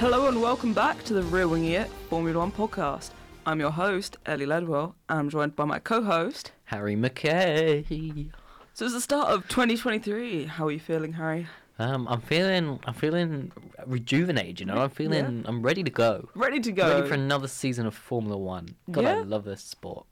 Hello 0.00 0.28
and 0.28 0.40
welcome 0.40 0.72
back 0.72 1.04
to 1.04 1.12
the 1.12 1.22
Rear 1.24 1.46
Winging 1.46 1.72
It 1.72 1.90
Formula 2.08 2.38
One 2.38 2.50
podcast. 2.50 3.10
I'm 3.44 3.60
your 3.60 3.70
host, 3.70 4.16
Ellie 4.24 4.46
Ledwell, 4.46 4.94
and 5.10 5.18
I'm 5.18 5.28
joined 5.28 5.54
by 5.54 5.66
my 5.66 5.78
co 5.78 6.02
host. 6.02 6.52
Harry 6.64 6.96
McKay. 6.96 8.30
So 8.72 8.86
it's 8.86 8.94
the 8.94 9.00
start 9.02 9.28
of 9.28 9.46
2023. 9.48 10.46
How 10.46 10.68
are 10.68 10.70
you 10.70 10.80
feeling, 10.80 11.12
Harry? 11.12 11.46
Um, 11.78 12.08
I'm 12.08 12.22
feeling, 12.22 12.80
I'm 12.86 12.94
feeling 12.94 13.52
rejuvenated. 13.84 14.60
You 14.60 14.66
know, 14.66 14.78
I'm 14.78 14.88
feeling, 14.88 15.44
I'm 15.46 15.60
ready 15.60 15.84
to 15.84 15.90
go. 15.90 16.30
Ready 16.34 16.60
to 16.60 16.72
go. 16.72 16.94
Ready 16.94 17.06
for 17.06 17.14
another 17.14 17.46
season 17.46 17.84
of 17.84 17.94
Formula 17.94 18.38
One. 18.38 18.70
God, 18.90 19.04
I 19.04 19.20
love 19.20 19.44
this 19.44 19.62
sport. 19.62 20.06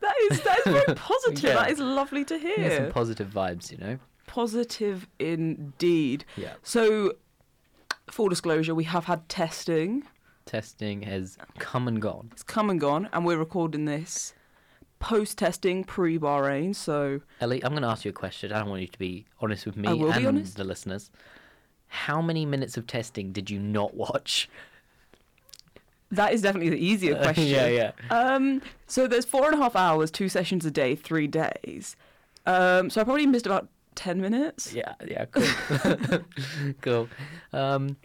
That 0.00 0.14
is 0.30 0.42
that 0.42 0.58
is 0.58 0.64
very 0.64 0.84
positive. 0.94 1.42
Yeah. 1.42 1.54
That 1.54 1.72
is 1.72 1.80
lovely 1.80 2.24
to 2.26 2.38
hear. 2.38 2.54
Yeah, 2.56 2.76
some 2.76 2.92
positive 2.92 3.30
vibes. 3.30 3.72
You 3.72 3.78
know. 3.78 3.98
positive 4.28 5.08
indeed. 5.18 6.24
Yeah. 6.36 6.52
So, 6.62 7.14
full 8.10 8.28
disclosure, 8.28 8.74
we 8.74 8.84
have 8.84 9.04
had 9.06 9.28
testing. 9.28 10.04
Testing 10.46 11.02
has 11.02 11.38
come 11.58 11.88
and 11.88 12.00
gone. 12.02 12.28
It's 12.32 12.42
come 12.42 12.70
and 12.70 12.78
gone, 12.80 13.08
and 13.12 13.24
we're 13.24 13.38
recording 13.38 13.84
this 13.86 14.34
post 14.98 15.38
testing 15.38 15.84
pre 15.84 16.18
Bahrain. 16.18 16.74
So, 16.74 17.20
Ellie, 17.40 17.62
I'm 17.64 17.72
going 17.72 17.82
to 17.82 17.88
ask 17.88 18.04
you 18.04 18.10
a 18.10 18.12
question. 18.14 18.52
I 18.52 18.60
don't 18.60 18.68
want 18.68 18.82
you 18.82 18.88
to 18.88 18.98
be 18.98 19.26
honest 19.40 19.66
with 19.66 19.76
me 19.76 19.88
I 19.88 19.92
will 19.92 20.12
be 20.12 20.18
and 20.18 20.26
honest. 20.26 20.56
the 20.56 20.64
listeners. 20.64 21.10
How 21.88 22.20
many 22.20 22.44
minutes 22.44 22.76
of 22.76 22.86
testing 22.86 23.32
did 23.32 23.50
you 23.50 23.58
not 23.58 23.94
watch? 23.94 24.48
that 26.10 26.32
is 26.32 26.42
definitely 26.42 26.70
the 26.70 26.78
easier 26.84 27.16
question. 27.22 27.46
yeah, 27.46 27.66
yeah. 27.66 27.92
Um, 28.10 28.62
so 28.86 29.08
there's 29.08 29.24
four 29.24 29.46
and 29.46 29.54
a 29.54 29.56
half 29.56 29.74
hours, 29.74 30.10
two 30.10 30.28
sessions 30.28 30.64
a 30.64 30.70
day, 30.70 30.94
three 30.94 31.26
days. 31.26 31.96
Um, 32.46 32.88
so 32.90 33.00
I 33.00 33.04
probably 33.04 33.26
missed 33.26 33.46
about 33.46 33.68
ten 33.94 34.20
minutes. 34.20 34.72
Yeah, 34.72 34.94
yeah, 35.06 35.24
cool. 35.26 36.20
cool. 36.80 37.08
Um, 37.52 37.96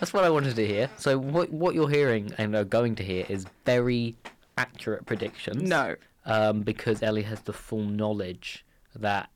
that's 0.00 0.12
what 0.12 0.24
I 0.24 0.30
wanted 0.30 0.56
to 0.56 0.66
hear. 0.66 0.90
So 0.96 1.18
what 1.18 1.50
what 1.50 1.74
you're 1.74 1.88
hearing 1.88 2.32
and 2.38 2.54
are 2.54 2.64
going 2.64 2.94
to 2.96 3.04
hear 3.04 3.24
is 3.28 3.46
very 3.64 4.16
accurate 4.58 5.06
predictions. 5.06 5.62
No. 5.68 5.96
Um, 6.26 6.62
because 6.62 7.02
Ellie 7.02 7.22
has 7.22 7.40
the 7.42 7.52
full 7.52 7.84
knowledge 7.84 8.64
that 8.96 9.30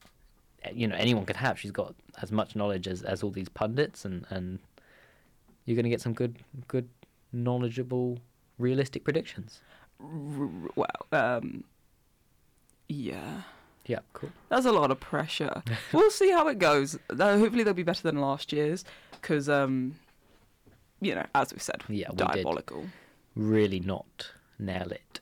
you 0.72 0.86
know 0.86 0.96
anyone 0.96 1.24
could 1.24 1.36
have. 1.36 1.58
She's 1.58 1.70
got 1.70 1.94
as 2.20 2.32
much 2.32 2.56
knowledge 2.56 2.88
as, 2.88 3.02
as 3.02 3.22
all 3.22 3.30
these 3.30 3.48
pundits, 3.48 4.04
and, 4.04 4.26
and 4.30 4.58
you're 5.64 5.76
going 5.76 5.84
to 5.84 5.90
get 5.90 6.00
some 6.00 6.12
good 6.12 6.38
good 6.66 6.88
knowledgeable 7.32 8.18
realistic 8.58 9.04
predictions. 9.04 9.60
Well, 10.00 10.86
um, 11.12 11.64
yeah. 12.88 13.42
Yeah, 13.88 14.00
cool. 14.12 14.30
That's 14.50 14.66
a 14.66 14.72
lot 14.72 14.90
of 14.90 15.00
pressure. 15.00 15.62
we'll 15.92 16.10
see 16.10 16.30
how 16.30 16.46
it 16.48 16.58
goes. 16.58 16.98
Hopefully 17.10 17.64
they'll 17.64 17.74
be 17.74 17.82
better 17.82 18.02
than 18.02 18.20
last 18.20 18.52
year's, 18.52 18.84
because 19.12 19.48
um, 19.48 19.96
you 21.00 21.14
know, 21.14 21.26
as 21.34 21.52
we've 21.52 21.62
said, 21.62 21.82
Yeah, 21.88 22.10
we 22.10 22.16
diabolical. 22.16 22.84
Really 23.34 23.80
not 23.80 24.30
nail 24.58 24.92
it. 24.92 25.20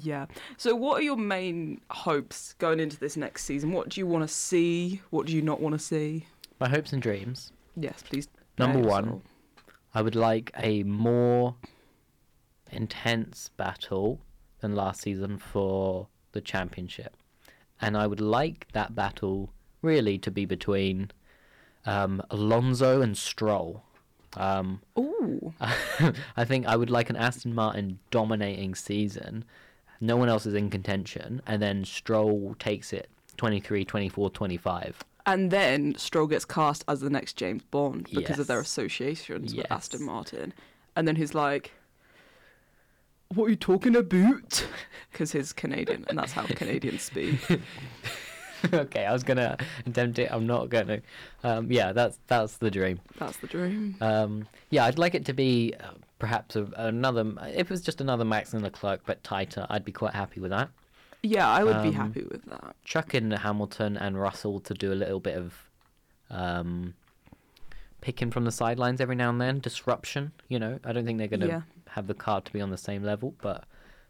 Yeah. 0.00 0.26
So, 0.58 0.76
what 0.76 1.00
are 1.00 1.02
your 1.02 1.16
main 1.16 1.80
hopes 1.90 2.52
going 2.54 2.78
into 2.78 2.98
this 2.98 3.16
next 3.16 3.44
season? 3.44 3.72
What 3.72 3.88
do 3.88 4.00
you 4.00 4.06
want 4.06 4.28
to 4.28 4.32
see? 4.32 5.00
What 5.10 5.26
do 5.26 5.34
you 5.34 5.42
not 5.42 5.60
want 5.60 5.72
to 5.72 5.78
see? 5.78 6.26
My 6.60 6.68
hopes 6.68 6.92
and 6.92 7.00
dreams 7.00 7.52
Yes, 7.80 8.02
please. 8.02 8.28
Number 8.58 8.80
one, 8.80 9.08
all. 9.08 9.22
I 9.94 10.02
would 10.02 10.16
like 10.16 10.50
a 10.56 10.82
more 10.82 11.54
intense 12.70 13.50
battle 13.56 14.20
than 14.60 14.74
last 14.74 15.02
season 15.02 15.38
for 15.38 16.08
the 16.32 16.40
championship. 16.40 17.16
And 17.80 17.96
I 17.96 18.06
would 18.06 18.20
like 18.20 18.66
that 18.72 18.94
battle 18.94 19.50
really 19.82 20.18
to 20.18 20.30
be 20.30 20.44
between 20.44 21.10
um, 21.86 22.22
Alonso 22.30 23.00
and 23.00 23.16
Stroll. 23.16 23.82
Um, 24.36 24.80
Ooh. 24.98 25.52
I 26.36 26.44
think 26.44 26.66
I 26.66 26.76
would 26.76 26.90
like 26.90 27.10
an 27.10 27.16
Aston 27.16 27.54
Martin 27.54 27.98
dominating 28.10 28.74
season. 28.74 29.44
No 30.00 30.16
one 30.16 30.28
else 30.28 30.46
is 30.46 30.54
in 30.54 30.70
contention. 30.70 31.40
And 31.46 31.62
then 31.62 31.84
Stroll 31.84 32.54
takes 32.58 32.92
it 32.92 33.08
23, 33.36 33.84
24, 33.84 34.30
25. 34.30 35.04
And 35.26 35.50
then 35.50 35.94
Stroll 35.96 36.26
gets 36.26 36.44
cast 36.44 36.84
as 36.88 37.00
the 37.00 37.10
next 37.10 37.36
James 37.36 37.62
Bond 37.70 38.08
because 38.12 38.38
of 38.38 38.46
their 38.46 38.58
Yes. 38.58 38.66
associations 38.68 39.54
with 39.54 39.70
Aston 39.70 40.02
Martin. 40.04 40.52
And 40.96 41.06
then 41.06 41.16
he's 41.16 41.34
like, 41.34 41.72
What 43.34 43.44
are 43.44 43.50
you 43.50 43.56
talking 43.56 43.96
about? 43.96 44.66
Because 45.10 45.32
he's 45.32 45.52
Canadian, 45.52 46.04
and 46.08 46.18
that's 46.18 46.32
how 46.32 46.42
Canadians 46.46 47.02
speak. 47.02 47.40
okay, 48.72 49.06
I 49.06 49.12
was 49.12 49.24
gonna 49.24 49.56
attempt 49.86 50.18
it. 50.18 50.28
I'm 50.30 50.46
not 50.46 50.68
gonna. 50.68 51.00
Um, 51.42 51.72
yeah, 51.72 51.92
that's 51.92 52.18
that's 52.28 52.58
the 52.58 52.70
dream. 52.70 53.00
That's 53.18 53.38
the 53.38 53.46
dream. 53.48 53.96
Um, 54.00 54.46
yeah, 54.70 54.84
I'd 54.84 54.98
like 54.98 55.14
it 55.14 55.24
to 55.24 55.32
be 55.32 55.74
uh, 55.80 55.92
perhaps 56.18 56.54
a, 56.56 56.68
another. 56.76 57.24
If 57.46 57.62
it 57.62 57.70
was 57.70 57.80
just 57.80 58.00
another 58.00 58.24
Max 58.24 58.52
and 58.52 58.62
Leclerc, 58.62 59.00
but 59.06 59.24
tighter, 59.24 59.66
I'd 59.70 59.84
be 59.84 59.92
quite 59.92 60.14
happy 60.14 60.40
with 60.40 60.50
that. 60.50 60.68
Yeah, 61.22 61.48
I 61.48 61.64
would 61.64 61.82
be 61.82 61.88
um, 61.88 61.94
happy 61.94 62.22
with 62.30 62.44
that. 62.44 62.76
Chuck 62.84 63.14
in 63.14 63.30
Hamilton 63.30 63.96
and 63.96 64.20
Russell 64.20 64.60
to 64.60 64.74
do 64.74 64.92
a 64.92 64.94
little 64.94 65.20
bit 65.20 65.36
of 65.36 65.54
um, 66.30 66.94
picking 68.02 68.30
from 68.30 68.44
the 68.44 68.52
sidelines 68.52 69.00
every 69.00 69.16
now 69.16 69.30
and 69.30 69.40
then, 69.40 69.58
disruption. 69.58 70.32
You 70.48 70.58
know, 70.60 70.78
I 70.84 70.92
don't 70.92 71.04
think 71.04 71.18
they're 71.18 71.28
gonna 71.28 71.46
Yeah. 71.46 71.62
Have 71.98 72.06
the 72.06 72.14
car 72.14 72.40
to 72.40 72.52
be 72.52 72.60
on 72.60 72.70
the 72.70 72.78
same 72.78 73.02
level, 73.02 73.34
but 73.42 73.64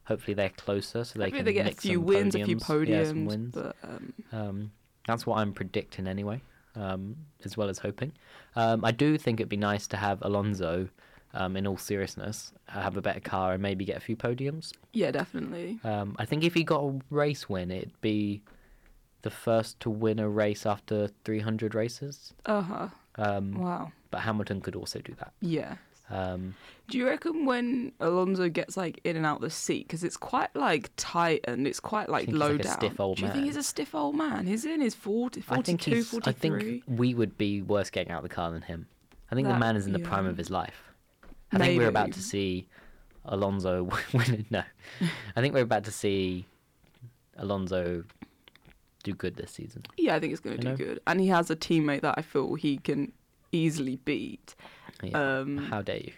hopefully 0.04 0.34
they're 0.34 0.50
closer 0.50 1.04
so 1.04 1.18
they 1.18 1.26
Hopefully 1.26 1.38
can 1.38 1.44
they 1.46 1.52
get 1.52 1.72
a 1.72 1.76
few 1.76 2.00
wins, 2.00 2.34
a 2.34 2.44
few 2.44 2.56
podiums. 2.56 2.88
Yeah, 2.88 3.04
some 3.04 3.24
wins. 3.26 3.54
But 3.54 3.76
um, 3.82 4.12
Um, 4.32 4.70
that's 5.06 5.26
what 5.26 5.38
I'm 5.38 5.52
predicting 5.52 6.06
anyway, 6.06 6.40
um, 6.76 7.16
as 7.44 7.56
well 7.56 7.68
as 7.68 7.78
hoping. 7.78 8.12
Um, 8.56 8.84
I 8.84 8.92
do 8.92 9.18
think 9.18 9.40
it'd 9.40 9.48
be 9.48 9.56
nice 9.56 9.86
to 9.88 9.96
have 9.96 10.18
Alonso, 10.22 10.88
um, 11.34 11.56
in 11.56 11.66
all 11.66 11.76
seriousness, 11.76 12.52
have 12.66 12.96
a 12.96 13.02
better 13.02 13.20
car 13.20 13.52
and 13.54 13.62
maybe 13.62 13.84
get 13.84 13.96
a 13.96 14.00
few 14.00 14.16
podiums. 14.16 14.72
yeah, 14.92 15.10
definitely. 15.10 15.78
Um, 15.84 16.16
I 16.18 16.24
think 16.24 16.44
if 16.44 16.54
he 16.54 16.62
got 16.64 16.80
a 16.82 17.00
race 17.10 17.48
win, 17.48 17.70
it'd 17.70 18.00
be 18.00 18.42
the 19.22 19.30
first 19.30 19.80
to 19.80 19.90
win 19.90 20.18
a 20.18 20.28
race 20.28 20.64
after 20.64 21.08
300 21.24 21.74
races. 21.74 22.32
Uh 22.46 22.60
huh. 22.62 22.88
Um, 23.16 23.58
Wow. 23.60 23.92
But 24.10 24.20
Hamilton 24.20 24.60
could 24.62 24.74
also 24.76 25.00
do 25.00 25.14
that. 25.18 25.32
Yeah. 25.40 25.76
Um, 26.10 26.54
Do 26.88 26.96
you 26.96 27.06
reckon 27.06 27.44
when 27.44 27.92
Alonso 28.00 28.48
gets 28.48 28.76
like 28.76 29.00
in 29.04 29.16
and 29.16 29.26
out 29.26 29.40
the 29.42 29.50
seat 29.50 29.86
because 29.86 30.02
it's 30.04 30.16
quite 30.16 30.54
like 30.56 30.90
tight 30.96 31.40
and 31.44 31.66
it's 31.66 31.80
quite 31.80 32.08
like 32.08 32.28
low 32.30 32.52
like 32.52 32.60
a 32.60 32.62
down? 32.64 32.72
stiff 32.78 33.00
old 33.00 33.18
Do 33.18 33.24
you 33.26 33.30
think 33.32 33.44
he's 33.44 33.56
a 33.56 33.62
stiff 33.62 33.94
old 33.94 34.14
man? 34.16 34.46
He's 34.46 34.64
in 34.64 34.80
his 34.80 34.94
40, 34.94 35.40
I 35.48 35.60
think 35.62 35.82
42, 35.82 35.90
he's. 35.94 36.08
I 36.08 36.32
43. 36.32 36.60
think 36.80 36.84
we 36.86 37.14
would 37.14 37.36
be 37.36 37.60
worse 37.62 37.90
getting 37.90 38.10
out 38.12 38.24
of 38.24 38.28
the 38.28 38.34
car 38.34 38.50
than 38.50 38.62
him. 38.62 38.86
I 39.30 39.34
think 39.34 39.46
the 39.48 39.52
That- 39.54 39.60
man 39.60 39.76
is 39.76 39.86
in 39.86 39.92
the 39.92 39.98
prime 39.98 40.24
of 40.26 40.38
his 40.38 40.48
life. 40.50 40.82
I 41.52 41.58
think 41.58 41.78
we're 41.78 41.88
about 41.88 42.06
Maybe. 42.08 42.12
to 42.14 42.22
see 42.22 42.66
Alonso 43.26 43.82
win. 44.14 44.46
No, 44.50 44.62
I 45.36 45.40
think 45.42 45.52
we're 45.54 45.60
about 45.60 45.84
to 45.84 45.92
see 45.92 46.46
Alonso 47.36 48.04
do 49.02 49.12
good 49.14 49.36
this 49.36 49.52
season. 49.52 49.82
Yeah, 49.96 50.16
I 50.16 50.20
think 50.20 50.32
it's 50.32 50.40
going 50.40 50.56
to 50.56 50.62
do 50.62 50.68
know? 50.70 50.76
good. 50.76 51.00
And 51.06 51.20
he 51.20 51.28
has 51.28 51.50
a 51.50 51.56
teammate 51.56 52.00
that 52.02 52.14
I 52.18 52.22
feel 52.22 52.54
he 52.54 52.78
can 52.78 53.12
easily 53.52 53.96
beat. 53.96 54.54
Yeah. 55.02 55.38
Um, 55.38 55.58
How 55.58 55.82
dare 55.82 55.98
you? 55.98 56.12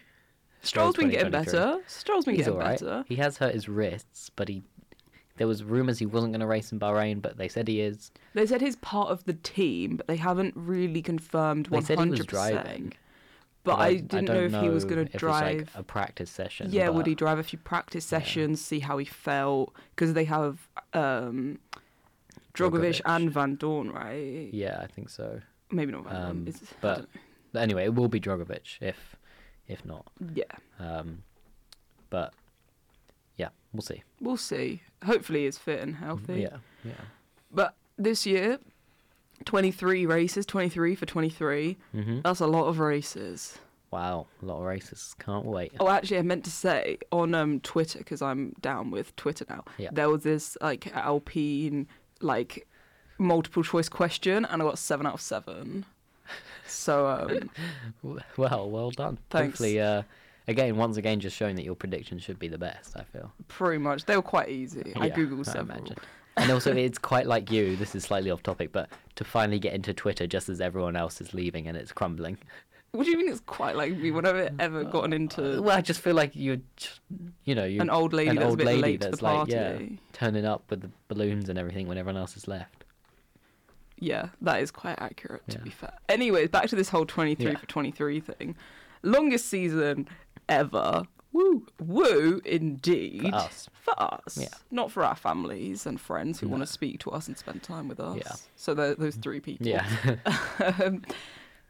Stroll's 0.62 0.96
been 0.96 1.08
getting 1.10 1.30
better. 1.30 1.78
Stroll's 1.86 2.24
been 2.26 2.34
He's 2.34 2.44
getting 2.46 2.60
alright. 2.60 2.80
better. 2.80 3.04
He 3.08 3.16
has 3.16 3.38
hurt 3.38 3.54
his 3.54 3.68
wrists, 3.68 4.30
but 4.36 4.48
he. 4.48 4.62
There 5.36 5.46
was 5.46 5.64
rumours 5.64 5.98
he 5.98 6.04
wasn't 6.04 6.32
going 6.34 6.40
to 6.40 6.46
race 6.46 6.70
in 6.70 6.78
Bahrain, 6.78 7.22
but 7.22 7.38
they 7.38 7.48
said 7.48 7.66
he 7.66 7.80
is. 7.80 8.10
They 8.34 8.44
said 8.46 8.60
he's 8.60 8.76
part 8.76 9.08
of 9.08 9.24
the 9.24 9.32
team, 9.32 9.96
but 9.96 10.06
they 10.06 10.16
haven't 10.16 10.52
really 10.54 11.00
confirmed 11.00 11.66
They 11.66 11.78
100%. 11.78 11.86
said 11.86 11.98
he 12.00 12.10
was 12.10 12.26
driving. 12.26 12.92
But 13.64 13.78
I, 13.78 13.86
I 13.86 13.94
didn't 13.96 14.24
don't 14.26 14.50
know 14.52 14.58
if 14.58 14.62
he 14.64 14.68
was 14.68 14.84
going 14.84 15.06
to 15.06 15.16
drive. 15.18 15.58
like 15.60 15.68
a 15.76 15.82
practice 15.82 16.30
session. 16.30 16.68
yeah, 16.70 16.90
would 16.90 17.06
he 17.06 17.14
drive 17.14 17.38
a 17.38 17.42
few 17.42 17.58
practice 17.58 18.04
Yeah. 18.10 18.18
sessions, 18.18 18.60
see 18.62 18.80
how 18.80 18.98
he 18.98 19.04
felt? 19.06 19.74
Because 19.94 20.12
they 20.12 20.24
have 20.24 20.68
um, 20.92 21.58
Drugovich 22.54 23.00
Drugovich. 23.00 23.00
and 23.06 23.32
Vandoorne, 23.32 23.92
right? 23.94 24.52
Yeah, 24.52 24.78
I 24.82 24.86
think 24.88 25.08
so. 25.08 25.40
Maybe 25.70 25.92
not 25.92 26.04
Vandoorne. 26.04 26.30
Um, 26.30 26.44
I 26.46 26.50
don't 26.50 26.80
But 26.80 27.06
anyway, 27.54 27.84
it 27.84 27.94
will 27.94 28.08
be 28.08 28.20
Drugovich 28.20 28.80
if, 28.80 29.16
if 29.66 29.84
not. 29.84 30.06
yeah, 30.34 30.44
Um, 30.78 31.22
but 32.10 32.32
yeah, 33.36 33.48
we'll 33.72 33.82
see. 33.82 34.02
we'll 34.20 34.36
see. 34.36 34.82
Hopefully, 35.04 35.44
he's 35.44 35.58
fit 35.58 35.80
and 35.80 35.96
healthy. 35.96 36.42
Yeah, 36.42 36.58
yeah. 36.84 36.92
But 37.52 37.74
this 37.96 38.26
year, 38.26 38.58
23 39.44 40.06
races, 40.06 40.44
23 40.46 40.94
for 40.94 41.06
23. 41.06 41.76
hmm 41.92 42.20
That's 42.22 42.40
a 42.40 42.46
lot 42.46 42.66
of 42.66 42.78
races. 42.78 43.58
Wow, 43.90 44.26
a 44.40 44.44
lot 44.44 44.58
of 44.58 44.64
races. 44.66 45.16
Can't 45.18 45.44
wait. 45.46 45.72
Oh, 45.80 45.88
actually, 45.88 46.18
I 46.18 46.22
meant 46.22 46.44
to 46.44 46.50
say 46.50 46.98
on 47.10 47.34
um, 47.34 47.58
Twitter 47.60 47.98
because 47.98 48.22
I'm 48.22 48.54
down 48.60 48.90
with 48.92 49.16
Twitter 49.16 49.44
now. 49.48 49.64
Yeah. 49.78 49.88
There 49.90 50.08
was 50.08 50.22
this 50.22 50.56
like 50.60 50.94
Alpine 50.94 51.88
like 52.20 52.68
multiple 53.18 53.64
choice 53.64 53.88
question, 53.88 54.44
and 54.44 54.62
I 54.62 54.64
got 54.64 54.78
seven 54.78 55.06
out 55.06 55.14
of 55.14 55.20
seven. 55.20 55.86
So 56.66 57.06
um, 58.02 58.20
Well, 58.36 58.70
well 58.70 58.90
done. 58.90 59.18
Thanks. 59.30 59.52
Hopefully, 59.58 59.80
uh, 59.80 60.02
again, 60.48 60.76
once 60.76 60.96
again, 60.96 61.20
just 61.20 61.36
showing 61.36 61.56
that 61.56 61.64
your 61.64 61.74
predictions 61.74 62.22
should 62.22 62.38
be 62.38 62.48
the 62.48 62.58
best. 62.58 62.96
I 62.96 63.02
feel. 63.04 63.32
pretty 63.48 63.78
much 63.78 64.04
they 64.06 64.16
were 64.16 64.22
quite 64.22 64.48
easy. 64.48 64.92
I 64.96 65.06
Yeah, 65.06 65.14
googled 65.14 65.48
I 65.48 65.52
several. 65.52 65.78
imagine. 65.78 65.96
And 66.36 66.50
also, 66.52 66.74
it's 66.74 66.98
quite 66.98 67.26
like 67.26 67.50
you. 67.50 67.76
This 67.76 67.94
is 67.94 68.04
slightly 68.04 68.30
off 68.30 68.42
topic, 68.42 68.72
but 68.72 68.88
to 69.16 69.24
finally 69.24 69.58
get 69.58 69.74
into 69.74 69.92
Twitter 69.92 70.26
just 70.26 70.48
as 70.48 70.60
everyone 70.60 70.96
else 70.96 71.20
is 71.20 71.34
leaving 71.34 71.66
and 71.66 71.76
it's 71.76 71.92
crumbling. 71.92 72.38
What 72.92 73.04
do 73.04 73.10
you 73.10 73.18
mean 73.18 73.28
it's 73.30 73.40
quite 73.40 73.76
like 73.76 73.96
me? 73.96 74.10
When 74.10 74.24
I've 74.26 74.54
ever 74.58 74.82
gotten 74.84 75.12
into 75.12 75.60
Well, 75.62 75.76
I 75.76 75.80
just 75.80 76.00
feel 76.00 76.14
like 76.14 76.32
you're, 76.34 76.56
you 77.44 77.54
know, 77.54 77.64
you're 77.64 77.82
an 77.82 77.90
old 77.90 78.12
lady 78.12 78.30
an 78.30 78.36
that's 78.36 78.46
old 78.48 78.54
a 78.54 78.64
bit 78.64 78.66
lady 78.66 78.80
late 78.82 79.00
to 79.02 79.06
the 79.06 79.10
that's 79.10 79.22
like, 79.22 79.36
party. 79.36 79.52
yeah, 79.52 79.78
turning 80.12 80.44
up 80.44 80.62
with 80.70 80.80
the 80.80 80.90
balloons 81.08 81.48
and 81.48 81.58
everything 81.58 81.86
when 81.86 81.98
everyone 81.98 82.18
else 82.20 82.34
has 82.34 82.48
left. 82.48 82.79
Yeah, 84.00 84.30
that 84.40 84.60
is 84.62 84.70
quite 84.70 84.98
accurate 84.98 85.46
to 85.50 85.58
Yeah. 85.58 85.64
be 85.64 85.70
fair. 85.70 85.92
Anyways, 86.08 86.48
back 86.48 86.68
to 86.70 86.76
this 86.76 86.88
whole 86.88 87.06
23 87.06 87.52
Yeah. 87.52 87.56
for 87.58 87.66
23 87.66 88.18
thing. 88.20 88.56
Longest 89.02 89.46
season 89.46 90.08
ever. 90.48 91.04
Woo. 91.32 91.64
Woo, 91.78 92.40
indeed. 92.44 93.30
For 93.30 93.34
us. 93.36 93.68
For 93.82 93.94
us. 94.02 94.36
Yeah. 94.40 94.48
Not 94.70 94.90
for 94.90 95.04
our 95.04 95.14
families 95.14 95.86
and 95.86 96.00
friends 96.00 96.40
who 96.40 96.46
No. 96.46 96.52
want 96.52 96.62
to 96.62 96.66
speak 96.66 96.98
to 97.00 97.10
us 97.10 97.28
and 97.28 97.36
spend 97.38 97.62
time 97.62 97.86
with 97.88 98.00
us. 98.00 98.16
Yeah. 98.24 98.32
So 98.56 98.74
tho- 98.74 98.94
those 98.94 99.14
three 99.16 99.38
people. 99.40 99.66
Yeah. 99.66 99.86
um, 100.82 101.02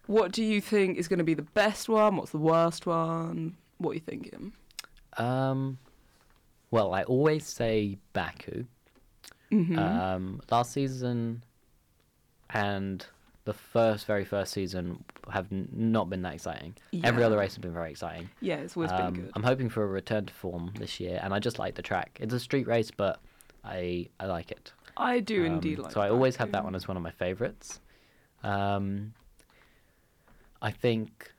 what 0.06 0.32
do 0.32 0.42
you 0.42 0.60
think 0.60 0.96
is 0.98 1.08
going 1.08 1.18
to 1.18 1.24
be 1.24 1.34
the 1.34 1.42
best 1.42 1.88
one? 1.88 2.16
What's 2.16 2.32
the 2.32 2.38
worst 2.38 2.86
one? 2.86 3.56
What 3.78 3.90
are 3.90 3.94
you 3.94 4.00
thinking? 4.00 4.52
um, 5.18 5.78
well, 6.70 6.94
I 6.94 7.02
always 7.02 7.44
say 7.46 7.98
Baku. 8.12 8.64
Mhm. 9.52 9.76
Um, 9.76 10.40
last 10.50 10.72
season 10.72 11.42
and 12.52 13.04
the 13.44 13.52
first, 13.54 14.06
very 14.06 14.24
first 14.24 14.52
season 14.52 15.02
have 15.30 15.46
n- 15.50 15.68
not 15.72 16.10
been 16.10 16.22
that 16.22 16.34
exciting. 16.34 16.74
Every 17.02 17.24
other 17.24 17.38
race 17.38 17.54
has 17.54 17.58
been 17.58 17.72
very 17.72 17.90
exciting. 17.90 18.28
yeah, 18.40 18.56
it's 18.56 18.76
always 18.76 18.92
Um, 18.92 19.12
been 19.14 19.22
good. 19.24 19.32
I'm 19.34 19.42
hoping 19.42 19.68
for 19.68 19.82
a 19.82 19.86
return 19.86 20.26
to 20.26 20.34
form 20.34 20.72
this 20.78 21.00
year, 21.00 21.18
and 21.22 21.32
I 21.32 21.38
just 21.38 21.58
like 21.58 21.74
the 21.74 21.82
track. 21.82 22.18
It's 22.20 22.34
a 22.34 22.40
street 22.40 22.66
race, 22.66 22.90
but 22.90 23.20
I 23.64 24.08
I 24.20 24.26
like 24.26 24.50
it. 24.50 24.72
I 24.96 25.20
do 25.20 25.40
Um, 25.46 25.52
indeed 25.54 25.78
like 25.78 25.92
So 25.92 26.00
I 26.00 26.10
always 26.10 26.36
have 26.36 26.52
that 26.52 26.64
one 26.64 26.74
as 26.74 26.86
one 26.86 26.96
of 26.96 27.02
my 27.02 27.10
favourites. 27.12 27.80
Um, 28.42 29.14
I 30.62 30.70
think 30.70 31.32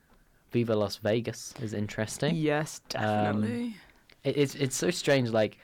Viva 0.51 0.75
Las 0.75 0.97
Vegas 0.97 1.53
is 1.61 1.73
interesting. 1.73 2.35
Yes, 2.35 2.81
Um, 2.95 3.01
definitely. 3.03 3.75
It, 4.23 4.37
it's 4.37 4.55
it's 4.55 4.75
so 4.75 4.89
strange. 4.91 5.29
Like 5.29 5.57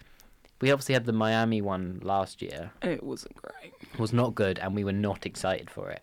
we 0.61 0.71
obviously 0.71 0.93
had 0.93 1.05
the 1.05 1.13
Miami 1.13 1.61
one 1.61 1.99
last 2.03 2.41
year. 2.41 2.71
it 2.81 3.03
wasn't 3.03 3.35
great. 3.35 3.73
It 3.93 3.99
was 3.99 4.13
not 4.13 4.35
good, 4.35 4.59
and 4.59 4.75
we 4.75 4.83
were 4.83 4.91
not 4.93 5.25
excited 5.25 5.69
for 5.69 5.89
it. 5.89 6.01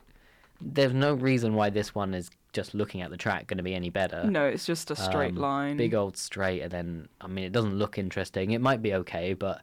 There's 0.61 0.95
no 0.95 1.15
reason 1.15 1.55
why 1.55 1.71
this 1.71 1.95
one 1.95 2.15
is 2.15 2.31
just 2.53 2.73
looking 2.75 3.03
at 3.03 3.11
the 3.11 3.17
track 3.17 3.49
going 3.49 3.59
to 3.59 3.65
be 3.65 3.75
any 3.75 3.91
better. 3.91 4.25
No, 4.25 4.47
it's 4.47 4.65
just 4.65 4.91
a 4.91 4.97
straight 4.97 5.33
Um, 5.33 5.37
line. 5.39 5.77
Big 5.77 5.95
old 5.95 6.17
straight, 6.17 6.61
and 6.63 6.71
then 6.71 7.09
I 7.21 7.27
mean, 7.27 7.45
it 7.45 7.53
doesn't 7.53 7.75
look 7.77 7.99
interesting. 7.99 8.53
It 8.53 8.61
might 8.61 8.81
be 8.81 8.95
okay, 8.95 9.35
but 9.35 9.63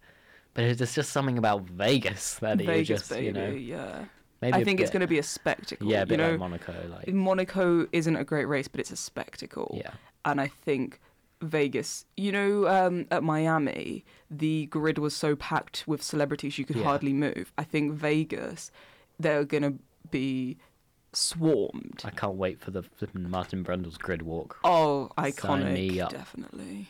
but 0.54 0.78
there's 0.78 0.94
just 0.94 1.12
something 1.12 1.38
about 1.38 1.64
Vegas 1.64 2.36
that 2.42 2.60
you 2.62 2.84
just 2.84 3.10
baby. 3.10 3.26
you 3.28 3.32
know 3.32 3.50
yeah. 3.50 4.04
maybe 4.42 4.58
I 4.58 4.64
think 4.66 4.82
it's 4.82 4.92
going 4.92 5.00
to 5.02 5.08
be 5.08 5.18
a 5.20 5.24
spectacle. 5.24 5.88
yeah, 5.88 6.00
a 6.00 6.02
you 6.02 6.06
bit 6.08 6.18
know, 6.18 6.32
like 6.32 6.40
Monaco, 6.40 6.76
like 6.90 7.08
Monaco 7.08 7.88
isn't 7.94 8.16
a 8.18 8.26
great 8.26 8.46
race, 8.50 8.68
but 8.68 8.82
it's 8.82 8.92
a 8.92 8.98
spectacle. 8.98 9.74
yeah, 9.82 9.92
And 10.26 10.42
I 10.42 10.48
think 10.48 11.00
Vegas, 11.42 12.06
you 12.18 12.32
know, 12.32 12.68
um, 12.68 13.06
at 13.12 13.24
Miami, 13.24 14.06
the 14.30 14.68
grid 14.68 14.98
was 14.98 15.16
so 15.16 15.36
packed 15.36 15.84
with 15.88 16.02
celebrities 16.04 16.58
you 16.58 16.66
could 16.66 16.76
Yeah. 16.78 16.84
hardly 16.84 17.14
move. 17.14 17.52
I 17.58 17.64
think 17.64 17.94
Vegas, 17.94 18.72
they're 19.20 19.44
going 19.46 19.64
to 19.64 19.74
be 20.12 20.58
swarmed. 21.14 22.02
I 22.06 22.12
can't 22.12 22.36
wait 22.36 22.60
for 22.60 22.72
the 22.72 22.84
flipping 22.84 23.30
Martin 23.30 23.64
Brundle's 23.64 23.98
grid 23.98 24.22
walk. 24.22 24.58
Oh, 24.64 25.12
iconic. 25.18 26.00
up. 26.00 26.12
Definitely. 26.12 26.88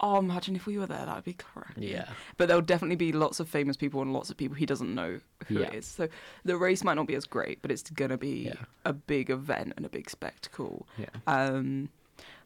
Oh, 0.00 0.18
imagine 0.18 0.56
if 0.56 0.66
we 0.66 0.78
were 0.78 0.86
there, 0.86 1.06
that'd 1.06 1.22
be 1.24 1.34
crazy. 1.34 1.92
Yeah, 1.92 2.08
But 2.36 2.48
there'll 2.48 2.60
definitely 2.60 2.96
be 2.96 3.12
lots 3.12 3.38
of 3.38 3.48
famous 3.48 3.76
people 3.76 4.02
and 4.02 4.12
lots 4.12 4.30
of 4.30 4.36
people 4.36 4.56
he 4.56 4.66
doesn't 4.66 4.92
know 4.92 5.20
who 5.46 5.60
Yeah. 5.60 5.68
it 5.68 5.74
is. 5.74 5.86
So 5.86 6.08
the 6.44 6.56
race 6.56 6.82
might 6.82 6.94
not 6.94 7.06
be 7.06 7.14
as 7.14 7.24
great, 7.24 7.62
but 7.62 7.70
it's 7.70 7.88
gonna 7.88 8.18
be 8.18 8.46
Yeah. 8.46 8.64
a 8.84 8.92
big 8.92 9.30
event 9.30 9.74
and 9.76 9.86
a 9.86 9.88
big 9.88 10.10
spectacle. 10.10 10.88
yeah. 10.98 11.06
Um, 11.28 11.88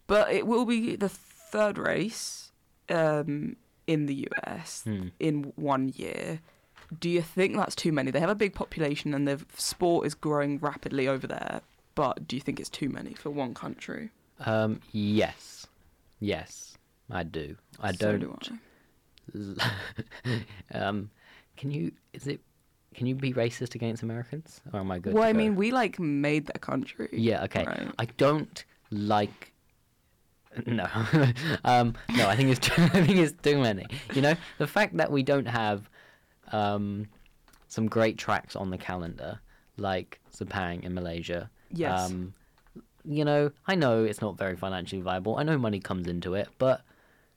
but 0.07 0.31
it 0.31 0.47
will 0.47 0.67
be 0.67 0.97
the 0.97 1.09
third 1.51 1.79
race 1.79 2.53
um, 2.89 3.57
in 3.87 4.07
the 4.07 4.29
US 4.33 4.83
Hmm. 4.85 5.09
in 5.19 5.53
one 5.57 5.89
year. 5.95 6.41
Do 7.01 7.09
you 7.11 7.23
think 7.23 7.57
that's 7.57 7.75
too 7.75 7.91
many? 7.93 8.11
They 8.11 8.21
have 8.21 8.31
a 8.31 8.35
big 8.35 8.55
population 8.55 9.13
and 9.15 9.27
the 9.27 9.45
sport 9.57 10.07
is 10.07 10.15
growing 10.15 10.59
rapidly 10.59 11.09
over 11.09 11.27
there. 11.27 11.61
But 11.95 12.29
do 12.29 12.37
you 12.37 12.43
think 12.43 12.61
it's 12.61 12.69
too 12.71 12.89
many 12.89 13.15
for 13.15 13.31
one 13.31 13.55
country? 13.55 14.11
Um, 14.45 14.81
yes, 14.93 15.67
yes, 16.21 16.77
I 17.11 17.23
do. 17.23 17.57
I 17.81 17.93
So 17.93 18.17
don't. 18.19 18.21
do 18.21 19.59
I. 20.35 20.41
um, 20.79 21.11
can 21.57 21.71
you? 21.71 21.93
Is 22.13 22.27
it? 22.27 22.41
Can 22.95 23.07
you 23.07 23.15
be 23.15 23.33
racist 23.33 23.75
against 23.75 24.03
Americans? 24.03 24.61
Or 24.73 24.81
am 24.81 24.91
I 24.91 24.99
good? 24.99 25.15
Well, 25.15 25.25
I 25.25 25.33
go? 25.33 25.39
mean, 25.39 25.57
we 25.57 25.71
like 25.71 25.99
made 25.99 26.47
that 26.47 26.61
country. 26.61 27.09
Yeah, 27.13 27.45
okay. 27.45 27.65
Right. 27.65 27.91
I 27.99 28.05
don't 28.17 28.65
like. 28.91 29.53
No, 30.67 30.87
um, 31.65 31.95
no. 32.17 32.29
I 32.29 32.37
think 32.37 32.51
it's 32.51 32.61
too, 32.61 32.83
I 32.83 33.05
think 33.05 33.19
it's 33.19 33.35
too 33.43 33.59
many. 33.59 33.87
You 34.15 34.23
know, 34.23 34.35
the 34.59 34.67
fact 34.67 34.97
that 34.97 35.11
we 35.11 35.23
don't 35.23 35.47
have 35.47 35.89
um, 36.53 37.07
some 37.69 37.87
great 37.89 38.19
tracks 38.19 38.57
on 38.57 38.71
the 38.71 38.79
calendar, 38.79 39.41
like 39.77 40.21
Sepang 40.35 40.85
in 40.85 40.95
Malaysia. 40.95 41.51
Yes. 41.71 42.11
Um, 42.11 42.35
you 43.05 43.25
know, 43.25 43.51
I 43.67 43.75
know 43.75 44.05
it's 44.05 44.21
not 44.21 44.37
very 44.37 44.57
financially 44.57 45.03
viable. 45.03 45.37
I 45.37 45.43
know 45.43 45.59
money 45.59 45.79
comes 45.79 46.09
into 46.09 46.35
it, 46.35 46.49
but 46.59 46.83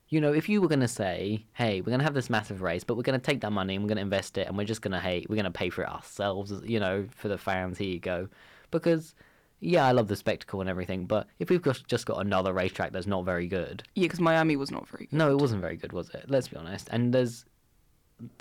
you 0.08 0.20
know, 0.20 0.32
if 0.32 0.48
you 0.48 0.60
were 0.60 0.68
gonna 0.68 0.88
say, 0.88 1.46
"Hey, 1.52 1.80
we're 1.80 1.92
gonna 1.92 2.02
have 2.02 2.14
this 2.14 2.28
massive 2.28 2.62
race, 2.62 2.82
but 2.82 2.96
we're 2.96 3.04
gonna 3.04 3.20
take 3.20 3.40
that 3.42 3.52
money 3.52 3.76
and 3.76 3.84
we're 3.84 3.88
gonna 3.88 4.00
invest 4.00 4.36
it, 4.38 4.48
and 4.48 4.58
we're 4.58 4.64
just 4.64 4.82
gonna 4.82 5.00
hate, 5.00 5.30
we're 5.30 5.36
gonna 5.36 5.52
pay 5.52 5.70
for 5.70 5.82
it 5.82 5.88
ourselves," 5.88 6.52
you 6.64 6.80
know, 6.80 7.06
for 7.14 7.28
the 7.28 7.38
fans. 7.38 7.78
Here 7.78 7.88
you 7.88 8.00
go, 8.00 8.28
because 8.72 9.14
yeah, 9.60 9.84
I 9.86 9.92
love 9.92 10.08
the 10.08 10.16
spectacle 10.16 10.60
and 10.60 10.68
everything, 10.70 11.04
but 11.06 11.26
if 11.38 11.50
we've 11.50 11.62
got, 11.62 11.82
just 11.86 12.06
got 12.06 12.18
another 12.24 12.52
racetrack 12.52 12.92
that's 12.92 13.06
not 13.06 13.24
very 13.24 13.46
good, 13.46 13.82
Yeah, 13.94 14.04
because 14.06 14.20
Miami 14.20 14.56
was 14.56 14.70
not 14.70 14.88
very 14.88 15.06
good. 15.06 15.16
no, 15.16 15.30
it 15.30 15.38
wasn't 15.38 15.60
very 15.60 15.76
good, 15.76 15.92
was 15.92 16.10
it? 16.10 16.24
Let's 16.28 16.48
be 16.48 16.56
honest. 16.56 16.88
And 16.90 17.12
there's, 17.12 17.44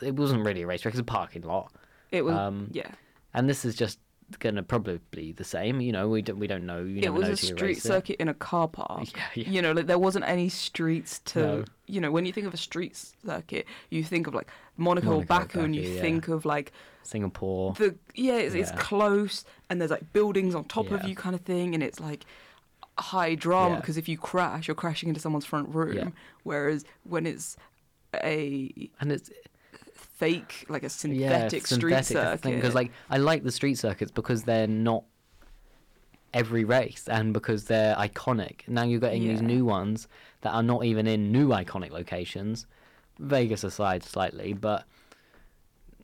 it 0.02 0.16
wasn't 0.16 0.46
really 0.46 0.62
a 0.64 0.68
racetrack; 0.68 0.94
it's 0.94 1.02
a 1.02 1.04
parking 1.04 1.44
lot. 1.44 1.72
It 2.12 2.24
was, 2.24 2.36
Um, 2.36 2.70
yeah. 2.72 2.92
And 3.34 3.48
this 3.50 3.64
is 3.66 3.76
just 3.76 4.00
gonna 4.38 4.64
probably 4.64 5.00
be 5.12 5.32
the 5.32 5.44
same. 5.44 5.82
You 5.82 5.92
know, 5.92 6.10
we 6.10 6.22
don't 6.22 6.38
we 6.40 6.48
don't 6.48 6.66
know. 6.66 6.84
You 6.84 7.02
It 7.02 7.14
was 7.14 7.28
know 7.28 7.34
a 7.34 7.38
street 7.38 7.82
circuit 7.82 8.18
in 8.20 8.28
a 8.28 8.34
car 8.34 8.68
park. 8.68 9.08
Yeah, 9.16 9.24
yeah. 9.36 9.50
You 9.50 9.62
know, 9.62 9.72
like 9.72 9.88
there 9.88 10.00
wasn't 10.00 10.26
any 10.26 10.50
streets 10.50 11.20
to. 11.26 11.40
No. 11.40 11.66
You 11.88 12.02
know, 12.02 12.12
when 12.12 12.26
you 12.26 12.34
think 12.34 12.46
of 12.46 12.54
a 12.54 12.58
street 12.58 12.96
circuit, 13.26 13.66
you 13.90 14.04
think 14.04 14.28
of 14.28 14.36
like 14.36 14.50
Monaco, 14.78 15.08
or 15.08 15.12
Monaco, 15.14 15.28
Baku, 15.28 15.60
and 15.62 15.76
you 15.76 15.82
yeah. 15.82 16.02
think 16.02 16.28
of 16.28 16.46
like 16.46 16.72
Singapore. 17.04 17.74
the 17.74 17.96
yeah, 18.14 18.36
it's, 18.38 18.54
it's 18.54 18.72
close, 18.72 19.44
and 19.70 19.82
there's 19.82 19.92
like 19.92 20.14
buildings 20.14 20.54
on 20.54 20.66
top 20.66 20.92
of 20.92 21.04
you, 21.06 21.16
kind 21.16 21.34
of 21.34 21.42
thing, 21.42 21.74
and 21.74 21.82
it's 21.82 22.00
like 22.00 22.26
high 23.00 23.34
drama 23.34 23.76
Yeah. 23.76 23.80
because 23.82 23.98
if 23.98 24.08
you 24.08 24.18
crash, 24.18 24.68
you're 24.68 24.76
crashing 24.76 25.10
into 25.10 25.22
someone's 25.22 25.46
front 25.46 25.74
room. 25.74 25.96
Yeah. 25.96 26.10
Whereas 26.44 26.86
when 27.04 27.26
it's 27.26 27.58
a 28.14 28.72
and 29.00 29.12
it's 29.12 29.30
fake, 30.20 30.66
like 30.70 30.84
a 30.84 30.86
yeah, 30.86 30.90
synthetic 30.90 31.66
street 31.66 32.06
circuit, 32.06 32.42
because 32.42 32.76
like 32.76 32.92
I 33.10 33.18
like 33.18 33.44
the 33.44 33.52
street 33.52 33.78
circuits 33.78 34.12
because 34.12 34.44
they're 34.44 34.68
not 34.68 35.04
every 36.34 36.64
race 36.64 37.08
and 37.08 37.34
because 37.34 37.66
they're 37.66 37.96
iconic. 37.96 38.68
Now 38.68 38.84
you're 38.84 39.00
getting 39.00 39.28
these 39.28 39.42
new 39.42 39.66
ones 39.66 40.08
that 40.42 40.52
are 40.52 40.64
not 40.64 40.86
even 40.86 41.08
in 41.08 41.32
new 41.32 41.50
iconic 41.50 41.92
locations, 41.92 42.68
Vegas 43.18 43.64
aside 43.64 44.04
slightly, 44.04 44.54
but 44.54 44.84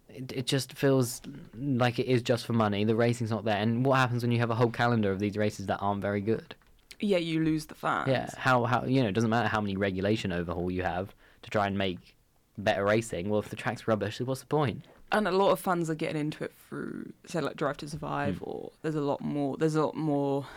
it, 0.09 0.31
it 0.31 0.45
just 0.47 0.73
feels 0.73 1.21
like 1.55 1.99
it 1.99 2.07
is 2.07 2.21
just 2.21 2.45
for 2.45 2.53
money. 2.53 2.85
The 2.85 2.95
racing's 2.95 3.31
not 3.31 3.45
there, 3.45 3.57
and 3.57 3.85
what 3.85 3.97
happens 3.97 4.23
when 4.23 4.31
you 4.31 4.39
have 4.39 4.49
a 4.49 4.55
whole 4.55 4.71
calendar 4.71 5.11
of 5.11 5.19
these 5.19 5.37
races 5.37 5.65
that 5.67 5.77
aren't 5.77 6.01
very 6.01 6.21
good? 6.21 6.55
yeah, 6.99 7.17
you 7.17 7.43
lose 7.43 7.65
the 7.65 7.75
fans. 7.75 8.07
Yeah, 8.07 8.29
how 8.37 8.65
how 8.65 8.85
you 8.85 9.01
know 9.01 9.09
it 9.09 9.13
doesn't 9.13 9.29
matter 9.29 9.47
how 9.47 9.61
many 9.61 9.75
regulation 9.75 10.31
overhaul 10.31 10.71
you 10.71 10.83
have 10.83 11.13
to 11.43 11.49
try 11.49 11.67
and 11.67 11.77
make 11.77 12.14
better 12.57 12.83
racing. 12.85 13.29
Well, 13.29 13.39
if 13.39 13.49
the 13.49 13.55
track's 13.55 13.87
rubbish, 13.87 14.19
what's 14.21 14.41
the 14.41 14.47
point? 14.47 14.85
and 15.11 15.27
a 15.27 15.31
lot 15.31 15.51
of 15.51 15.59
fans 15.59 15.87
are 15.87 15.95
getting 15.95 16.19
into 16.19 16.43
it 16.43 16.51
through 16.67 17.13
say 17.27 17.39
like 17.39 17.55
drive 17.55 17.77
to 17.77 17.87
survive 17.87 18.39
or 18.41 18.71
there's 18.81 18.95
a 18.95 19.01
lot 19.01 19.21
more 19.21 19.55
there's 19.55 19.75
a 19.75 19.81
lot 19.85 19.95
more 19.95 20.47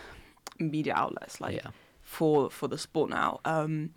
media 0.58 0.94
outlets 0.96 1.38
like 1.38 1.56
Yeah. 1.56 1.70
for 2.00 2.48
for 2.50 2.66
the 2.66 2.78
sport 2.78 3.10
now 3.10 3.40
um 3.44 3.90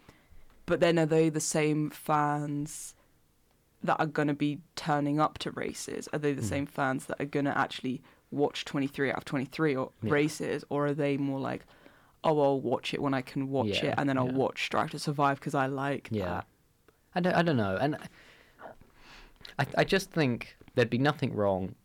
but 0.66 0.82
then 0.82 1.00
are 1.00 1.06
they 1.06 1.30
the 1.30 1.40
same 1.40 1.90
fans 1.90 2.94
that 3.82 3.96
are 3.98 4.06
going 4.06 4.28
to 4.28 4.34
be 4.34 4.60
turning 4.76 5.22
up 5.22 5.38
to 5.40 5.52
races 5.52 6.10
are 6.12 6.20
they 6.20 6.34
the 6.34 6.42
Hmm. 6.42 6.48
same 6.50 6.66
fans 6.66 7.06
that 7.06 7.20
are 7.22 7.26
going 7.26 7.46
to 7.46 7.58
actually 7.58 8.02
watch 8.30 8.66
23 8.66 9.10
out 9.10 9.18
of 9.20 9.26
23 9.26 9.74
or 9.78 9.92
Yeah. 10.04 10.12
races 10.12 10.66
or 10.70 10.88
are 10.88 10.94
they 10.94 11.16
more 11.16 11.40
like 11.40 11.66
oh 12.26 12.40
i'll 12.42 12.60
watch 12.62 12.94
it 12.94 13.02
when 13.02 13.14
i 13.14 13.22
can 13.22 13.50
watch 13.50 13.68
Yeah, 13.82 13.92
it 13.92 13.96
and 13.98 14.08
then 14.10 14.18
i'll 14.18 14.26
yeah. 14.28 14.34
watch 14.34 14.70
drive 14.70 14.92
to 14.92 15.00
survive 15.00 15.40
because 15.40 15.56
i 15.56 15.66
like 15.68 16.10
Yeah. 16.12 16.26
that 16.26 16.48
I 17.16 17.20
don't, 17.20 17.34
I 17.34 17.42
don't 17.42 17.58
know. 17.58 17.78
And 17.80 17.98
I, 19.60 19.66
I 19.78 19.84
just 19.84 20.12
think 20.12 20.58
there'd 20.76 20.90
be 20.90 20.98
nothing 20.98 21.34
wrong, 21.34 21.76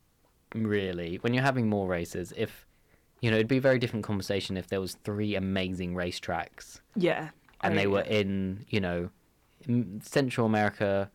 really, 0.55 1.17
when 1.23 1.35
you're 1.35 1.43
having 1.43 1.69
more 1.69 1.89
races. 1.89 2.33
If, 2.37 2.67
you 3.21 3.31
know, 3.31 3.37
it'd 3.37 3.49
be 3.49 3.59
a 3.59 3.61
very 3.61 3.79
different 3.79 4.05
conversation 4.05 4.57
if 4.57 4.69
there 4.69 4.81
was 4.81 4.95
three 5.05 5.35
amazing 5.35 5.95
racetracks 5.95 6.81
yeah 6.95 7.31
and 7.63 7.75
I 7.75 7.83
they 7.83 7.87
were 7.87 8.03
in, 8.03 8.65
you 8.69 8.81
know, 8.81 9.11
Central 10.03 10.47
America, 10.47 11.11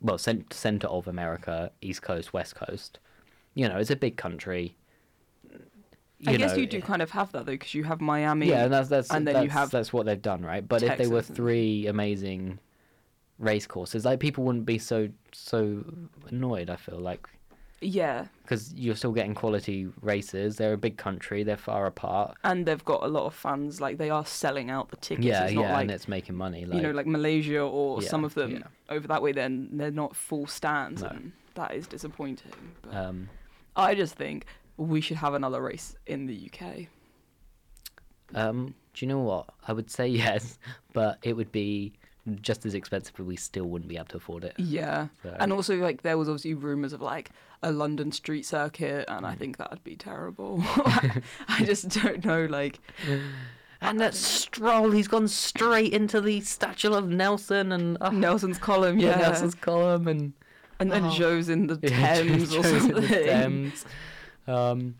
well, 0.00 0.18
cent- 0.18 0.52
center 0.52 0.88
of 0.88 1.08
America, 1.08 1.70
East 1.80 2.02
Coast, 2.02 2.32
West 2.32 2.54
Coast. 2.54 2.98
You 3.54 3.68
know, 3.68 3.78
it's 3.78 3.90
a 3.90 3.96
big 3.96 4.16
country. 4.16 4.76
you 6.18 6.32
I 6.32 6.36
guess 6.36 6.52
know, 6.52 6.58
you 6.58 6.66
do 6.66 6.78
eh, 6.78 6.80
kind 6.80 7.02
of 7.02 7.10
have 7.12 7.32
that 7.32 7.46
though, 7.46 7.52
because 7.52 7.74
you 7.74 7.84
have 7.84 8.00
Miami. 8.00 8.48
Yeah, 8.48 8.64
and 8.64 8.72
that's 8.72 8.88
that's 8.88 9.10
and 9.10 9.26
then 9.26 9.34
that's, 9.34 9.44
you 9.44 9.50
have 9.50 9.70
that's 9.70 9.92
what 9.92 10.06
they've 10.06 10.20
done, 10.20 10.42
right? 10.42 10.66
But 10.66 10.82
if 10.82 10.98
they 10.98 11.06
were 11.06 11.22
three 11.22 11.86
amazing 11.86 12.58
race 13.38 13.66
courses, 13.66 14.04
like 14.04 14.20
people 14.20 14.44
wouldn't 14.44 14.66
be 14.66 14.78
so 14.78 15.08
so 15.32 15.84
annoyed. 16.28 16.70
I 16.70 16.76
feel 16.76 16.98
like 16.98 17.26
yeah, 17.80 18.26
because 18.42 18.72
you're 18.74 18.94
still 18.96 19.12
getting 19.12 19.34
quality 19.34 19.88
races. 20.00 20.56
They're 20.56 20.72
a 20.72 20.78
big 20.78 20.96
country. 20.96 21.42
They're 21.42 21.56
far 21.58 21.84
apart. 21.86 22.34
and 22.42 22.64
they've 22.64 22.84
got 22.84 23.02
a 23.02 23.08
lot 23.08 23.26
of 23.26 23.34
fans. 23.34 23.78
Like 23.80 23.98
they 23.98 24.08
are 24.10 24.24
selling 24.24 24.70
out 24.70 24.88
the 24.88 24.96
tickets. 24.96 25.26
yeah, 25.26 25.44
it's 25.44 25.54
not 25.54 25.62
yeah, 25.62 25.72
like 25.74 25.82
and 25.82 25.90
it's 25.90 26.08
making 26.08 26.34
money. 26.36 26.64
Like, 26.64 26.76
you 26.76 26.82
know, 26.82 26.92
like 26.92 27.06
Malaysia 27.06 27.60
or 27.60 28.00
Yeah, 28.00 28.08
some 28.08 28.24
of 28.24 28.32
them 28.34 28.52
yeah. 28.52 28.62
over 28.88 29.06
that 29.08 29.20
way. 29.20 29.32
Then 29.32 29.68
they're 29.72 29.90
not 29.90 30.16
full 30.16 30.46
stands, 30.46 31.02
No. 31.02 31.08
and 31.08 31.32
that 31.56 31.74
is 31.74 31.86
disappointing. 31.86 32.52
But 32.82 32.94
um, 32.96 33.28
I 33.76 33.94
just 33.94 34.14
think 34.14 34.46
we 34.78 35.02
should 35.02 35.18
have 35.18 35.34
another 35.34 35.60
race 35.60 35.94
in 36.06 36.24
the 36.26 36.50
UK. 36.50 36.86
um, 38.34 38.74
do 38.94 39.04
you 39.04 39.08
know 39.08 39.20
what? 39.20 39.46
I 39.68 39.72
would 39.72 39.90
say 39.90 40.06
yes, 40.24 40.58
but 40.94 41.18
it 41.22 41.34
would 41.34 41.52
be 41.52 41.92
just 42.40 42.64
as 42.64 42.74
expensive, 42.74 43.14
but 43.16 43.26
we 43.26 43.36
still 43.36 43.64
wouldn't 43.66 43.88
be 43.88 43.96
able 43.96 44.06
to 44.06 44.16
afford 44.16 44.44
it. 44.44 44.54
Yeah, 44.58 45.08
So- 45.22 45.36
and 45.38 45.52
also 45.52 45.76
like 45.76 46.02
there 46.02 46.16
was 46.18 46.28
obviously 46.28 46.54
rumours 46.54 46.92
of 46.92 47.00
like 47.02 47.30
a 47.62 47.70
London 47.72 48.12
street 48.12 48.44
circuit, 48.46 49.04
and 49.08 49.24
Mm. 49.24 49.28
I 49.28 49.34
think 49.34 49.56
that'd 49.58 49.82
be 49.84 49.96
terrible. 49.96 50.62
I 51.48 51.62
just 51.64 51.88
don't 51.90 52.24
know. 52.24 52.44
Like, 52.46 52.78
And 53.80 54.00
that 54.00 54.14
stroll, 54.14 54.90
he's 54.92 55.08
gone 55.08 55.28
straight 55.28 55.92
into 55.92 56.20
the 56.22 56.40
statue 56.40 56.92
of 56.94 57.08
Nelson 57.08 57.70
and 57.72 57.98
oh, 58.00 58.08
Nelson's 58.10 58.56
column, 58.56 58.98
yeah, 58.98 59.10
yeah, 59.10 59.28
Nelson's 59.28 59.54
column 59.54 60.08
and 60.08 60.32
and 60.80 60.90
then 60.90 61.04
Oh. 61.04 61.10
Joe's 61.10 61.48
in 61.50 61.66
the 61.66 61.78
Yeah, 61.82 62.14
Thames 62.14 62.54
or 62.54 62.62
Joe's 62.62 62.72
in 62.72 62.80
something. 62.80 63.00
the 63.02 63.08
Thames. 63.08 63.84
Um, 64.46 64.94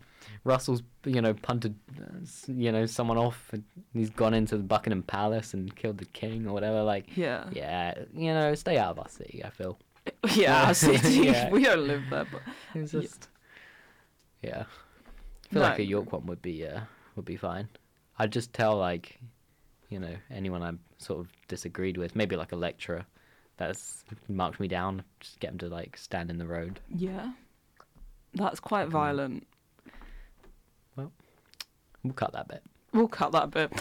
Russell's, 0.45 0.83
you 1.05 1.21
know, 1.21 1.33
punted, 1.33 1.75
uh, 1.99 2.03
you 2.47 2.71
know, 2.71 2.85
someone 2.85 3.17
off, 3.17 3.49
and 3.51 3.63
he's 3.93 4.09
gone 4.11 4.33
into 4.33 4.55
the 4.55 4.63
Buckingham 4.63 5.01
Palace 5.03 5.53
and 5.53 5.75
killed 5.75 5.97
the 5.97 6.05
king 6.05 6.47
or 6.47 6.53
whatever. 6.53 6.83
Like, 6.83 7.17
Yeah, 7.17 7.45
yeah, 7.51 7.95
you 8.13 8.31
know, 8.33 8.55
stay 8.55 8.77
out 8.77 8.91
of 8.91 8.99
our 8.99 9.09
city. 9.09 9.41
I 9.43 9.49
feel 9.49 9.77
yeah, 10.35 10.67
our 10.67 10.73
city. 10.73 11.13
Yeah. 11.25 11.49
We 11.49 11.63
don't 11.63 11.85
live 11.87 12.03
there, 12.09 12.27
but 12.31 12.41
it's 12.75 12.91
just, 12.91 13.27
yeah. 14.41 14.63
I 15.49 15.53
feel 15.53 15.61
like 15.63 15.79
a 15.79 15.83
York 15.85 16.11
one 16.13 16.27
would 16.27 16.41
be, 16.41 16.65
uh, 16.65 16.81
would 17.15 17.25
be 17.25 17.37
fine. 17.37 17.67
I'd 18.19 18.31
just 18.31 18.53
tell 18.53 18.77
like, 18.77 19.19
you 19.89 19.99
know, 19.99 20.15
anyone 20.31 20.61
I 20.63 20.71
sort 21.03 21.19
of 21.21 21.27
disagreed 21.47 21.97
with, 21.97 22.15
maybe 22.15 22.35
like 22.35 22.51
a 22.51 22.55
lecturer 22.55 23.05
that's 23.57 24.03
marked 24.27 24.59
me 24.59 24.67
down, 24.67 25.03
just 25.19 25.39
get 25.39 25.49
them 25.49 25.57
to 25.59 25.69
like 25.69 25.97
stand 25.97 26.29
in 26.29 26.37
the 26.37 26.45
road. 26.47 26.79
yeah, 26.95 27.31
that's 28.35 28.59
quite 28.59 28.89
violent. 28.89 29.47
We'll 32.05 32.13
cut 32.13 32.33
that 32.33 32.47
bit. 32.47 32.63
We'll 32.93 33.07
cut 33.09 33.31
that 33.33 33.51
bit. 33.51 33.73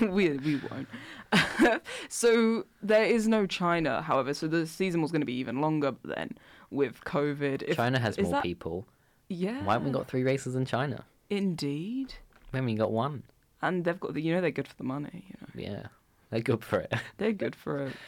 we 0.10 0.30
we 0.30 0.60
won't. 0.70 0.88
so 2.08 2.64
there 2.82 3.04
is 3.04 3.28
no 3.28 3.46
China, 3.46 4.02
however. 4.02 4.34
So 4.34 4.48
the 4.48 4.66
season 4.66 5.02
was 5.02 5.12
going 5.12 5.20
to 5.20 5.26
be 5.26 5.34
even 5.34 5.60
longer 5.60 5.94
then 6.04 6.32
with 6.70 7.04
COVID. 7.04 7.62
If- 7.62 7.76
China 7.76 7.98
has 7.98 8.18
more 8.18 8.32
that- 8.32 8.42
people. 8.42 8.86
Yeah. 9.28 9.62
Why 9.64 9.74
haven't 9.74 9.88
we 9.88 9.92
got 9.92 10.08
three 10.08 10.24
races 10.24 10.56
in 10.56 10.64
China? 10.64 11.04
Indeed. 11.28 12.14
When 12.50 12.64
we 12.64 12.72
haven't 12.72 12.80
got 12.84 12.90
one. 12.92 13.22
And 13.62 13.84
they've 13.84 14.00
got 14.00 14.14
the, 14.14 14.20
you 14.22 14.34
know, 14.34 14.40
they're 14.40 14.50
good 14.50 14.66
for 14.66 14.74
the 14.76 14.82
money. 14.84 15.26
You 15.28 15.34
know, 15.40 15.72
Yeah, 15.72 15.86
they're 16.30 16.40
good 16.40 16.64
for 16.64 16.80
it. 16.80 16.92
they're 17.18 17.32
good 17.32 17.54
for 17.54 17.86
it. 17.86 17.92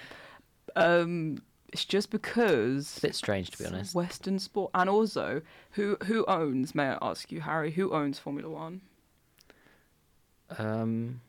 Um, 0.75 1.43
it's 1.73 1.85
just 1.85 2.11
because 2.11 2.87
It's 2.88 2.99
a 2.99 3.00
bit 3.02 3.14
strange 3.14 3.50
to 3.50 3.59
be 3.59 3.64
honest. 3.67 3.95
Western 3.95 4.38
sport, 4.38 4.71
and 4.75 4.88
also 4.91 5.41
who 5.73 5.97
who 6.05 6.25
owns? 6.26 6.75
May 6.75 6.88
I 6.91 6.99
ask 7.02 7.33
you, 7.33 7.41
Harry? 7.41 7.73
Who 7.73 7.93
owns 7.93 8.19
Formula 8.19 8.49
One? 8.49 8.83
Um, 10.59 11.21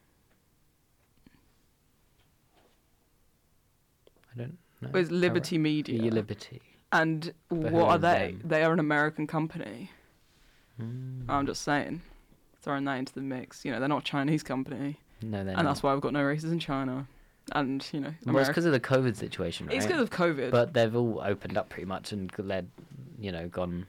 I 4.33 4.37
don't 4.37 4.57
know. 4.81 4.89
It's 4.99 5.11
Liberty 5.11 5.57
Media. 5.57 6.01
Yeah, 6.03 6.11
Liberty. 6.11 6.61
And 6.91 7.33
But 7.49 7.71
what 7.71 7.87
are 7.89 7.97
they? 7.97 8.35
them? 8.39 8.41
They 8.49 8.63
are 8.63 8.73
an 8.73 8.79
American 8.79 9.27
company. 9.27 9.91
Mm. 10.81 11.25
I'm 11.29 11.45
just 11.45 11.61
saying, 11.61 12.01
throwing 12.61 12.83
that 12.85 12.95
into 12.95 13.13
the 13.13 13.21
mix. 13.21 13.63
You 13.63 13.71
know, 13.71 13.79
they're 13.79 13.87
not 13.89 14.01
a 14.01 14.05
Chinese 14.05 14.43
company, 14.43 14.99
No, 15.21 15.43
they're 15.43 15.53
and 15.55 15.63
not. 15.63 15.71
that's 15.71 15.83
why 15.83 15.93
we've 15.93 16.01
got 16.01 16.13
no 16.13 16.23
races 16.23 16.51
in 16.51 16.59
China. 16.59 17.07
And 17.51 17.85
you 17.91 17.99
know, 17.99 18.13
Well, 18.25 18.37
it's 18.39 18.47
because 18.47 18.65
of 18.65 18.71
the 18.71 18.79
COVID 18.79 19.15
situation, 19.15 19.67
right? 19.67 19.75
It's 19.75 19.85
because 19.85 20.01
of 20.01 20.09
COVID. 20.09 20.51
But 20.51 20.73
they've 20.73 20.95
all 20.95 21.21
opened 21.23 21.57
up 21.57 21.69
pretty 21.69 21.85
much 21.85 22.11
and 22.11 22.31
led, 22.37 22.69
you 23.19 23.31
know, 23.31 23.47
gone. 23.49 23.85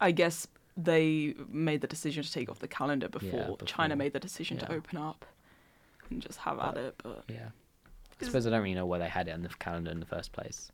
I 0.00 0.12
guess 0.12 0.46
they 0.76 1.34
made 1.48 1.80
the 1.80 1.86
decision 1.86 2.22
to 2.22 2.32
take 2.32 2.48
off 2.48 2.60
the 2.60 2.68
calendar 2.68 3.08
before, 3.08 3.40
before, 3.40 3.66
China 3.66 3.96
made 3.96 4.12
the 4.12 4.20
decision 4.20 4.56
to 4.58 4.72
open 4.72 4.98
up 4.98 5.24
and 6.10 6.22
just 6.22 6.38
have 6.40 6.58
at 6.60 6.76
it. 6.76 6.94
But 7.02 7.24
Yeah. 7.28 7.48
I 8.20 8.24
suppose 8.24 8.46
I 8.46 8.50
don't 8.50 8.62
really 8.62 8.74
know 8.74 8.86
why 8.86 8.98
they 8.98 9.08
had 9.08 9.26
it 9.26 9.32
on 9.32 9.42
the 9.42 9.48
calendar 9.48 9.90
in 9.90 9.98
the 9.98 10.06
first 10.06 10.32
place. 10.32 10.70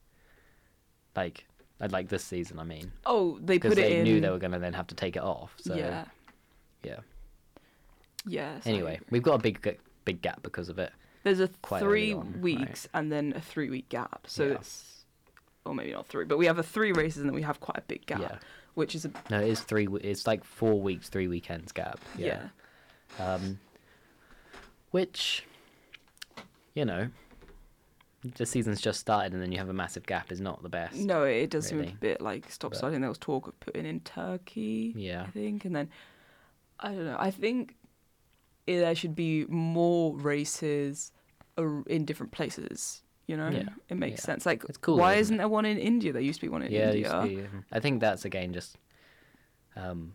Like, 1.17 1.47
I'd 1.81 1.93
like 1.93 2.09
this 2.09 2.23
season. 2.25 2.59
I 2.59 2.65
mean, 2.65 2.93
oh, 3.07 3.39
they 3.43 3.59
put 3.59 3.73
it 3.73 3.77
they 3.77 3.99
in. 3.99 4.05
knew 4.05 4.21
they 4.21 4.29
were 4.29 4.39
going 4.39 4.53
to 4.53 4.59
then 4.59 4.75
have 4.75 4.87
to 4.89 4.95
take 4.95 5.17
it 5.17 5.23
off. 5.23 5.55
So 5.59 5.75
yeah, 5.75 6.05
yeah. 6.85 7.01
yeah. 8.27 8.61
so 8.61 8.69
Anyway, 8.69 9.01
we've 9.11 9.23
got 9.23 9.35
a 9.35 9.39
big 9.39 9.79
big 10.05 10.21
gap 10.21 10.43
because 10.43 10.69
of 10.69 10.79
it. 10.79 10.93
There's 11.37 11.51
a 11.51 11.53
quite 11.63 11.83
early 11.83 11.89
three 12.11 12.13
on, 12.15 12.41
weeks 12.41 12.89
and 12.95 13.11
then 13.13 13.33
a 13.37 13.41
three 13.41 13.71
week 13.71 13.89
gap. 13.89 14.27
So 14.27 14.45
Yeah. 14.47 14.55
it's, 14.55 15.05
or 15.65 15.75
maybe 15.75 15.93
not 15.93 16.07
three, 16.07 16.25
but 16.25 16.39
we 16.39 16.47
have 16.47 16.59
a 16.59 16.63
three 16.63 16.93
races 16.93 17.19
and 17.19 17.29
then 17.29 17.35
we 17.35 17.43
have 17.43 17.61
quite 17.61 17.79
a 17.79 17.83
big 17.83 18.07
gap, 18.07 18.21
Yeah. 18.21 18.39
which 18.75 18.95
is 18.95 19.05
a 19.05 19.13
No, 19.31 19.41
it 19.41 19.49
is 19.49 19.61
three. 19.61 19.85
w- 19.85 20.03
It's 20.03 20.27
like 20.27 20.45
four 20.45 20.81
weeks, 20.81 21.09
three 21.09 21.29
weekends 21.29 21.73
gap. 21.73 22.01
yeah. 22.17 22.49
Yeah. 23.19 23.35
Um, 23.35 23.59
which, 24.91 25.45
you 26.75 26.85
know, 26.85 27.09
the 28.37 28.47
season's 28.47 28.81
just 28.81 28.99
started 29.01 29.33
and 29.33 29.43
then 29.43 29.53
you 29.53 29.59
have 29.59 29.69
a 29.69 29.73
massive 29.75 30.07
gap 30.07 30.33
is 30.33 30.41
not 30.41 30.63
the 30.63 30.69
best. 30.69 30.97
No, 30.97 31.25
it 31.25 31.51
does 31.51 31.67
seem 31.69 31.79
really. 31.79 31.93
a 31.93 31.97
bit 31.97 32.21
like 32.21 32.51
stop 32.51 32.71
But- 32.73 32.79
starting. 32.79 33.01
There 33.01 33.09
was 33.09 33.19
talk 33.19 33.47
of 33.47 33.59
putting 33.61 33.87
in 33.87 34.01
Turkey. 34.01 34.93
Yeah. 34.97 35.23
I 35.23 35.31
think, 35.31 35.65
and 35.65 35.75
then 35.77 35.91
I 36.81 36.89
don't 36.93 37.05
know. 37.05 37.17
I 37.19 37.31
think 37.31 37.75
i- 38.69 38.73
there 38.73 38.95
should 38.95 39.15
be 39.15 39.45
more 39.47 40.17
races 40.17 41.13
in 41.87 42.05
different 42.05 42.33
places. 42.33 43.03
You 43.27 43.37
know, 43.37 43.49
Yeah, 43.51 43.69
it 43.91 43.97
makes 43.99 44.23
yeah. 44.23 44.25
sense. 44.27 44.47
Like, 44.47 44.65
It's 44.69 44.79
cool, 44.79 44.97
why 44.97 45.13
isn't 45.13 45.21
isn't 45.21 45.37
there 45.37 45.49
one 45.49 45.67
in 45.67 45.77
India? 45.77 46.13
There 46.15 46.23
used 46.23 46.41
to 46.41 46.47
be 46.47 46.51
one 46.51 46.63
in 46.63 46.73
yeah, 46.73 46.87
India. 46.93 46.99
used 47.01 47.11
to 47.11 47.23
be, 47.29 47.41
um, 47.43 47.65
I 47.71 47.79
think 47.81 48.01
that's 48.01 48.25
again 48.25 48.55
just 48.55 48.79
um, 49.77 50.15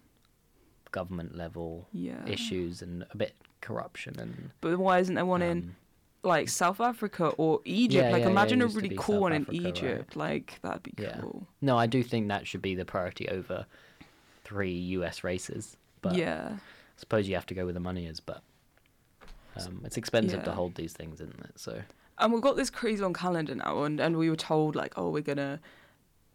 government 0.92 1.36
level 1.36 1.88
Yeah. 1.92 2.26
issues 2.26 2.82
and 2.82 3.06
a 3.12 3.18
bit 3.18 3.36
corruption 3.62 4.20
and. 4.20 4.50
But 4.62 4.78
why 4.80 5.00
isn't 5.00 5.14
there 5.16 5.26
one 5.28 5.42
in 5.44 5.58
um, 5.60 5.76
like 6.24 6.50
South 6.50 6.82
Africa 6.82 7.28
or 7.38 7.62
Egypt? 7.66 8.06
Yeah, 8.06 8.12
like, 8.12 8.22
yeah, 8.22 8.26
yeah, 8.26 8.32
imagine 8.32 8.62
it 8.62 8.66
a 8.66 8.68
really 8.70 8.96
cool 8.96 9.16
South 9.16 9.22
one 9.22 9.34
Africa, 9.34 9.52
in 9.58 9.64
right. 9.64 9.78
Egypt. 9.78 10.16
Like, 10.16 10.60
that'd 10.64 10.84
be 10.84 10.94
Yeah. 10.98 11.20
cool. 11.22 11.48
No, 11.62 11.78
I 11.78 11.86
do 11.86 12.02
think 12.04 12.30
that 12.30 12.48
should 12.48 12.62
be 12.64 12.74
the 12.74 12.86
priority 12.86 13.30
over 13.30 13.66
three 14.44 14.74
US 14.98 15.24
races. 15.24 15.78
But 16.02 16.16
yeah. 16.16 16.54
I 16.56 16.60
suppose 16.98 17.28
you 17.28 17.36
have 17.36 17.46
to 17.48 17.54
go 17.54 17.66
where 17.66 17.74
the 17.74 17.80
money 17.80 18.06
is, 18.08 18.20
but 18.20 18.42
um, 19.56 19.82
it's 19.86 19.98
expensive 19.98 20.44
to 20.44 20.52
hold 20.52 20.76
these 20.76 20.94
things, 20.94 21.22
isn't 21.22 21.40
it? 21.40 21.52
So 21.60 21.82
And 22.18 22.34
we've 22.34 22.42
got 22.42 22.56
this 22.56 22.70
crazy 22.70 23.02
long 23.02 23.14
calendar 23.14 23.56
now, 23.56 23.84
and, 23.84 24.00
and 24.00 24.18
we 24.18 24.30
were 24.30 24.36
told 24.36 24.76
like, 24.76 24.94
oh, 24.98 25.10
we're 25.10 25.22
gonna 25.22 25.60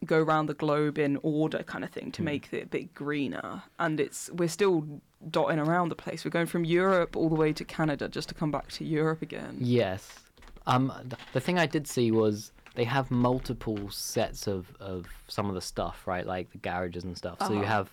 go 0.04 0.18
around 0.18 0.46
the 0.46 0.54
globe 0.54 0.96
in 0.98 1.18
order, 1.22 1.62
kind 1.64 1.82
of 1.84 1.90
thing, 1.90 2.12
to 2.12 2.22
Hmm. 2.22 2.26
make 2.26 2.52
it 2.52 2.62
a 2.64 2.66
bit 2.66 2.94
greener. 2.94 3.62
And 3.78 3.98
it's 3.98 4.30
we're 4.30 4.48
still 4.48 4.84
dotting 5.30 5.58
around 5.58 5.88
the 5.88 5.96
place. 5.96 6.24
We're 6.24 6.30
going 6.30 6.46
from 6.46 6.64
Europe 6.64 7.16
all 7.16 7.28
the 7.28 7.34
way 7.34 7.52
to 7.52 7.64
Canada 7.64 8.08
just 8.08 8.28
to 8.28 8.34
come 8.34 8.50
back 8.52 8.70
to 8.72 8.84
Europe 8.84 9.22
again. 9.22 9.56
yes, 9.60 10.20
um, 10.66 10.92
th- 11.08 11.20
the 11.32 11.40
thing 11.40 11.58
I 11.58 11.66
did 11.66 11.86
see 11.88 12.10
was 12.12 12.52
they 12.74 12.84
have 12.84 13.10
multiple 13.10 13.90
sets 13.90 14.46
of 14.46 14.72
of 14.78 15.06
some 15.26 15.48
of 15.48 15.54
the 15.54 15.60
stuff, 15.60 16.06
right? 16.06 16.24
Like 16.26 16.52
the 16.52 16.58
garages 16.58 17.02
and 17.04 17.16
stuff. 17.16 17.38
So 17.40 17.52
you 17.54 17.60
Uh-huh. 17.62 17.72
have 17.78 17.90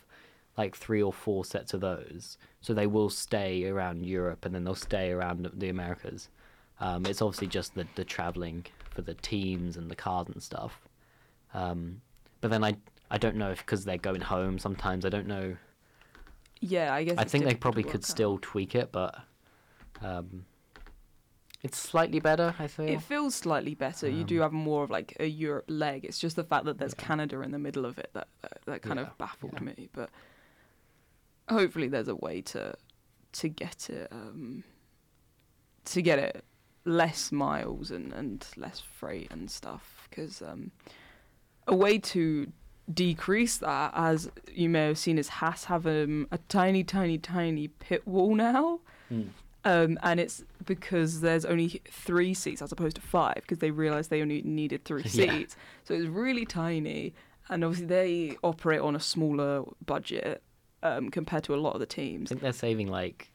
like 0.58 0.76
three 0.76 1.02
or 1.02 1.12
four 1.14 1.44
sets 1.46 1.74
of 1.74 1.82
those. 1.82 2.38
So 2.66 2.74
they 2.74 2.88
will 2.88 3.12
stay 3.12 3.66
around 3.70 4.06
Europe 4.08 4.44
and 4.44 4.56
then 4.56 4.64
they'll 4.64 4.74
stay 4.74 5.12
around 5.12 5.48
the 5.54 5.70
Americas. 5.70 6.30
Um, 6.80 7.06
it's 7.06 7.22
obviously 7.22 7.46
just 7.48 7.76
the 7.76 7.86
the 7.96 8.04
traveling 8.04 8.66
for 8.90 9.04
the 9.04 9.14
teams 9.14 9.78
and 9.78 9.90
the 9.92 9.96
cars 9.96 10.28
and 10.34 10.42
stuff. 10.42 10.74
Um, 11.54 12.02
but 12.42 12.50
then 12.50 12.64
I 12.64 12.74
I 13.12 13.20
don't 13.20 13.36
know 13.36 13.52
if 13.52 13.60
because 13.60 13.86
they're 13.86 13.98
going 14.10 14.22
home 14.22 14.58
sometimes 14.58 15.06
I 15.06 15.10
don't 15.10 15.28
know. 15.28 15.58
Yeah, 16.60 16.92
I 16.92 17.04
guess. 17.04 17.20
I 17.20 17.26
think 17.26 17.46
they 17.46 17.54
probably 17.54 17.84
could 17.84 18.02
out. 18.02 18.06
still 18.06 18.40
tweak 18.42 18.74
it, 18.74 18.92
but 18.92 19.14
um, 20.02 20.46
it's 21.62 21.78
slightly 21.78 22.20
better. 22.20 22.56
I 22.58 22.68
feel. 22.68 22.88
It 22.88 23.02
feels 23.04 23.36
slightly 23.36 23.76
better. 23.76 24.10
you 24.10 24.24
do 24.24 24.38
Um, 24.38 24.42
have 24.42 24.54
more 24.54 24.84
of 24.84 24.90
like 24.90 25.16
a 25.20 25.28
Europe 25.28 25.66
leg. 25.68 26.04
It's 26.06 26.18
just 26.18 26.36
the 26.36 26.44
fact 26.44 26.66
that 26.66 26.80
there's 26.80 26.96
Yeah. 26.98 27.06
Canada 27.08 27.42
in 27.42 27.52
the 27.52 27.60
middle 27.60 27.86
of 27.86 28.00
it 28.00 28.10
that 28.14 28.28
that, 28.42 28.58
that 28.66 28.82
kind 28.82 29.00
Yeah, 29.00 29.06
of 29.08 29.18
baffled 29.20 29.54
yeah. 29.54 29.60
me. 29.62 29.90
But 29.94 30.10
hopefully, 31.50 31.88
there's 31.88 32.08
a 32.08 32.16
way 32.16 32.42
to 32.42 32.76
to 33.34 33.50
get 33.50 33.90
it 33.90 34.08
um, 34.12 34.64
to 35.86 36.02
get 36.02 36.20
it 36.20 36.44
less 36.86 37.32
miles 37.32 37.92
and 37.92 38.14
and 38.14 38.46
less 38.58 38.80
freight 38.80 39.32
and 39.32 39.50
stuff. 39.50 40.08
Because 40.10 40.42
um, 40.42 40.72
a 41.68 41.76
way 41.76 41.98
to 42.00 42.52
decrease 42.94 43.58
that, 43.58 43.92
as 43.96 44.30
you 44.54 44.70
may 44.70 44.86
have 44.88 44.98
seen, 44.98 45.18
is 45.18 45.28
Haas 45.30 45.66
have 45.66 45.88
um, 45.88 46.28
a 46.32 46.38
tiny, 46.50 46.84
tiny, 46.84 47.18
tiny 47.18 47.68
pit 47.68 48.08
wall 48.08 48.36
now. 48.36 48.80
Mm. 49.12 49.30
Um, 49.68 49.98
and 50.04 50.20
it's 50.20 50.44
because 50.64 51.22
there's 51.22 51.44
only 51.44 51.82
three 51.90 52.36
seats 52.36 52.62
as 52.62 52.72
opposed 52.72 52.98
to 52.98 53.02
five 53.02 53.38
because 53.38 53.58
they 53.58 53.72
realised 53.72 54.12
they 54.12 54.22
only 54.22 54.44
needed 54.44 54.86
three 54.86 55.02
Yeah. 55.06 55.10
seats. 55.32 55.56
So 55.86 55.96
it's 55.96 56.06
really 56.06 56.46
tiny. 56.46 57.16
And 57.50 57.64
obviously, 57.64 57.88
they 57.88 58.38
operate 58.44 58.82
on 58.82 58.96
a 58.96 59.00
smaller 59.00 59.64
budget 59.84 60.44
um, 60.86 61.10
compared 61.10 61.44
to 61.46 61.56
a 61.56 61.58
lot 61.58 61.74
of 61.74 61.80
the 61.80 61.86
teams. 61.86 62.30
I 62.30 62.36
think 62.36 62.42
they're 62.42 62.54
saving 62.54 62.88
like 62.88 63.30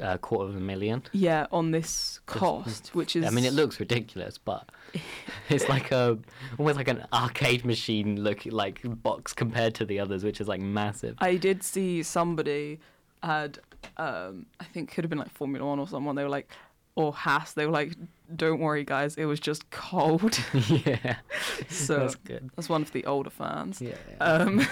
a 0.00 0.18
quarter 0.18 0.48
of 0.50 0.56
a 0.56 0.60
million. 0.60 1.02
Yeah, 1.12 1.46
on 1.52 1.70
this 1.70 2.20
cost, 2.26 2.94
which 2.94 3.14
is. 3.16 3.24
I 3.24 3.30
mean, 3.30 3.44
it 3.44 3.52
looks 3.52 3.78
ridiculous, 3.78 4.38
but 4.38 4.68
it's 5.48 5.68
like 5.68 5.90
a 5.92 6.18
almost 6.58 6.76
like 6.76 6.88
an 6.88 7.04
arcade 7.12 7.64
machine 7.64 8.22
look 8.22 8.44
like 8.46 8.80
box 9.02 9.32
compared 9.32 9.74
to 9.76 9.84
the 9.84 10.00
others, 10.00 10.24
which 10.24 10.40
is 10.40 10.48
like 10.48 10.60
massive. 10.60 11.16
I 11.18 11.36
did 11.36 11.62
see 11.62 12.02
somebody 12.02 12.80
had, 13.22 13.58
um, 13.96 14.46
I 14.60 14.64
think 14.64 14.92
could 14.92 15.04
have 15.04 15.10
been 15.10 15.18
like 15.18 15.30
Formula 15.30 15.66
One 15.66 15.78
or 15.78 15.88
someone. 15.88 16.16
They 16.16 16.22
were 16.22 16.28
like, 16.30 16.50
or 16.94 17.12
Haas. 17.12 17.52
They 17.52 17.66
were 17.66 17.72
like, 17.72 17.94
"Don't 18.34 18.60
worry, 18.60 18.84
guys, 18.84 19.16
it 19.16 19.26
was 19.26 19.40
just 19.40 19.70
cold." 19.70 20.38
yeah, 20.68 21.16
so 21.68 21.98
that's 22.00 22.14
good. 22.16 22.50
that's 22.56 22.68
one 22.68 22.82
of 22.82 22.92
the 22.92 23.04
older 23.06 23.30
fans. 23.30 23.80
Yeah, 23.80 23.94
Um, 24.20 24.66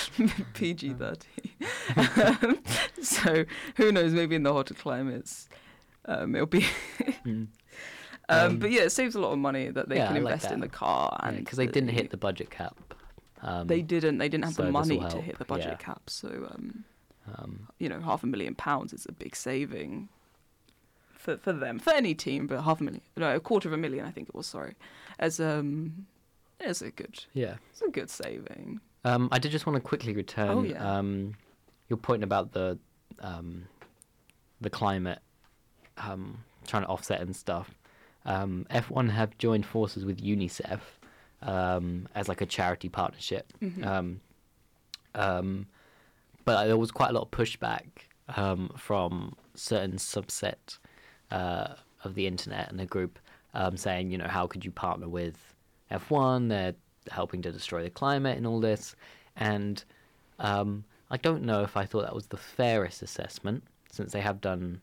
PG 0.54 0.94
thirteen. 0.94 1.52
um, 2.06 2.58
so 3.02 3.44
who 3.76 3.92
knows? 3.92 4.12
Maybe 4.12 4.34
in 4.36 4.42
the 4.42 4.52
hotter 4.52 4.74
climates, 4.74 5.48
um, 6.06 6.34
it'll 6.34 6.46
be. 6.46 6.66
Mm. 7.24 7.48
Um, 8.28 8.50
Um, 8.52 8.58
but 8.58 8.70
yeah, 8.70 8.82
it 8.82 8.90
saves 8.90 9.14
a 9.14 9.20
lot 9.20 9.32
of 9.32 9.38
money 9.38 9.68
that 9.70 9.88
they 9.88 9.96
yeah, 9.96 10.06
can 10.06 10.16
I 10.16 10.20
like 10.20 10.34
invest 10.34 10.52
in 10.52 10.60
the 10.60 10.68
car, 10.68 11.18
and 11.22 11.38
because 11.38 11.58
they 11.58 11.66
didn't 11.66 11.90
hit 11.90 12.10
the 12.10 12.16
budget 12.16 12.50
cap. 12.50 12.76
Um, 13.42 13.66
They 13.66 13.82
didn't. 13.82 14.18
They 14.18 14.28
didn't 14.28 14.44
have 14.44 14.54
so 14.54 14.62
the 14.64 14.70
money 14.70 14.98
to 14.98 15.20
hit 15.20 15.38
the 15.38 15.44
budget 15.44 15.76
yeah. 15.80 15.86
cap. 15.86 16.02
So 16.08 16.28
um, 16.28 16.84
Um, 17.36 17.68
you 17.78 17.88
know, 17.88 18.00
half 18.00 18.22
a 18.22 18.26
million 18.26 18.54
pounds 18.54 18.92
is 18.92 19.06
a 19.08 19.12
big 19.12 19.34
saving 19.36 20.08
for 21.12 21.36
for 21.36 21.52
them, 21.52 21.78
for 21.78 21.92
any 21.92 22.14
team. 22.14 22.46
But 22.46 22.62
half 22.62 22.80
a 22.80 22.84
million, 22.84 23.02
no, 23.16 23.34
a 23.34 23.40
quarter 23.40 23.68
of 23.68 23.72
a 23.72 23.76
million, 23.76 24.04
I 24.06 24.10
think 24.12 24.28
it 24.28 24.34
was. 24.34 24.46
Sorry, 24.46 24.74
as 25.18 25.38
um, 25.40 26.06
as 26.60 26.80
a 26.82 26.90
good, 26.90 27.24
yeah. 27.34 27.56
it's 27.70 27.82
a 27.82 27.90
good 27.90 28.10
saving. 28.10 28.80
Um, 29.04 29.28
I 29.32 29.38
did 29.38 29.50
just 29.50 29.66
want 29.66 29.76
to 29.76 29.80
quickly 29.80 30.12
return. 30.12 30.50
Oh, 30.50 30.62
yeah. 30.62 30.98
Um, 30.98 31.34
your 31.88 31.96
point 31.96 32.22
about 32.22 32.52
the 32.52 32.78
um, 33.20 33.64
the 34.60 34.70
climate 34.70 35.18
um, 35.98 36.44
trying 36.66 36.82
to 36.82 36.88
offset 36.88 37.20
and 37.20 37.34
stuff. 37.34 37.70
Um, 38.24 38.66
F1 38.70 39.10
have 39.10 39.36
joined 39.38 39.66
forces 39.66 40.04
with 40.04 40.22
UNICEF 40.22 40.80
um, 41.42 42.08
as 42.14 42.28
like 42.28 42.40
a 42.40 42.46
charity 42.46 42.88
partnership. 42.88 43.52
Um, 45.14 45.66
but 46.44 46.66
there 46.66 46.76
was 46.76 46.90
quite 46.90 47.10
a 47.10 47.12
lot 47.12 47.22
of 47.22 47.30
pushback 47.30 47.86
um, 48.36 48.70
from 48.76 49.34
certain 49.54 49.92
subset 49.92 50.78
uh, 51.30 51.74
of 52.04 52.14
the 52.14 52.26
internet 52.26 52.70
and 52.70 52.78
the 52.78 52.86
group 52.86 53.18
um, 53.54 53.76
saying, 53.76 54.10
you 54.10 54.18
know, 54.18 54.28
how 54.28 54.46
could 54.46 54.64
you 54.64 54.70
partner 54.70 55.08
with 55.08 55.36
F1? 55.90 56.48
They're 56.48 56.74
helping 57.10 57.42
to 57.42 57.52
destroy 57.52 57.82
the 57.82 57.90
climate 57.90 58.36
and 58.36 58.46
all 58.46 58.60
this. 58.60 58.94
And 59.36 59.82
um, 60.38 60.84
I 61.10 61.16
don't 61.16 61.42
know 61.42 61.62
if 61.62 61.76
I 61.76 61.84
thought 61.84 62.02
that 62.02 62.14
was 62.14 62.26
the 62.26 62.36
fairest 62.36 63.02
assessment, 63.02 63.64
since 63.90 64.12
they 64.12 64.20
have 64.20 64.40
done, 64.40 64.80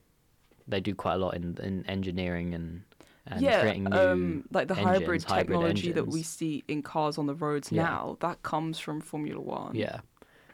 they 0.67 0.79
do 0.79 0.93
quite 0.93 1.15
a 1.15 1.17
lot 1.17 1.35
in, 1.35 1.57
in 1.61 1.85
engineering 1.87 2.53
and, 2.53 2.83
and 3.25 3.41
yeah, 3.41 3.61
creating 3.61 3.85
new 3.85 3.97
um, 3.97 4.43
like 4.51 4.67
the 4.67 4.75
hybrid 4.75 5.03
engines, 5.03 5.23
hybrid 5.25 5.59
technology 5.59 5.91
that 5.91 6.07
we 6.07 6.23
see 6.23 6.63
in 6.67 6.81
cars 6.81 7.17
on 7.17 7.25
the 7.27 7.35
roads 7.35 7.71
Yeah. 7.71 7.83
now, 7.83 8.17
that 8.21 8.41
comes 8.43 8.79
from 8.79 9.01
Formula 9.01 9.41
One. 9.41 9.75
Yeah. 9.75 9.99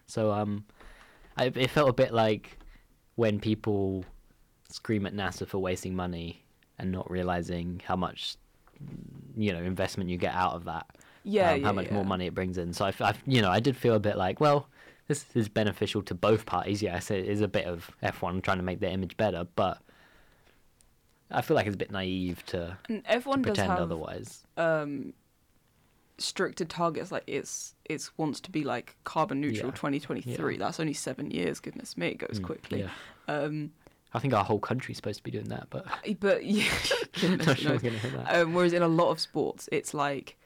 So 0.07 0.31
um, 0.31 0.65
I, 1.37 1.45
it 1.45 1.69
felt 1.69 1.89
a 1.89 1.93
bit 1.93 2.13
like 2.13 2.57
when 3.15 3.39
people 3.39 4.05
scream 4.69 5.05
at 5.05 5.13
NASA 5.13 5.47
for 5.47 5.59
wasting 5.59 5.95
money 5.95 6.43
and 6.77 6.91
not 6.91 7.09
realizing 7.09 7.81
how 7.85 7.95
much, 7.95 8.35
you 9.37 9.53
know, 9.53 9.59
investment 9.59 10.09
you 10.09 10.17
get 10.17 10.33
out 10.33 10.53
of 10.53 10.65
that. 10.65 10.85
Yeah, 11.25 11.51
um, 11.51 11.59
yeah 11.59 11.65
how 11.67 11.73
much 11.73 11.91
more 11.91 12.05
money 12.05 12.25
it 12.27 12.33
brings 12.33 12.57
in. 12.57 12.71
So 12.73 12.85
I, 12.85 12.93
I 13.01 13.13
you 13.25 13.41
know, 13.41 13.49
I 13.51 13.59
did 13.59 13.75
feel 13.75 13.95
a 13.95 13.99
bit 13.99 14.15
like, 14.17 14.39
well, 14.39 14.67
this 15.07 15.25
is 15.35 15.49
beneficial 15.49 16.01
to 16.03 16.13
both 16.15 16.45
parties. 16.45 16.81
Yeah, 16.81 16.95
I 16.95 17.13
it 17.13 17.25
is 17.27 17.41
a 17.41 17.47
bit 17.47 17.65
of 17.65 17.91
F1 18.01 18.41
trying 18.43 18.57
to 18.57 18.63
make 18.63 18.79
their 18.79 18.91
image 18.91 19.17
better, 19.17 19.45
but 19.55 19.79
I 21.31 21.41
feel 21.41 21.55
like 21.55 21.65
it's 21.67 21.75
a 21.75 21.77
bit 21.77 21.91
naive 21.91 22.45
to, 22.47 22.77
And 22.87 23.03
F1 23.05 23.23
does 23.23 23.41
pretend 23.43 23.71
have 23.71 23.79
otherwise. 23.79 24.45
um, 24.57 25.13
stricter 26.17 26.65
targets. 26.65 27.11
Like 27.11 27.23
it's 27.27 27.75
it's 27.85 28.17
wants 28.17 28.39
to 28.41 28.51
be 28.51 28.63
like 28.63 28.95
carbon 29.03 29.41
neutral 29.41 29.67
Yeah. 29.69 29.75
2023. 29.75 30.53
Yeah. 30.53 30.59
That's 30.59 30.79
only 30.79 30.93
seven 30.93 31.31
years. 31.31 31.59
Goodness 31.59 31.97
me, 31.97 32.07
it 32.07 32.17
goes 32.19 32.39
Mm, 32.39 32.43
quickly. 32.43 32.79
Yeah. 32.81 32.89
Um, 33.27 33.71
I 34.13 34.19
think 34.19 34.33
our 34.33 34.45
whole 34.45 34.59
country's 34.59 34.95
supposed 34.97 35.17
to 35.17 35.23
be 35.23 35.31
doing 35.31 35.49
that, 35.49 35.67
but 35.69 35.85
but 36.21 36.45
yeah, 36.59 36.71
goodness 37.19 37.47
not 37.47 37.57
sure 37.57 37.71
knows. 37.73 37.83
we're 37.83 37.89
gonna 37.89 37.99
hit 38.01 38.13
that. 38.13 38.35
Um, 38.41 38.53
whereas 38.53 38.71
in 38.73 38.81
a 38.81 38.87
lot 38.87 39.09
of 39.11 39.19
sports, 39.19 39.67
it's 39.73 39.93
like 39.93 40.37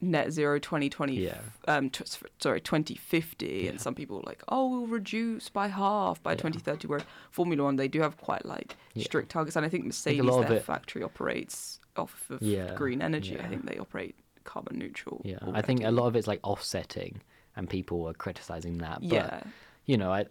net 0.00 0.30
zero 0.32 0.58
2020. 0.58 1.14
Yeah. 1.14 1.38
Um, 1.68 1.90
t- 1.90 2.04
sorry, 2.40 2.60
2050, 2.60 3.46
Yeah. 3.46 3.70
and 3.70 3.80
some 3.80 3.94
people 3.94 4.18
are 4.18 4.22
like, 4.26 4.42
oh, 4.48 4.68
we'll 4.70 4.86
reduce 4.86 5.48
by 5.48 5.68
half 5.68 6.22
by 6.22 6.32
Yeah. 6.32 6.36
2030. 6.36 6.86
Where 6.88 7.00
Formula 7.30 7.64
One, 7.64 7.76
they 7.76 7.88
do 7.88 8.00
have 8.00 8.16
quite 8.16 8.44
like 8.46 8.76
strict 8.98 9.30
targets, 9.30 9.56
and 9.56 9.64
I 9.66 9.68
think 9.68 9.84
Mercedes, 9.84 10.22
lot 10.22 10.42
of 10.42 10.48
their 10.48 10.60
factory 10.60 11.02
operates 11.02 11.80
off 11.96 12.30
of 12.30 12.40
green 12.76 13.02
energy. 13.02 13.38
I 13.38 13.48
think 13.48 13.66
they 13.66 13.78
operate 13.78 14.14
carbon 14.44 14.78
neutral. 14.78 15.20
Yeah, 15.24 15.38
I 15.52 15.60
think 15.62 15.84
a 15.84 15.90
lot 15.90 16.06
of 16.06 16.16
it's 16.16 16.26
like 16.26 16.40
offsetting, 16.42 17.20
and 17.56 17.68
people 17.68 18.06
are 18.08 18.14
criticizing 18.14 18.78
that. 18.78 19.00
But 19.00 19.12
Yeah. 19.12 19.42
you 19.86 19.96
know, 19.98 20.12
I, 20.12 20.26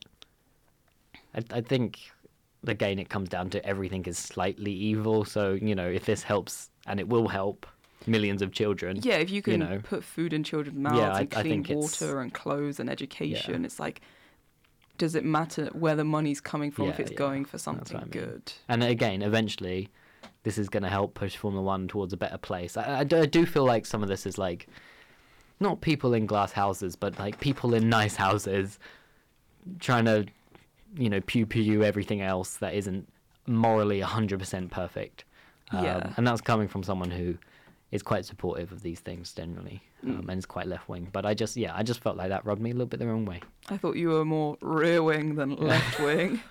I, 1.36 1.44
I 1.52 1.62
think 1.62 2.00
again 2.68 3.00
it 3.00 3.10
comes 3.10 3.30
down 3.30 3.50
to 3.52 3.66
everything 3.66 4.06
is 4.06 4.18
slightly 4.18 4.72
evil. 4.74 5.26
So 5.26 5.54
you 5.54 5.76
know, 5.76 5.88
if 5.88 6.06
this 6.06 6.24
helps, 6.24 6.70
and 6.88 7.00
it 7.00 7.08
will 7.08 7.28
help 7.28 7.68
millions 8.08 8.42
of 8.42 8.52
children. 8.52 9.00
Yeah, 9.02 9.16
if 9.18 9.30
you 9.30 9.42
can 9.42 9.60
know. 9.60 9.80
put 9.84 10.04
food 10.04 10.34
in 10.34 10.44
children's 10.44 10.78
mouths 10.78 11.18
I- 11.18 11.22
and 11.22 11.32
clean 11.32 11.66
water 11.70 12.22
and 12.22 12.34
clothes 12.34 12.80
and 12.80 12.90
education, 12.90 13.66
it's 13.66 13.80
like, 13.80 14.02
does 14.98 15.16
it 15.16 15.24
matter 15.24 15.68
where 15.74 15.96
the 15.96 16.04
money's 16.04 16.42
coming 16.42 16.72
from 16.72 16.90
if 16.90 17.00
it's 17.00 17.12
yeah, 17.12 17.18
going 17.18 17.46
for 17.46 17.58
something 17.58 17.96
I 17.98 18.02
mean. 18.02 18.10
good? 18.10 18.52
And 18.68 18.84
again, 18.84 19.22
eventually, 19.22 19.90
this 20.44 20.58
is 20.58 20.68
going 20.70 20.84
to 20.84 20.90
help 20.90 21.14
push 21.14 21.36
Formula 21.38 21.64
One 21.64 21.88
towards 21.88 22.12
a 22.14 22.18
better 22.18 22.38
place. 22.38 22.76
I, 22.76 23.00
I 23.00 23.04
do, 23.04 23.18
I 23.22 23.26
do 23.26 23.46
feel 23.46 23.66
like 23.66 23.86
some 23.86 24.04
of 24.04 24.10
this 24.10 24.26
is 24.26 24.38
like, 24.38 24.68
not 25.62 25.82
people 25.82 26.14
in 26.14 26.26
glass 26.26 26.52
houses, 26.54 26.96
but 26.96 27.18
like 27.20 27.40
people 27.40 27.74
in 27.74 27.90
nice 27.90 28.16
houses 28.16 28.80
trying 29.80 30.06
to, 30.06 30.26
you 30.98 31.10
know, 31.10 31.20
pew 31.22 31.46
pew 31.46 31.84
everything 31.84 32.22
else 32.22 32.58
that 32.58 32.74
isn't 32.74 33.08
morally 33.46 34.02
100% 34.02 34.70
perfect. 34.72 35.24
Um, 35.72 35.84
Yeah. 35.84 36.14
And 36.18 36.26
that's 36.26 36.42
coming 36.42 36.68
from 36.68 36.84
someone 36.84 37.12
who 37.12 37.38
is 37.92 38.04
quite 38.04 38.24
supportive 38.26 38.72
of 38.72 38.82
these 38.84 39.00
things 39.00 39.34
generally 39.34 39.82
um, 40.04 40.10
Mm. 40.24 40.30
and 40.30 40.38
is 40.38 40.46
quite 40.46 40.68
left 40.68 40.88
wing. 40.88 41.10
But 41.12 41.26
I 41.26 41.34
just, 41.34 41.58
yeah, 41.58 41.74
I 41.76 41.84
just 41.84 42.02
felt 42.02 42.16
like 42.18 42.30
that 42.30 42.46
rubbed 42.46 42.62
me 42.62 42.70
a 42.70 42.74
little 42.74 42.86
bit 42.88 43.00
the 43.00 43.08
wrong 43.08 43.26
way. 43.26 43.42
I 43.70 43.78
thought 43.78 43.96
you 43.96 44.10
were 44.10 44.24
more 44.26 44.58
rear 44.62 45.02
wing 45.04 45.36
than 45.36 45.56
left 45.72 46.00
wing. 46.00 46.40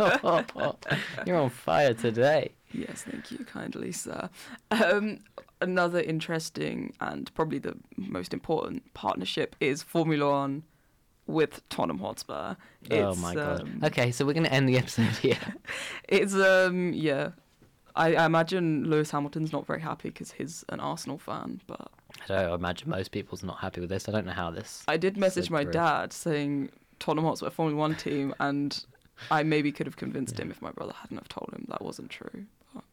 You're 1.26 1.36
on 1.36 1.50
fire 1.50 1.94
today. 1.94 2.50
yes, 2.72 3.04
thank 3.08 3.30
you 3.30 3.44
kindly, 3.44 3.92
sir. 3.92 4.28
Um, 4.70 5.18
another 5.60 6.00
interesting 6.00 6.92
and 7.00 7.32
probably 7.34 7.58
the 7.58 7.76
most 7.96 8.32
important 8.34 8.92
partnership 8.94 9.56
is 9.60 9.82
Formula 9.82 10.30
One 10.30 10.62
with 11.26 11.66
Tottenham 11.68 11.98
Hotspur. 11.98 12.56
oh 12.90 13.14
my 13.16 13.34
god. 13.34 13.60
um, 13.62 13.80
Okay, 13.84 14.10
so 14.12 14.24
we're 14.24 14.32
going 14.32 14.44
to 14.46 14.52
end 14.52 14.68
the 14.68 14.78
episode 14.78 15.16
here. 15.16 15.38
It's 16.08 16.34
um 16.34 16.92
yeah. 16.94 17.30
I, 17.98 18.14
I 18.14 18.24
imagine 18.26 18.88
Lewis 18.88 19.10
Hamilton's 19.10 19.52
not 19.52 19.66
very 19.66 19.80
happy 19.80 20.08
because 20.10 20.32
he's 20.32 20.64
an 20.70 20.80
Arsenal 20.80 21.18
fan, 21.18 21.60
but 21.66 21.90
I 22.24 22.26
don't 22.28 22.52
imagine 22.54 22.88
most 22.90 23.10
people's 23.10 23.42
not 23.42 23.58
happy 23.58 23.80
with 23.80 23.90
this. 23.90 24.08
I 24.08 24.12
don't 24.12 24.24
know 24.26 24.32
how 24.32 24.50
this. 24.50 24.84
I 24.88 24.96
did 24.96 25.16
message 25.16 25.50
my 25.50 25.64
through. 25.64 25.72
dad 25.72 26.12
saying 26.12 26.70
Tottenham 26.98 27.24
Hotspur 27.26 27.50
Formula 27.50 27.78
One 27.78 27.94
team, 27.96 28.34
and 28.40 28.84
I 29.30 29.42
maybe 29.42 29.72
could 29.72 29.86
have 29.86 29.96
convinced 29.96 30.38
him 30.38 30.50
if 30.50 30.62
my 30.62 30.70
brother 30.70 30.92
hadn't 31.00 31.16
have 31.18 31.28
told 31.28 31.50
him 31.52 31.66
that 31.68 31.82
wasn't 31.82 32.10
true. 32.10 32.44
But 32.74 32.84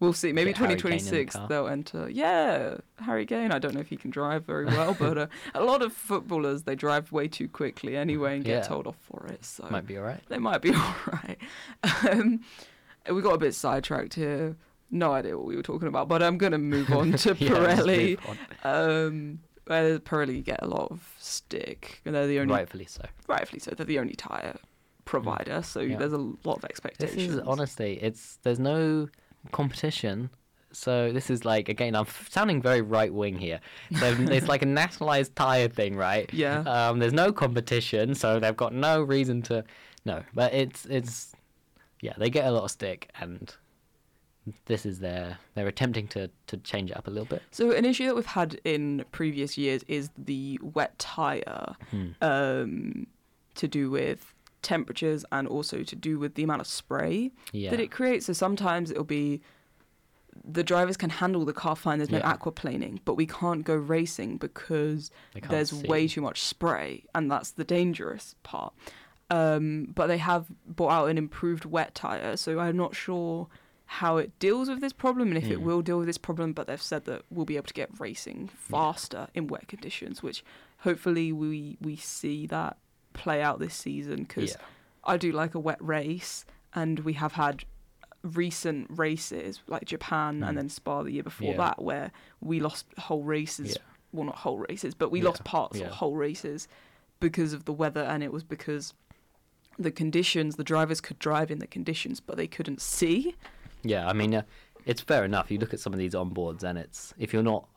we'll 0.00 0.12
see. 0.12 0.32
Maybe 0.32 0.50
Get 0.52 0.58
Harry 0.58 0.74
Kane 0.76 0.92
in 0.92 0.98
the 0.98 1.00
2026 1.00 1.36
they'll 1.48 1.68
enter. 1.68 2.10
Yeah, 2.10 2.78
Harry 2.98 3.24
Kane. 3.24 3.52
I 3.52 3.58
don't 3.58 3.72
know 3.74 3.80
if 3.80 3.88
he 3.88 3.96
can 3.96 4.10
drive 4.10 4.44
very 4.44 4.64
well, 4.66 4.94
but 4.98 5.16
uh, 5.16 5.26
a 5.54 5.62
lot 5.62 5.82
of 5.82 5.92
footballers 5.92 6.64
they 6.64 6.74
drive 6.74 7.12
way 7.12 7.28
too 7.28 7.48
quickly 7.48 7.96
anyway 7.96 8.34
and 8.36 8.44
get 8.44 8.50
Yeah. 8.62 8.62
told 8.62 8.86
off 8.86 8.96
for 9.00 9.26
it. 9.28 9.44
So 9.44 9.66
Might 9.70 9.86
be 9.86 9.96
alright. 9.96 10.22
they 10.28 10.38
might 10.38 10.60
be 10.60 10.74
all 10.74 10.94
right. 11.12 11.38
Um, 12.10 12.40
we 13.10 13.22
got 13.22 13.34
a 13.34 13.38
bit 13.38 13.54
sidetracked 13.54 14.14
here. 14.14 14.56
No 14.90 15.12
idea 15.12 15.36
what 15.36 15.46
we 15.46 15.56
were 15.56 15.62
talking 15.62 15.88
about, 15.88 16.08
but 16.08 16.22
I'm 16.22 16.38
gonna 16.38 16.58
move 16.58 16.90
on 16.92 17.12
to 17.24 17.34
Yeah, 17.38 17.48
Pirelli. 17.50 18.18
Um, 18.64 19.40
where 19.66 19.98
Pirelli 19.98 20.44
get 20.44 20.60
a 20.62 20.66
lot 20.68 20.90
of 20.92 21.12
stick. 21.18 22.00
and 22.04 22.14
They're 22.14 22.26
the 22.28 22.38
only, 22.38 22.54
Rightfully 22.54 22.86
so. 22.86 23.02
rightfully 23.26 23.58
so. 23.58 23.72
They're 23.72 23.84
the 23.86 23.98
only 23.98 24.14
tire 24.14 24.56
provider, 25.04 25.62
so 25.62 25.80
Yeah. 25.80 25.96
there's 25.98 26.12
a 26.12 26.18
lot 26.18 26.56
of 26.56 26.60
This 26.62 26.70
expectations. 26.70 27.34
is 27.34 27.40
honestly, 27.40 27.98
it's 28.02 28.38
there's 28.42 28.58
no 28.60 29.08
competition 29.52 30.30
So 30.72 31.10
this 31.12 31.30
is 31.30 31.44
like 31.44 31.68
again, 31.68 31.94
I'm 31.96 32.06
sounding 32.28 32.60
very 32.60 32.82
right 32.82 33.12
wing 33.12 33.38
here. 33.38 33.60
So 33.98 34.06
it's 34.36 34.46
like 34.48 34.62
a 34.62 34.66
nationalized 34.66 35.34
tire 35.34 35.68
thing, 35.68 35.96
right? 35.96 36.28
Yeah. 36.32 36.60
Um, 36.60 36.98
there's 36.98 37.12
no 37.14 37.32
competition, 37.32 38.14
so 38.14 38.38
they've 38.38 38.56
got 38.56 38.74
no 38.74 39.02
reason 39.02 39.42
to. 39.42 39.64
No, 40.04 40.22
but 40.34 40.52
it's 40.52 40.84
it's 40.86 41.32
yeah, 42.06 42.14
they 42.18 42.30
get 42.30 42.44
a 42.46 42.50
lot 42.50 42.64
of 42.64 42.70
stick, 42.70 43.00
and 43.20 43.54
this 44.66 44.86
is 44.86 45.00
their 45.00 45.38
they're 45.54 45.66
attempting 45.66 46.06
to 46.08 46.30
to 46.46 46.56
change 46.58 46.90
it 46.92 46.96
up 46.96 47.06
a 47.08 47.10
little 47.10 47.26
bit. 47.34 47.42
So 47.50 47.72
an 47.72 47.84
issue 47.84 48.06
that 48.06 48.14
we've 48.14 48.34
had 48.40 48.50
in 48.64 49.04
previous 49.10 49.58
years 49.58 49.82
is 49.88 50.10
the 50.16 50.58
wet 50.76 50.96
tire, 50.98 51.74
Hmm. 51.90 52.08
um, 52.22 53.06
to 53.56 53.66
do 53.66 53.90
with 53.90 54.20
temperatures 54.62 55.24
and 55.32 55.48
also 55.48 55.82
to 55.82 55.96
do 56.08 56.18
with 56.18 56.34
the 56.36 56.42
amount 56.44 56.60
of 56.60 56.66
spray 56.66 57.30
Yeah. 57.52 57.70
that 57.70 57.80
it 57.80 57.90
creates. 57.90 58.26
So 58.26 58.32
sometimes 58.32 58.90
it'll 58.92 59.04
be 59.04 59.40
the 60.58 60.62
drivers 60.62 60.96
can 60.96 61.10
handle 61.10 61.44
the 61.44 61.52
car 61.52 61.74
fine. 61.74 61.98
There's 61.98 62.10
no 62.10 62.18
Yeah. 62.18 62.36
aquaplaning, 62.36 63.00
but 63.04 63.14
we 63.14 63.26
can't 63.26 63.64
go 63.64 63.74
racing 63.74 64.36
because 64.36 65.10
there's 65.48 65.70
see. 65.70 65.86
way 65.88 66.06
too 66.06 66.20
much 66.20 66.42
spray, 66.42 67.04
and 67.14 67.30
that's 67.30 67.50
the 67.52 67.64
dangerous 67.64 68.34
part. 68.42 68.72
Um, 69.30 69.88
but 69.94 70.06
they 70.06 70.18
have 70.18 70.46
brought 70.66 70.92
out 70.92 71.06
an 71.10 71.18
improved 71.18 71.64
wet 71.64 71.94
tire, 71.94 72.36
so 72.36 72.58
I'm 72.60 72.76
not 72.76 72.94
sure 72.94 73.48
how 73.86 74.16
it 74.18 74.36
deals 74.38 74.68
with 74.68 74.80
this 74.80 74.92
problem 74.92 75.28
and 75.28 75.38
if 75.38 75.48
it 75.50 75.58
Hmm. 75.58 75.64
will 75.64 75.82
deal 75.82 75.98
with 75.98 76.06
this 76.06 76.18
problem. 76.18 76.52
But 76.52 76.66
they've 76.66 76.80
said 76.82 77.04
that 77.04 77.22
we'll 77.30 77.44
be 77.44 77.56
able 77.56 77.66
to 77.66 77.74
get 77.74 77.90
racing 78.00 78.48
faster 78.48 79.28
in 79.34 79.46
wet 79.48 79.68
conditions, 79.68 80.22
which 80.22 80.44
hopefully 80.78 81.32
we 81.32 81.76
we 81.80 81.96
see 81.96 82.46
that 82.48 82.76
play 83.14 83.42
out 83.42 83.58
this 83.58 83.74
season 83.74 84.24
because 84.24 84.50
Yeah. 84.50 84.56
I 85.04 85.16
do 85.16 85.32
like 85.32 85.54
a 85.54 85.60
wet 85.60 85.78
race, 85.80 86.44
and 86.74 87.00
we 87.00 87.14
have 87.14 87.32
had 87.32 87.64
recent 88.22 88.86
races 88.90 89.60
like 89.68 89.84
Japan 89.84 90.40
Mm. 90.40 90.48
and 90.48 90.58
then 90.58 90.68
Spa 90.68 91.02
the 91.02 91.12
year 91.12 91.22
before 91.22 91.52
Yeah. 91.52 91.56
that 91.58 91.82
where 91.82 92.10
we 92.40 92.58
lost 92.60 92.86
whole 92.98 93.22
races. 93.22 93.70
Yeah. 93.76 93.82
Well, 94.12 94.24
not 94.26 94.36
whole 94.36 94.58
races, 94.58 94.94
but 94.94 95.10
we 95.10 95.20
lost 95.22 95.44
parts 95.44 95.80
of 95.80 95.86
whole 95.88 96.16
races 96.16 96.66
because 97.20 97.52
of 97.52 97.64
the 97.66 97.72
weather, 97.72 98.02
and 98.02 98.22
it 98.22 98.32
was 98.32 98.42
because 98.44 98.94
the 99.78 99.90
conditions. 99.90 100.56
The 100.56 100.64
drivers 100.64 101.00
could 101.00 101.18
drive 101.18 101.50
in 101.50 101.58
the 101.58 101.66
conditions, 101.66 102.20
but 102.20 102.36
they 102.36 102.46
couldn't 102.46 102.80
see. 102.80 103.34
Yeah, 103.82 104.08
I 104.08 104.12
mean, 104.12 104.34
uh, 104.34 104.42
it's 104.84 105.00
fair 105.00 105.24
enough. 105.24 105.50
You 105.50 105.58
look 105.58 105.74
at 105.74 105.80
some 105.80 105.92
of 105.92 105.98
these 105.98 106.14
onboards, 106.14 106.62
and 106.62 106.78
it's 106.78 107.14
if 107.18 107.32
you're 107.32 107.42
not 107.42 107.68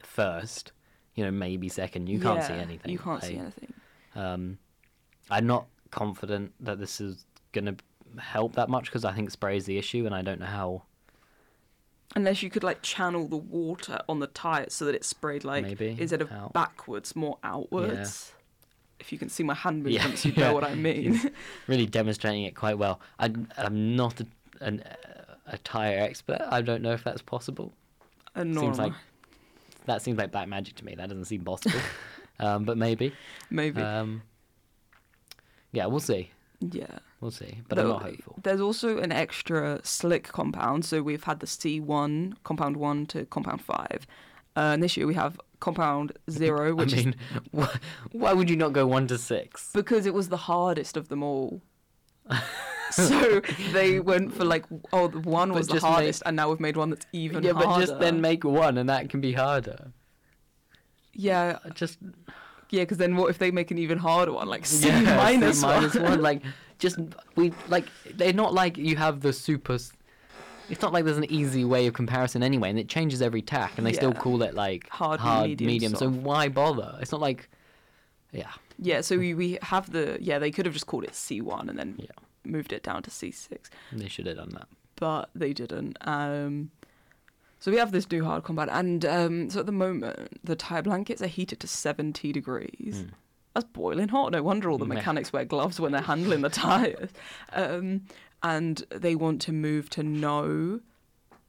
first, 0.00 0.72
you 1.14 1.24
know, 1.24 1.30
maybe 1.30 1.68
second, 1.68 2.08
you 2.08 2.20
can't 2.20 2.42
see 2.42 2.52
anything. 2.52 2.92
You 2.92 2.98
can't 2.98 3.22
see 3.22 3.36
anything. 3.36 3.72
Um, 4.14 4.58
I'm 5.30 5.46
not 5.46 5.66
confident 5.90 6.52
that 6.60 6.78
this 6.78 7.00
is 7.00 7.24
gonna 7.52 7.76
help 8.18 8.54
that 8.54 8.68
much 8.68 8.86
because 8.86 9.04
I 9.04 9.12
think 9.12 9.30
spray 9.30 9.56
is 9.56 9.66
the 9.66 9.78
issue, 9.78 10.06
and 10.06 10.14
I 10.14 10.22
don't 10.22 10.40
know 10.40 10.46
how. 10.46 10.82
Unless 12.16 12.42
you 12.42 12.48
could 12.48 12.64
like 12.64 12.80
channel 12.82 13.28
the 13.28 13.36
water 13.36 14.00
on 14.08 14.18
the 14.18 14.26
tires 14.28 14.72
so 14.72 14.86
that 14.86 14.94
it 14.94 15.04
sprayed 15.04 15.44
like 15.44 15.62
Maybe 15.62 15.94
instead 15.98 16.22
of 16.22 16.32
out. 16.32 16.54
backwards, 16.54 17.14
more 17.14 17.38
outwards. 17.44 18.32
If 19.00 19.12
you 19.12 19.18
can 19.18 19.28
see 19.28 19.42
my 19.44 19.54
hand 19.54 19.86
Yeah, 19.88 20.00
movements, 20.00 20.24
you 20.24 20.32
yeah. 20.36 20.48
know 20.48 20.54
what 20.54 20.64
I 20.64 20.74
mean. 20.74 21.30
really 21.66 21.86
demonstrating 21.86 22.44
it 22.44 22.54
quite 22.56 22.78
well. 22.78 23.00
I, 23.18 23.32
I'm 23.56 23.96
not 23.96 24.20
a, 24.20 24.26
an, 24.60 24.82
a 25.46 25.58
tire 25.58 25.98
expert. 26.00 26.40
I 26.50 26.62
don't 26.62 26.82
know 26.82 26.92
if 26.92 27.04
that's 27.04 27.22
possible. 27.22 27.72
Seems 28.36 28.78
like 28.78 28.92
that 29.86 30.02
seems 30.02 30.16
like 30.18 30.30
black 30.30 30.48
magic 30.48 30.76
to 30.76 30.84
me. 30.84 30.94
That 30.94 31.08
doesn't 31.08 31.24
seem 31.24 31.42
possible, 31.42 31.80
um, 32.40 32.64
but 32.64 32.76
maybe. 32.78 33.12
maybe. 33.50 33.80
Um, 33.82 34.22
yeah, 35.72 35.86
we'll 35.86 36.00
see. 36.00 36.30
yeah. 36.60 36.98
We'll 37.20 37.32
see. 37.32 37.58
But 37.68 37.80
I'm 37.80 37.88
not 37.88 38.02
hopeful. 38.02 38.36
There's 38.44 38.60
also 38.60 38.98
an 38.98 39.10
extra 39.10 39.80
slick 39.82 40.28
compound. 40.28 40.84
So 40.84 41.02
we've 41.02 41.24
had 41.24 41.40
the 41.40 41.46
C1, 41.46 42.34
compound 42.44 42.76
1 42.76 43.06
to 43.06 43.24
compound 43.26 43.60
5. 43.60 44.06
Uh, 44.56 44.72
and 44.74 44.82
this 44.82 44.96
year 44.96 45.06
we 45.06 45.14
have 45.14 45.40
compound 45.60 46.12
0, 46.30 46.74
which 46.80 46.92
I 46.92 46.96
mean, 46.96 47.14
is 47.54 47.64
wh- 47.66 47.76
why 48.14 48.32
would 48.32 48.48
you 48.50 48.56
not 48.56 48.72
go 48.72 48.86
one 48.86 49.06
to 49.08 49.18
six? 49.18 49.70
because 49.72 50.06
it 50.06 50.14
was 50.14 50.28
the 50.28 50.36
hardest 50.36 50.96
of 50.96 51.08
them 51.08 51.22
all. 51.22 51.60
so 52.90 53.40
they 53.72 54.00
went 54.00 54.34
for 54.34 54.44
like, 54.44 54.64
oh, 54.92 55.08
the 55.08 55.20
one 55.20 55.48
But 55.50 55.58
was 55.58 55.66
the 55.68 55.74
just 55.74 55.84
make- 55.84 55.92
hardest, 55.92 56.22
and 56.26 56.36
now 56.36 56.48
we've 56.50 56.60
made 56.60 56.76
one 56.76 56.90
that's 56.90 57.06
even 57.12 57.42
yeah, 57.42 57.52
harder. 57.52 57.66
but 57.68 57.80
just 57.80 58.00
then 58.00 58.20
make 58.20 58.44
one, 58.44 58.78
and 58.78 58.88
that 58.88 59.08
can 59.10 59.20
be 59.20 59.32
harder. 59.32 59.92
Yeah, 61.12 61.58
Just 61.74 61.98
yeah, 62.70 62.82
because 62.82 62.98
then 62.98 63.16
what 63.16 63.30
if 63.30 63.38
they 63.38 63.50
make 63.50 63.70
an 63.70 63.78
even 63.78 63.98
harder 63.98 64.32
one, 64.32 64.46
like 64.48 64.64
C 64.66 64.88
yeah, 64.88 65.16
minus 65.16 65.60
C 65.60 65.66
minus 65.66 65.94
one? 65.94 66.04
one. 66.04 66.20
Like 66.22 66.42
just 66.78 66.98
we 67.34 67.52
like 67.68 67.86
they're 68.14 68.32
not 68.32 68.54
like 68.54 68.76
you 68.76 68.94
have 68.96 69.20
the 69.20 69.32
super. 69.32 69.78
It's 70.70 70.82
not 70.82 70.92
like 70.92 71.04
there's 71.04 71.16
an 71.18 71.30
easy 71.30 71.64
way 71.64 71.86
of 71.86 71.94
comparison 71.94 72.42
anyway, 72.42 72.70
and 72.70 72.78
it 72.78 72.88
changes 72.88 73.22
every 73.22 73.42
tack, 73.42 73.78
and 73.78 73.86
they 73.86 73.92
still 73.92 74.12
call 74.12 74.42
it 74.42 74.54
like 74.54 74.88
Hard, 74.90 75.20
hard 75.20 75.60
medium, 75.60 75.94
So 75.94 76.08
why 76.10 76.48
bother? 76.48 76.96
It's 77.00 77.12
not 77.12 77.20
like, 77.20 77.48
yeah, 78.32 78.50
Yeah, 78.78 79.00
so 79.00 79.16
we, 79.18 79.34
we 79.34 79.58
have 79.62 79.90
the 79.92 80.18
yeah 80.20 80.38
they 80.38 80.50
could 80.50 80.66
have 80.66 80.74
just 80.74 80.86
called 80.86 81.04
it 81.04 81.12
C1 81.12 81.68
and 81.68 81.78
then 81.78 81.96
Yeah. 81.98 82.06
moved 82.44 82.72
it 82.72 82.82
down 82.82 83.02
to 83.04 83.10
C6, 83.10 83.58
they 83.92 84.08
should 84.08 84.26
have 84.26 84.36
done 84.36 84.50
that. 84.50 84.68
but 84.96 85.30
they 85.34 85.52
didn't. 85.52 85.96
Um, 86.02 86.70
so 87.60 87.70
we 87.72 87.78
have 87.78 87.90
this 87.92 88.08
new 88.10 88.24
hard 88.24 88.44
combat, 88.44 88.68
and 88.70 89.04
um, 89.04 89.50
so 89.50 89.60
at 89.60 89.66
the 89.66 89.72
moment 89.72 90.28
the 90.44 90.54
tire 90.56 90.82
blankets 90.82 91.22
are 91.22 91.26
heated 91.26 91.60
to 91.60 91.66
70 91.66 92.30
degrees. 92.32 93.04
Mm. 93.06 93.10
That's 93.54 93.66
boiling 93.72 94.08
hot. 94.08 94.30
No 94.32 94.42
wonder 94.42 94.70
all 94.70 94.78
the 94.78 94.84
mechanics 94.84 95.32
wear 95.32 95.44
gloves 95.44 95.80
when 95.80 95.90
they're 95.90 96.00
handling 96.02 96.42
the 96.42 96.48
tires. 96.66 97.10
Um, 97.52 98.02
and 98.42 98.84
they 98.90 99.14
want 99.14 99.40
to 99.42 99.52
move 99.52 99.90
to 99.90 100.02
no 100.02 100.80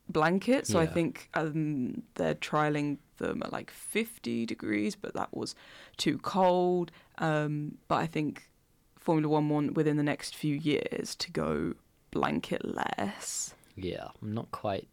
blankets. 0.08 0.70
So 0.70 0.80
I 0.80 0.88
think 0.88 1.30
um, 1.34 2.04
they're 2.16 2.36
trialing 2.36 2.98
them 3.18 3.42
at 3.44 3.52
like 3.52 3.72
50 3.72 4.46
degrees, 4.46 4.96
but 4.96 5.14
that 5.14 5.36
was 5.36 5.56
too 5.98 6.18
cold. 6.18 6.92
Um, 7.20 7.78
but 7.88 7.96
I 7.96 8.08
think 8.08 8.50
Formula 8.98 9.30
One 9.32 9.50
want 9.50 9.76
within 9.76 9.98
the 9.98 10.04
next 10.04 10.36
few 10.36 10.56
years 10.56 11.16
to 11.16 11.32
go 11.32 11.74
blanketless. 12.12 13.54
Yeah, 13.76 14.08
I'm 14.22 14.34
not 14.34 14.52
quite. 14.52 14.88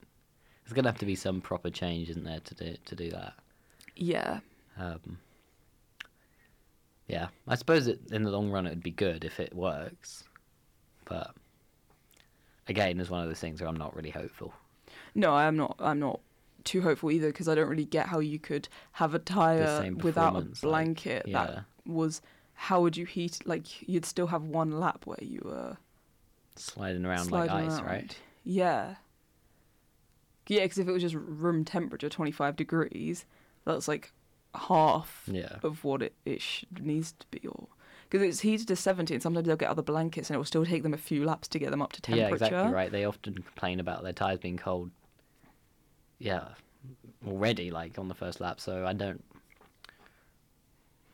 There's 0.64 0.74
gonna 0.74 0.88
have 0.88 0.98
to 0.98 1.06
be 1.06 1.14
some 1.14 1.40
proper 1.40 1.70
change, 1.70 2.10
isn't 2.10 2.24
there, 2.24 2.40
to 2.40 2.54
do 2.54 2.76
to 2.84 2.94
do 2.94 3.10
that? 3.10 3.34
Yeah. 3.94 4.40
Um, 4.78 5.18
yeah, 7.08 7.28
I 7.46 7.54
suppose 7.54 7.86
it, 7.86 8.00
in 8.10 8.24
the 8.24 8.30
long 8.30 8.50
run 8.50 8.66
it 8.66 8.70
would 8.70 8.82
be 8.82 8.90
good 8.90 9.24
if 9.24 9.38
it 9.40 9.54
works, 9.54 10.24
but 11.04 11.34
again, 12.68 13.00
is 13.00 13.10
one 13.10 13.22
of 13.22 13.28
those 13.28 13.40
things 13.40 13.60
where 13.60 13.68
I'm 13.68 13.76
not 13.76 13.94
really 13.96 14.10
hopeful. 14.10 14.54
No, 15.14 15.32
I'm 15.34 15.56
not. 15.56 15.76
I'm 15.80 15.98
not 15.98 16.20
too 16.64 16.82
hopeful 16.82 17.10
either 17.10 17.28
because 17.28 17.48
I 17.48 17.54
don't 17.54 17.68
really 17.68 17.84
get 17.84 18.06
how 18.08 18.18
you 18.18 18.38
could 18.38 18.68
have 18.92 19.14
a 19.14 19.18
tire 19.18 19.92
without 20.02 20.28
a 20.30 20.32
performance, 20.40 20.62
like, 20.62 20.70
blanket 20.70 21.22
yeah. 21.28 21.46
that 21.46 21.64
was. 21.86 22.22
How 22.54 22.80
would 22.80 22.96
you 22.96 23.04
heat? 23.04 23.38
Like 23.44 23.86
you'd 23.88 24.06
still 24.06 24.28
have 24.28 24.42
one 24.44 24.80
lap 24.80 25.04
where 25.06 25.18
you 25.22 25.42
were 25.44 25.76
Sliding 26.54 27.04
around 27.04 27.26
sliding 27.26 27.54
like 27.54 27.66
ice, 27.66 27.78
around. 27.80 27.86
right? 27.86 28.16
Yeah. 28.44 28.94
Yeah, 30.48 30.62
because 30.62 30.78
if 30.78 30.88
it 30.88 30.92
was 30.92 31.02
just 31.02 31.14
room 31.16 31.64
temperature, 31.64 32.08
25 32.08 32.56
degrees, 32.56 33.24
that's 33.64 33.88
like 33.88 34.12
half 34.54 35.28
Yeah. 35.30 35.56
of 35.62 35.84
what 35.84 36.02
it, 36.02 36.14
it 36.24 36.40
sh- 36.40 36.64
needs 36.80 37.12
to 37.18 37.26
be. 37.30 37.46
Or 37.46 37.66
because 38.08 38.22
it's 38.26 38.40
heated 38.40 38.68
to 38.68 38.76
70, 38.76 39.14
and 39.14 39.22
sometimes 39.22 39.46
they'll 39.46 39.56
get 39.56 39.68
other 39.68 39.82
blankets, 39.82 40.30
and 40.30 40.34
it 40.34 40.38
will 40.38 40.44
still 40.44 40.64
take 40.64 40.82
them 40.82 40.94
a 40.94 40.98
few 40.98 41.24
laps 41.24 41.48
to 41.48 41.58
get 41.58 41.70
them 41.70 41.82
up 41.82 41.92
to 41.92 42.00
temperature. 42.02 42.28
Yeah, 42.28 42.32
exactly 42.32 42.72
right. 42.72 42.90
They 42.90 43.04
often 43.04 43.34
complain 43.34 43.80
about 43.80 44.02
their 44.02 44.12
tires 44.12 44.38
being 44.38 44.56
cold. 44.56 44.90
Yeah, 46.18 46.48
already 47.26 47.70
like 47.70 47.98
on 47.98 48.08
the 48.08 48.14
first 48.14 48.40
lap. 48.40 48.60
So 48.60 48.86
I 48.86 48.92
don't. 48.92 49.22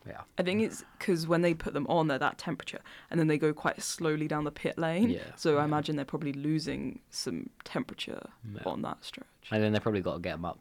Yeah. 0.05 0.21
I 0.37 0.43
think 0.43 0.61
it's 0.61 0.83
because 0.97 1.27
when 1.27 1.41
they 1.43 1.53
put 1.53 1.73
them 1.73 1.87
on, 1.87 2.07
they're 2.07 2.19
that 2.19 2.37
temperature, 2.37 2.79
and 3.09 3.19
then 3.19 3.27
they 3.27 3.37
go 3.37 3.53
quite 3.53 3.81
slowly 3.81 4.27
down 4.27 4.43
the 4.43 4.51
pit 4.51 4.77
lane. 4.77 5.09
Yeah, 5.09 5.19
So 5.37 5.55
I 5.55 5.59
yeah. 5.59 5.65
imagine 5.65 5.95
they're 5.95 6.03
probably 6.05 6.33
losing 6.33 6.99
some 7.09 7.49
temperature 7.63 8.29
Yeah. 8.53 8.61
on 8.65 8.81
that 8.81 9.03
stretch. 9.05 9.27
And 9.49 9.63
then 9.63 9.71
they've 9.71 9.81
probably 9.81 10.01
got 10.01 10.15
to 10.15 10.19
get 10.19 10.33
them 10.33 10.45
up 10.45 10.59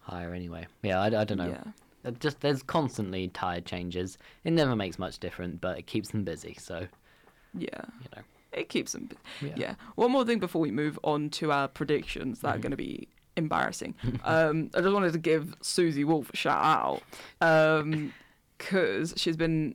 higher 0.00 0.34
anyway. 0.34 0.66
Yeah, 0.82 1.00
I, 1.00 1.06
I 1.06 1.24
don't 1.24 1.38
know. 1.38 1.48
Yeah. 1.50 1.62
Just 2.18 2.40
there's 2.40 2.62
constantly 2.62 3.28
tire 3.28 3.60
changes. 3.60 4.16
It 4.44 4.52
never 4.52 4.74
makes 4.74 4.98
much 4.98 5.18
different, 5.18 5.60
but 5.60 5.78
it 5.78 5.86
keeps 5.86 6.10
them 6.10 6.24
busy. 6.24 6.56
So 6.58 6.86
Yeah. 7.54 7.68
you 8.02 8.08
know. 8.16 8.22
It 8.52 8.68
keeps 8.68 8.92
them. 8.92 9.06
bu- 9.06 9.46
Yeah. 9.46 9.54
Yeah. 9.56 9.74
One 9.94 10.10
more 10.10 10.24
thing 10.24 10.38
before 10.40 10.60
we 10.60 10.70
move 10.70 10.98
on 11.04 11.30
to 11.30 11.52
our 11.52 11.68
predictions 11.68 12.40
that 12.40 12.56
are 12.56 12.58
Mhm. 12.58 12.62
going 12.62 12.70
to 12.72 12.76
be 12.76 13.08
embarrassing. 13.36 13.94
um, 14.24 14.70
I 14.74 14.80
just 14.80 14.92
wanted 14.92 15.12
to 15.12 15.18
give 15.18 15.54
Susie 15.62 16.04
Wolff 16.04 16.30
a 16.32 16.36
shout 16.36 16.62
out 17.40 18.10
because 18.58 19.14
she's 19.16 19.36
been 19.36 19.74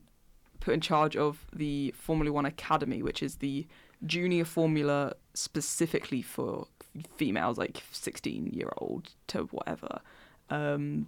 put 0.59 0.73
in 0.73 0.81
charge 0.81 1.15
of 1.15 1.45
the 1.53 1.91
Formula 1.97 2.31
One 2.31 2.45
Academy, 2.45 3.01
which 3.03 3.21
is 3.23 3.35
the 3.37 3.67
junior 4.05 4.45
formula 4.45 5.13
specifically 5.33 6.21
for 6.21 6.67
females, 7.17 7.57
like 7.57 7.83
16 7.91 8.47
year 8.47 8.71
old 8.77 9.13
to 9.27 9.43
whatever. 9.45 10.01
Um, 10.49 11.07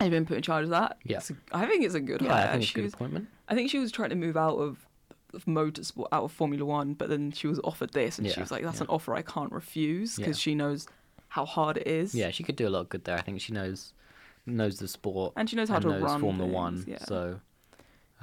I've 0.00 0.10
been 0.10 0.26
put 0.26 0.36
in 0.36 0.42
charge 0.42 0.64
of 0.64 0.70
that. 0.70 0.98
Yeah. 1.04 1.16
It's 1.18 1.30
a- 1.30 1.36
I 1.52 1.66
think 1.66 1.84
it's 1.84 1.94
a 1.94 2.00
good 2.00 2.22
Yeah, 2.22 2.32
hire. 2.32 2.46
I 2.48 2.50
think 2.52 2.62
it's 2.62 2.70
a 2.72 2.74
good 2.74 2.84
was- 2.84 2.94
appointment. 2.94 3.28
I 3.48 3.54
think 3.54 3.70
she 3.70 3.78
was 3.78 3.90
trying 3.90 4.10
to 4.10 4.16
move 4.16 4.36
out 4.36 4.56
of, 4.56 4.86
of 5.34 5.44
motorsport, 5.46 6.06
out 6.12 6.24
of 6.24 6.32
Formula 6.32 6.64
One, 6.64 6.94
but 6.94 7.08
then 7.08 7.32
she 7.32 7.46
was 7.46 7.58
offered 7.64 7.92
this, 7.92 8.18
and 8.18 8.28
she 8.30 8.38
was 8.40 8.50
like, 8.50 8.62
"That's 8.62 8.78
yeah. 8.78 8.84
an 8.84 8.90
offer 8.90 9.14
I 9.14 9.22
can't 9.22 9.50
refuse," 9.52 10.16
because 10.16 10.38
Yeah. 10.38 10.42
she 10.42 10.54
knows 10.54 10.86
how 11.28 11.44
hard 11.44 11.76
it 11.78 11.86
is. 11.86 12.14
Yeah, 12.14 12.30
she 12.30 12.42
could 12.44 12.56
do 12.56 12.66
a 12.68 12.70
lot 12.70 12.80
of 12.80 12.88
good 12.88 13.04
there. 13.04 13.16
I 13.18 13.22
think 13.22 13.40
she 13.40 13.52
knows 13.52 13.92
knows 14.46 14.78
the 14.78 14.88
sport 14.88 15.34
And 15.36 15.48
she 15.50 15.56
knows 15.56 15.68
how 15.68 15.78
to 15.78 15.88
knows 15.88 16.02
run 16.02 16.20
Formula 16.20 16.44
things, 16.46 16.54
One. 16.54 16.84
yeah. 16.86 16.98
So 17.04 17.40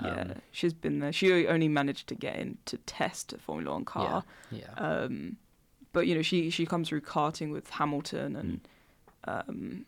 yeah, 0.01 0.21
um, 0.21 0.33
she's 0.51 0.73
been 0.73 0.97
there. 0.99 1.13
She 1.13 1.47
only 1.47 1.67
managed 1.67 2.07
to 2.07 2.15
get 2.15 2.35
in 2.37 2.57
to 2.65 2.77
test 2.79 3.31
a 3.33 3.37
Formula 3.37 3.71
One 3.73 3.85
car. 3.85 4.23
yeah, 4.51 4.59
yeah, 4.61 4.73
Um, 5.03 5.37
but 5.93 6.07
you 6.07 6.15
know, 6.15 6.21
she 6.23 6.49
she 6.49 6.65
comes 6.65 6.89
through 6.89 7.01
karting 7.01 7.51
with 7.51 7.69
Hamilton, 7.69 8.35
and 8.35 8.61
Mm. 9.27 9.49
um, 9.49 9.85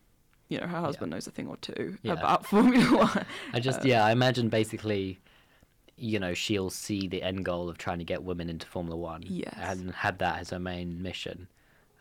you 0.50 0.60
know, 0.60 0.68
her 0.68 0.80
husband 0.80 1.12
knows 1.12 1.28
a 1.28 1.32
thing 1.32 1.48
or 1.48 1.58
two 1.58 1.98
Yeah. 2.04 2.14
about 2.14 2.46
Formula 2.52 2.98
One. 2.98 3.26
I 3.54 3.60
just 3.60 3.84
yeah, 3.86 4.06
I 4.06 4.12
imagine 4.12 4.50
basically, 4.50 5.20
you 5.98 6.20
know, 6.20 6.34
she'll 6.34 6.70
see 6.70 7.08
the 7.08 7.24
end 7.24 7.44
goal 7.46 7.70
of 7.70 7.78
trying 7.78 7.98
to 8.00 8.06
get 8.06 8.24
women 8.24 8.50
into 8.50 8.66
Formula 8.68 8.96
One. 8.98 9.24
Yes. 9.28 9.54
And 9.58 9.92
had 9.92 10.20
that 10.20 10.40
as 10.40 10.52
her 10.52 10.60
main 10.60 11.02
mission. 11.02 11.48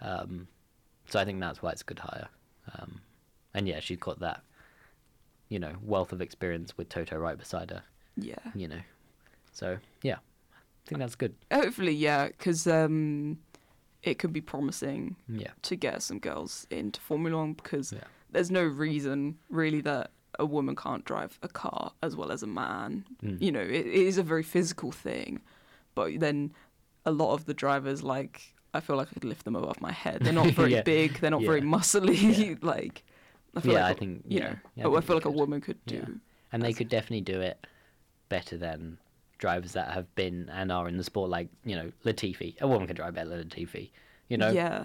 Um, 0.00 0.48
so 1.08 1.18
I 1.18 1.24
think 1.24 1.40
that's 1.40 1.62
why 1.62 1.70
it's 1.72 1.82
a 1.82 1.84
good 1.84 1.98
hire. 2.00 2.28
Um, 2.78 3.00
and 3.54 3.66
yeah, 3.66 3.80
she's 3.80 3.98
got 3.98 4.20
that, 4.20 4.42
you 5.48 5.58
know, 5.58 5.72
wealth 5.82 6.12
of 6.12 6.20
experience 6.20 6.76
with 6.76 6.88
Toto 6.88 7.16
right 7.16 7.38
beside 7.38 7.70
her. 7.70 7.82
Yeah, 8.16 8.34
You 8.54 8.68
know, 8.68 8.80
so 9.52 9.78
yeah, 10.02 10.16
I 10.16 10.88
think 10.88 10.98
that's 11.00 11.14
good. 11.14 11.34
hopefully, 11.52 11.92
yeah, 11.92 12.28
because 12.28 12.66
um, 12.66 13.38
it 14.02 14.18
could 14.18 14.32
be 14.32 14.40
promising 14.40 15.16
Yeah. 15.28 15.50
to 15.62 15.76
get 15.76 16.02
some 16.02 16.18
girls 16.18 16.66
into 16.70 17.00
Formula 17.00 17.36
One 17.36 17.52
because 17.52 17.92
Yeah. 17.92 18.04
There's 18.30 18.50
no 18.50 18.62
reason 18.64 19.38
really 19.48 19.80
that 19.82 20.10
a 20.38 20.44
woman 20.44 20.76
can't 20.76 21.04
drive 21.04 21.38
a 21.42 21.48
car 21.48 21.92
as 22.02 22.14
well 22.16 22.30
as 22.30 22.42
a 22.42 22.46
man. 22.46 23.04
Mm. 23.22 23.40
You 23.40 23.52
know, 23.52 23.60
it, 23.60 23.86
it 23.86 24.06
is 24.10 24.18
a 24.18 24.22
very 24.22 24.42
physical 24.42 24.92
thing, 24.92 25.40
but 25.94 26.20
then 26.20 26.52
a 27.06 27.10
lot 27.10 27.32
of 27.32 27.46
the 27.46 27.54
drivers, 27.54 28.02
like, 28.02 28.52
I 28.74 28.80
feel 28.80 28.96
like 28.96 29.08
I 29.08 29.14
could 29.14 29.24
lift 29.24 29.44
them 29.44 29.56
above 29.56 29.80
my 29.80 29.92
head. 29.92 30.18
They're 30.22 30.32
not 30.32 30.50
very 30.62 30.72
Yeah. 30.72 30.82
big. 30.82 31.20
They're 31.20 31.30
not 31.30 31.42
very 31.42 31.60
Yeah. 31.60 31.66
muscly. 31.66 32.62
like, 32.74 33.02
I 33.54 33.60
feel 33.60 33.72
Yeah, 33.72 33.78
like 33.82 33.88
I 33.88 33.90
a- 33.92 33.94
think- 33.94 34.24
you 34.28 34.38
yeah. 34.40 34.48
know, 34.50 34.56
Yeah, 34.74 34.88
I 34.88 34.98
I, 34.98 35.00
feel 35.00 35.16
like 35.16 35.24
a 35.24 35.30
woman 35.30 35.60
could 35.62 35.78
do. 35.86 35.96
Yeah. 35.96 36.04
And 36.52 36.62
they 36.62 36.72
could 36.74 36.88
definitely 36.90 37.22
do 37.22 37.40
it 37.40 37.66
better 38.28 38.58
than 38.58 38.98
drivers 39.38 39.72
that 39.72 39.92
have 39.92 40.12
been 40.14 40.48
and 40.50 40.70
are 40.72 40.88
in 40.88 40.96
the 40.96 41.04
sport, 41.04 41.28
like 41.30 41.48
you 41.64 41.76
know 41.76 41.92
Latifi. 42.04 42.60
A 42.60 42.66
woman 42.68 42.86
can 42.86 42.96
drive 42.96 43.14
better 43.14 43.30
than 43.30 43.48
Latifi. 43.48 43.90
You 44.28 44.36
know, 44.38 44.50
Yeah, 44.50 44.84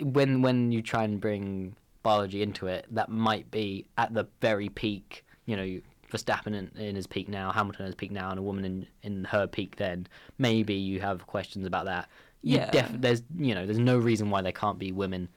when 0.00 0.42
when 0.42 0.72
you 0.72 0.82
try 0.82 1.04
and 1.04 1.20
bring 1.20 1.76
biology 2.06 2.40
into 2.42 2.66
it, 2.66 2.86
that 2.90 3.08
might 3.08 3.50
be 3.50 3.86
at 3.98 4.14
the 4.14 4.24
very 4.40 4.68
peak. 4.68 5.24
You 5.46 5.56
know, 5.56 5.80
Verstappen 6.12 6.54
in, 6.54 6.70
in 6.80 6.94
his 6.94 7.06
peak 7.06 7.28
now, 7.28 7.50
Hamilton 7.52 7.82
in 7.82 7.86
his 7.86 7.94
peak 7.96 8.12
now, 8.12 8.30
and 8.30 8.38
a 8.38 8.42
woman 8.42 8.64
in 8.64 8.86
in 9.02 9.24
her 9.24 9.46
peak. 9.46 9.76
Then 9.76 10.06
maybe 10.38 10.74
you 10.74 11.00
have 11.00 11.26
questions 11.26 11.66
about 11.66 11.84
that. 11.86 12.08
You 12.42 12.58
Yeah. 12.58 12.70
def- 12.70 12.92
there's 13.04 13.22
you 13.36 13.54
know 13.56 13.64
there's 13.66 13.78
no 13.92 13.98
reason 13.98 14.30
why 14.30 14.40
there 14.42 14.52
can't 14.52 14.78
be 14.78 14.92
women 14.92 15.28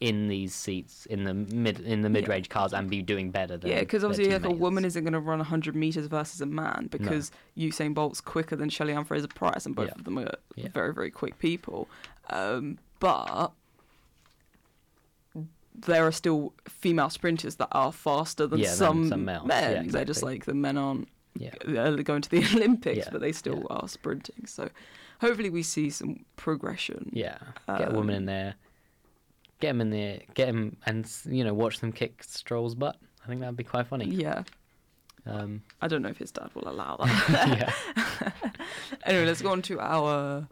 in 0.00 0.28
these 0.28 0.52
seats 0.54 1.06
in 1.06 1.24
the 1.24 1.32
mid 1.32 1.80
in 1.80 2.02
the 2.02 2.10
mid 2.10 2.28
range 2.28 2.48
cars 2.50 2.72
and 2.74 2.90
be 2.90 3.00
doing 3.00 3.30
better 3.30 3.56
than 3.56 3.70
yeah, 3.70 3.80
because 3.80 4.04
obviously, 4.04 4.30
like 4.32 4.44
a 4.44 4.50
woman 4.50 4.84
isn't 4.84 5.04
going 5.04 5.12
to 5.14 5.20
run 5.20 5.38
100 5.38 5.74
meters 5.74 6.06
versus 6.06 6.40
a 6.42 6.46
man 6.46 6.88
because 6.90 7.30
Usain 7.56 7.94
Bolt's 7.94 8.20
quicker 8.20 8.56
than 8.56 8.68
Shelly-Ann 8.68 9.04
Fraser-Pryce, 9.04 9.64
and 9.66 9.74
both 9.74 9.86
Yeah. 9.88 9.94
of 9.96 10.04
them 10.04 10.18
are 10.18 10.34
Yeah. 10.56 10.68
very, 10.74 10.92
very 10.92 11.10
quick 11.10 11.38
people. 11.38 11.88
Um, 12.28 12.78
but 12.98 13.52
there 15.74 16.06
are 16.06 16.12
still 16.12 16.52
female 16.68 17.10
sprinters 17.10 17.56
that 17.56 17.68
are 17.72 17.90
faster 17.92 18.46
than 18.46 18.60
Yeah, 18.60 18.70
some, 18.70 19.08
some 19.08 19.24
men. 19.24 19.40
Yeah, 19.48 19.82
They're 19.86 20.04
just 20.04 20.22
like 20.22 20.44
the 20.44 20.54
men 20.54 20.78
aren't 20.78 21.08
Yeah. 21.36 21.50
going 22.02 22.22
to 22.22 22.30
the 22.30 22.44
Olympics, 22.54 23.08
but 23.10 23.20
they 23.20 23.32
still 23.32 23.66
are 23.70 23.88
sprinting. 23.88 24.46
So 24.46 24.70
hopefully 25.20 25.50
we 25.50 25.62
see 25.64 25.90
some 25.90 26.24
progression. 26.36 27.10
Yeah, 27.12 27.38
get 27.66 27.90
a 27.90 27.94
woman 27.94 28.14
Um, 28.14 28.20
in 28.20 28.24
there, 28.26 28.54
get 29.60 29.68
them 29.68 29.80
in 29.80 29.90
there, 29.90 30.20
get 30.34 30.46
them, 30.46 30.76
and 30.86 31.10
you 31.26 31.42
know, 31.42 31.54
watch 31.54 31.80
them 31.80 31.90
kick 31.92 32.22
Stroll's 32.22 32.74
butt. 32.76 32.96
I 33.24 33.26
think 33.26 33.40
that'd 33.40 33.56
be 33.56 33.64
quite 33.64 33.86
funny. 33.88 34.04
Yeah. 34.06 34.44
Um, 35.26 35.62
I 35.80 35.88
don't 35.88 36.02
know 36.02 36.10
if 36.10 36.18
his 36.18 36.30
dad 36.30 36.50
will 36.54 36.68
allow 36.68 36.96
that. 37.28 37.72
yeah, 37.88 38.30
anyway, 39.06 39.24
let's 39.24 39.40
go 39.42 39.50
on 39.52 39.62
to 39.62 39.80
our 39.80 40.46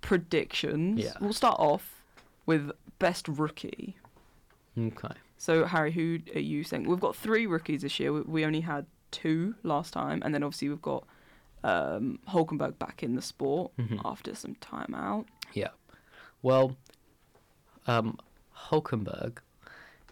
predictions. 0.00 1.00
Yeah. 1.00 1.12
We'll 1.20 1.32
start 1.32 1.58
off 1.58 2.04
with 2.46 2.70
best 3.06 3.28
rookie. 3.28 3.96
okay. 4.78 5.14
So, 5.36 5.64
Harry, 5.66 5.92
who 5.92 6.18
are 6.34 6.38
you 6.52 6.64
saying? 6.64 6.84
We've 6.88 7.00
got 7.08 7.14
three 7.14 7.46
rookies 7.46 7.82
this 7.82 7.98
year. 8.00 8.10
We- 8.12 8.22
We 8.36 8.44
only 8.48 8.60
had 8.62 8.86
two 9.10 9.54
last 9.62 9.92
time, 9.92 10.18
and 10.24 10.30
then 10.34 10.42
obviously 10.42 10.68
we've 10.70 10.82
got 10.94 11.02
um, 11.72 12.18
Hulkenberg 12.28 12.78
back 12.78 13.02
in 13.02 13.14
the 13.14 13.22
sport 13.22 13.72
Mhm. 13.78 13.98
after 14.04 14.34
some 14.34 14.54
time 14.56 14.94
out. 14.94 15.24
Yeah. 15.54 15.72
Well, 16.42 16.76
um, 17.86 18.18
Hulkenberg 18.68 19.38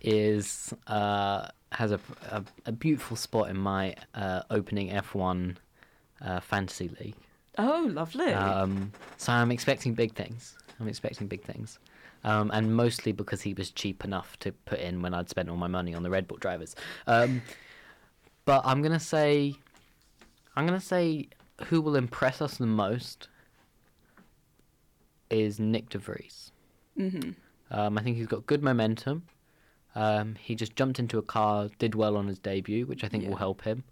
is 0.00 0.72
uh, 0.86 1.48
has 1.72 1.92
a, 1.92 2.00
a 2.30 2.44
a 2.66 2.72
beautiful 2.72 3.16
spot 3.16 3.48
in 3.50 3.56
my 3.58 3.94
uh, 4.14 4.42
opening 4.50 4.88
F1 4.90 5.56
uh, 6.20 6.40
fantasy 6.40 6.88
league. 7.00 7.16
Oh, 7.58 7.86
lovely. 7.92 8.32
Um, 8.32 8.92
so 9.18 9.32
I'm 9.32 9.50
expecting 9.50 9.92
big 9.94 10.14
things. 10.14 10.56
I'm 10.80 10.88
expecting 10.88 11.26
big 11.28 11.42
things. 11.44 11.78
Um, 12.24 12.50
and 12.52 12.74
mostly 12.76 13.12
because 13.12 13.42
he 13.42 13.52
was 13.52 13.70
cheap 13.70 14.04
enough 14.04 14.38
to 14.40 14.52
put 14.52 14.78
in 14.78 15.02
when 15.02 15.12
I'd 15.12 15.28
spent 15.28 15.48
all 15.48 15.56
my 15.56 15.66
money 15.66 15.92
on 15.94 16.02
the 16.02 16.10
Red 16.10 16.28
Bull 16.28 16.38
drivers. 16.38 16.76
Um, 17.06 17.42
but 18.44 18.62
I'm 18.64 18.80
gonna 18.82 19.00
say, 19.00 19.54
I'm 20.54 20.64
gonna 20.66 20.80
say, 20.80 21.28
who 21.66 21.80
will 21.80 21.96
impress 21.96 22.40
us 22.40 22.58
the 22.58 22.66
most 22.66 23.28
is 25.30 25.58
Nick 25.58 25.88
De 25.88 25.98
Vries. 25.98 26.52
hmm 26.96 27.30
Um, 27.70 27.98
I 27.98 28.02
think 28.02 28.16
he's 28.16 28.26
got 28.26 28.46
good 28.46 28.62
momentum. 28.62 29.24
Um, 29.94 30.36
he 30.36 30.54
just 30.54 30.76
jumped 30.76 30.98
into 30.98 31.18
a 31.18 31.22
car, 31.22 31.68
did 31.78 31.94
well 31.94 32.16
on 32.16 32.26
his 32.26 32.38
debut, 32.38 32.86
which 32.86 33.04
I 33.04 33.08
think 33.08 33.26
will 33.28 33.36
help 33.36 33.62
him. 33.62 33.84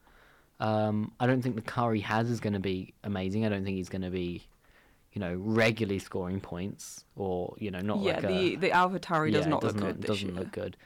Um, 0.60 1.12
I 1.20 1.26
don't 1.26 1.42
think 1.42 1.56
the 1.56 1.62
car 1.62 1.92
he 1.94 2.00
has 2.02 2.30
is 2.30 2.40
going 2.40 2.52
to 2.52 2.60
be 2.60 2.92
amazing. 3.04 3.44
I 3.46 3.48
don't 3.48 3.64
think 3.64 3.76
he's 3.76 3.88
going 3.88 4.02
to 4.02 4.10
be, 4.10 4.46
you 5.12 5.20
know, 5.20 5.34
regularly 5.36 5.98
scoring 5.98 6.40
points 6.40 7.04
or 7.16 7.54
you 7.58 7.70
know 7.70 7.80
not 7.80 7.98
yeah, 8.00 8.12
like 8.14 8.22
the 8.22 8.54
a, 8.54 8.56
the 8.56 8.70
AlphaTauri 8.70 9.32
does 9.32 9.44
yeah, 9.46 9.50
not 9.50 9.60
does 9.62 9.74
look 9.74 9.84
good 9.84 10.02
this 10.02 10.08
doesn't 10.08 10.28
year. 10.30 10.38
look 10.38 10.52
good. 10.52 10.76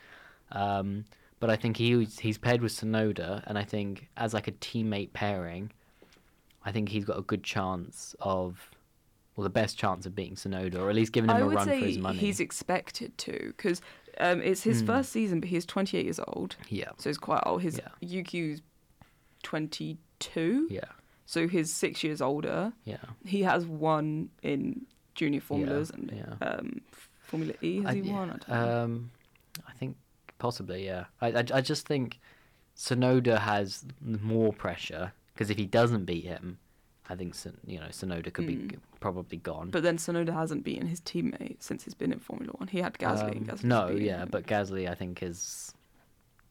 Um, 0.53 1.05
but 1.41 1.51
I 1.51 1.57
think 1.57 1.77
he 1.77 1.95
was- 1.97 2.19
he's 2.21 2.39
paired 2.39 2.63
with 2.63 2.73
Tsunoda, 2.73 3.43
and 3.47 3.59
I 3.59 3.65
think 3.65 4.09
as 4.17 4.33
like 4.33 4.49
a 4.49 4.53
teammate 4.53 5.13
pairing, 5.13 5.73
I 6.65 6.73
think 6.73 6.89
he's 6.89 7.05
got 7.05 7.19
a 7.19 7.23
good 7.23 7.43
chance 7.45 8.15
of, 8.21 8.71
well, 9.37 9.43
the 9.45 9.51
best 9.51 9.77
chance 9.77 10.07
of 10.07 10.15
beating 10.15 10.37
Tsunoda, 10.37 10.77
or 10.79 10.89
at 10.89 10.97
least 10.97 11.13
giving 11.13 11.29
him 11.29 11.37
I 11.37 11.41
a 11.41 11.45
run 11.47 11.69
for 11.69 11.75
his 11.75 11.99
money. 11.99 12.19
he's 12.19 12.41
expected 12.41 13.19
to 13.19 13.53
because 13.57 13.83
um, 14.19 14.41
it's 14.41 14.63
his 14.63 14.81
Hmm. 14.81 14.87
first 14.87 15.11
season, 15.13 15.41
but 15.41 15.51
he's 15.51 15.67
28 15.67 16.05
years 16.05 16.21
old, 16.29 16.57
yeah, 16.71 16.93
so 16.97 17.11
he's 17.11 17.19
quite 17.19 17.43
old. 17.45 17.61
His 17.61 17.77
Yeah. 17.79 17.89
Yuki's 18.01 18.63
22, 19.43 20.69
yeah, 20.71 20.81
so 21.27 21.49
he's 21.49 21.73
six 21.73 22.03
years 22.05 22.21
older. 22.21 22.73
yeah. 22.85 22.97
He 23.25 23.43
has 23.43 23.67
won 23.67 24.31
in 24.43 24.87
junior 25.15 25.41
formulas 25.41 25.91
and 25.91 26.13
yeah. 26.15 26.47
um, 26.47 26.81
Formula 27.23 27.55
E. 27.63 27.79
Has 27.83 27.87
I, 27.87 27.95
he 27.95 28.01
yeah, 28.03 28.13
won? 28.13 28.41
I. 28.49 28.53
Um, 28.59 29.11
I 29.69 29.73
think 29.73 29.97
possibly, 30.39 30.85
yeah. 30.85 31.05
I, 31.21 31.29
I, 31.29 31.45
I 31.55 31.61
just 31.61 31.87
think 31.87 32.19
Tsunoda 32.77 33.39
has 33.39 33.85
more 34.03 34.53
pressure 34.53 35.13
because 35.33 35.51
if 35.51 35.57
he 35.57 35.67
doesn't 35.67 36.05
beat 36.05 36.25
him, 36.25 36.59
I 37.09 37.15
think 37.15 37.35
you 37.67 37.79
know 37.79 37.87
Tsunoda 37.87 38.33
could 38.33 38.47
be 38.47 38.57
Mm. 38.57 38.71
g- 38.73 38.77
probably 39.01 39.37
gone. 39.39 39.71
But 39.71 39.83
then 39.83 39.99
Tsunoda 39.99 40.33
hasn't 40.33 40.65
beaten 40.65 40.87
his 40.89 41.01
teammate 41.01 41.63
since 41.63 41.85
he's 41.85 41.95
been 41.95 42.13
in 42.13 42.19
Formula 42.19 42.53
One. 42.57 42.69
He 42.69 42.81
had 42.81 42.95
Gasly. 42.95 43.49
Um, 43.51 43.59
no, 43.63 43.89
yeah, 43.91 44.23
him. 44.23 44.29
but 44.31 44.47
Gasly 44.47 44.89
I 44.91 44.95
think 44.95 45.19
has 45.21 45.74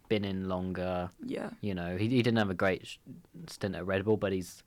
been 0.09 0.25
in 0.25 0.47
longer. 0.49 1.09
yeah, 1.25 1.49
You 1.61 1.73
know, 1.75 1.97
he 1.97 2.07
he 2.09 2.21
didn't 2.21 2.37
have 2.37 2.49
a 2.49 2.53
great 2.55 2.97
stint 3.47 3.75
at 3.75 3.85
Red 3.85 4.05
Bull, 4.05 4.17
but 4.17 4.31
he's. 4.31 4.63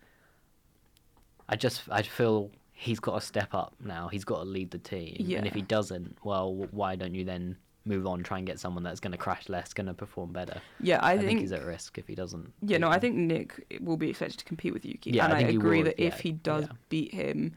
I 1.49 1.57
just 1.57 1.83
I 1.91 2.03
feel 2.03 2.51
he's 2.73 3.01
got 3.01 3.21
to 3.21 3.27
step 3.27 3.55
up 3.55 3.75
now. 3.83 4.09
He's 4.09 4.25
got 4.25 4.39
to 4.39 4.45
lead 4.45 4.71
the 4.71 4.79
team, 4.79 5.17
and 5.37 5.47
if 5.47 5.55
he 5.55 5.63
doesn't, 5.63 6.19
well, 6.25 6.55
why 6.71 6.97
don't 6.97 7.15
you 7.15 7.25
then 7.25 7.57
move 7.85 8.05
on, 8.07 8.21
try 8.25 8.39
and 8.39 8.47
get 8.47 8.59
someone 8.59 8.83
that's 8.83 8.99
going 8.99 9.13
to 9.13 9.19
crash 9.19 9.49
less, 9.49 9.73
going 9.73 9.87
to 9.87 9.95
perform 9.95 10.33
better? 10.33 10.61
yeah. 10.81 10.99
I, 11.01 11.13
I, 11.13 11.17
think, 11.19 11.29
think, 11.29 11.41
he's 11.41 11.53
at 11.53 11.65
risk 11.65 11.99
if 11.99 12.09
he 12.09 12.17
doesn't. 12.17 12.53
yeah. 12.63 12.79
No, 12.79 12.89
I 12.89 12.99
think 12.99 13.15
Nick 13.15 13.79
will 13.81 13.97
be 13.97 14.11
expected 14.11 14.39
to 14.39 14.45
compete 14.45 14.73
with 14.73 14.85
Yuki, 14.85 15.13
Yeah, 15.13 15.25
and 15.27 15.33
I 15.35 15.39
I, 15.39 15.41
agree 15.43 15.83
that 15.83 16.03
if 16.03 16.19
he 16.21 16.33
does 16.33 16.65
yeah. 16.67 16.73
beat 16.89 17.15
him 17.15 17.55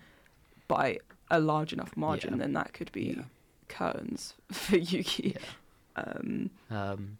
by 0.68 1.00
a 1.32 1.40
large 1.40 1.74
enough 1.74 1.98
margin, 1.98 2.34
Yeah. 2.34 2.40
then 2.40 2.54
that 2.54 2.74
could 2.74 2.92
be 2.92 3.16
Yeah. 3.18 3.24
curtains 3.70 4.36
for 4.52 4.78
Yuki. 4.78 5.36
Yeah. 5.36 6.04
Um, 6.04 6.50
Um, 6.70 7.18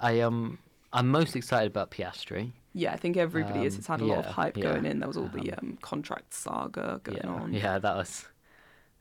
I 0.00 0.20
um, 0.20 0.58
I'm 0.92 1.08
most 1.08 1.36
excited 1.36 1.66
about 1.70 1.90
Piastri. 1.90 2.52
yeah, 2.72 2.92
I 2.92 2.96
think 2.96 3.16
everybody 3.16 3.64
is. 3.64 3.74
Um, 3.74 3.78
It's 3.78 3.86
had 3.86 4.00
a 4.00 4.04
lot 4.04 4.18
of 4.18 4.26
hype 4.26 4.56
yeah, 4.56 4.62
going 4.64 4.86
in. 4.86 5.00
There 5.00 5.08
was 5.08 5.16
all 5.16 5.28
the 5.28 5.52
um, 5.52 5.58
um, 5.62 5.78
contract 5.82 6.34
saga 6.34 7.00
going 7.02 7.18
yeah, 7.22 7.28
on. 7.30 7.52
yeah, 7.52 7.78
that 7.78 7.96
was 7.96 8.26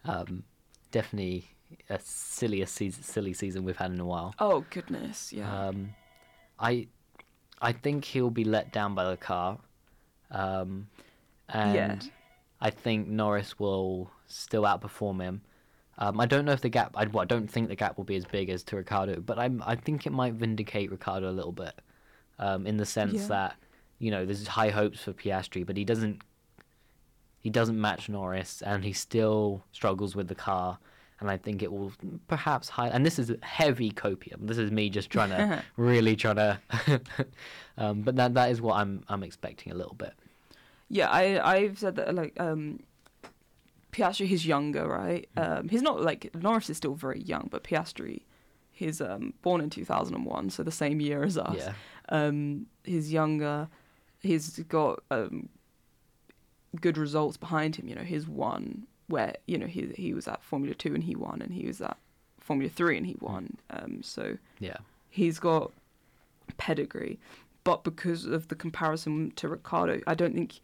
um, 0.05 0.43
definitely 0.91 1.45
a 1.89 1.99
silliest 1.99 2.75
season, 2.75 3.03
silly 3.03 3.33
season 3.33 3.63
we've 3.63 3.77
had 3.77 3.91
in 3.91 3.99
a 3.99 4.05
while. 4.05 4.33
Oh 4.39 4.65
goodness, 4.69 5.31
yeah. 5.33 5.67
Um, 5.67 5.93
I 6.59 6.87
I 7.61 7.71
think 7.73 8.05
he'll 8.05 8.29
be 8.31 8.43
let 8.43 8.71
down 8.71 8.95
by 8.95 9.09
the 9.09 9.17
car, 9.17 9.59
um, 10.31 10.87
and 11.49 11.75
Yeah. 11.75 11.99
I 12.59 12.69
think 12.71 13.07
Norris 13.07 13.59
will 13.59 14.09
still 14.27 14.63
outperform 14.63 15.21
him. 15.21 15.41
Um, 15.99 16.19
I 16.19 16.25
don't 16.27 16.45
know 16.45 16.51
if 16.51 16.61
the 16.61 16.69
gap. 16.69 16.91
I, 16.95 17.05
well, 17.05 17.23
I 17.23 17.25
don't 17.25 17.49
think 17.49 17.69
the 17.69 17.75
gap 17.75 17.97
will 17.97 18.03
be 18.03 18.15
as 18.15 18.25
big 18.25 18.49
as 18.49 18.63
to 18.65 18.75
Ricciardo, 18.75 19.19
but 19.21 19.39
I'm. 19.39 19.63
I 19.65 19.75
think 19.75 20.05
it 20.05 20.11
might 20.11 20.33
vindicate 20.33 20.91
Ricciardo 20.91 21.29
a 21.29 21.31
little 21.31 21.51
bit, 21.51 21.73
um, 22.39 22.67
in 22.67 22.77
the 22.77 22.85
sense 22.85 23.13
Yeah. 23.13 23.27
that 23.27 23.55
you 23.99 24.11
know 24.11 24.25
there's 24.25 24.45
high 24.47 24.69
hopes 24.69 24.99
for 25.01 25.13
Piastri, 25.13 25.65
but 25.65 25.75
he 25.77 25.83
doesn't. 25.83 26.21
He 27.39 27.49
doesn't 27.49 27.79
match 27.79 28.09
Norris, 28.09 28.61
and 28.61 28.83
he 28.83 28.93
still 28.93 29.63
struggles 29.71 30.15
with 30.15 30.27
the 30.27 30.35
car. 30.35 30.77
And 31.19 31.31
I 31.31 31.37
think 31.37 31.63
it 31.63 31.71
will 31.71 31.91
perhaps 32.27 32.69
high. 32.69 32.89
And 32.89 33.03
this 33.03 33.17
is 33.17 33.31
heavy 33.41 33.89
copium. 33.89 34.45
This 34.45 34.59
is 34.59 34.69
me 34.69 34.87
just 34.91 35.09
trying 35.09 35.29
to 35.29 35.63
really 35.77 36.15
trying 36.15 36.35
to. 36.35 36.59
um, 37.79 38.01
but 38.03 38.15
that 38.17 38.35
that 38.35 38.51
is 38.51 38.61
what 38.61 38.75
I'm 38.75 39.03
I'm 39.07 39.23
expecting 39.23 39.71
a 39.71 39.75
little 39.75 39.95
bit. 39.95 40.13
Yeah, 40.89 41.09
I 41.09 41.55
I've 41.55 41.79
said 41.79 41.95
that 41.95 42.13
like 42.13 42.39
um 42.39 42.81
Piastri 43.91 44.27
he's 44.27 44.45
younger, 44.45 44.87
right? 44.87 45.27
Mm. 45.37 45.57
Um 45.59 45.69
he's 45.69 45.81
not 45.81 46.01
like 46.01 46.33
Norris 46.35 46.69
is 46.69 46.77
still 46.77 46.93
very 46.95 47.21
young, 47.21 47.47
but 47.51 47.63
Piastri 47.63 48.21
he's 48.71 49.01
um 49.01 49.33
born 49.41 49.61
in 49.61 49.69
2001, 49.69 50.49
so 50.51 50.63
the 50.63 50.71
same 50.71 50.99
year 51.01 51.23
as 51.23 51.37
us. 51.37 51.57
Yeah. 51.57 51.73
Um 52.09 52.67
he's 52.83 53.11
younger. 53.11 53.69
He's 54.19 54.59
got 54.59 55.03
um 55.11 55.49
good 56.81 56.97
results 56.97 57.37
behind 57.37 57.75
him, 57.77 57.87
you 57.87 57.95
know, 57.95 58.03
he's 58.03 58.27
won 58.27 58.85
where, 59.07 59.35
you 59.47 59.57
know, 59.57 59.67
he 59.67 59.87
he 59.95 60.13
was 60.13 60.27
at 60.27 60.43
Formula 60.43 60.75
2 60.75 60.93
and 60.93 61.03
he 61.03 61.15
won 61.15 61.41
and 61.41 61.53
he 61.53 61.65
was 61.65 61.81
at 61.81 61.97
Formula 62.39 62.69
3 62.69 62.97
and 62.97 63.05
he 63.05 63.15
won. 63.19 63.57
Um 63.69 64.03
so 64.03 64.37
Yeah. 64.59 64.77
he's 65.09 65.39
got 65.39 65.71
pedigree, 66.57 67.19
but 67.63 67.83
because 67.83 68.25
of 68.25 68.47
the 68.49 68.55
comparison 68.55 69.31
to 69.37 69.47
Ricciardo, 69.47 70.01
I 70.07 70.13
don't 70.15 70.33
think 70.33 70.59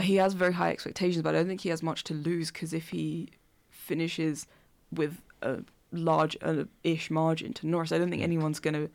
he 0.00 0.16
has 0.16 0.34
very 0.34 0.52
high 0.52 0.70
expectations. 0.70 1.22
But 1.22 1.34
I 1.34 1.38
don't 1.38 1.48
think 1.48 1.60
he 1.62 1.68
has 1.70 1.82
much 1.82 2.04
to 2.04 2.14
lose 2.14 2.50
because 2.50 2.72
if 2.72 2.90
he 2.90 3.28
finishes 3.70 4.46
with 4.92 5.20
a 5.42 5.60
large 5.92 6.36
uh, 6.42 6.64
ish 6.84 7.10
margin 7.10 7.52
to 7.54 7.66
Norris, 7.66 7.92
I 7.92 7.98
don't 7.98 8.10
think 8.10 8.22
anyone's 8.22 8.60
gonna. 8.60 8.88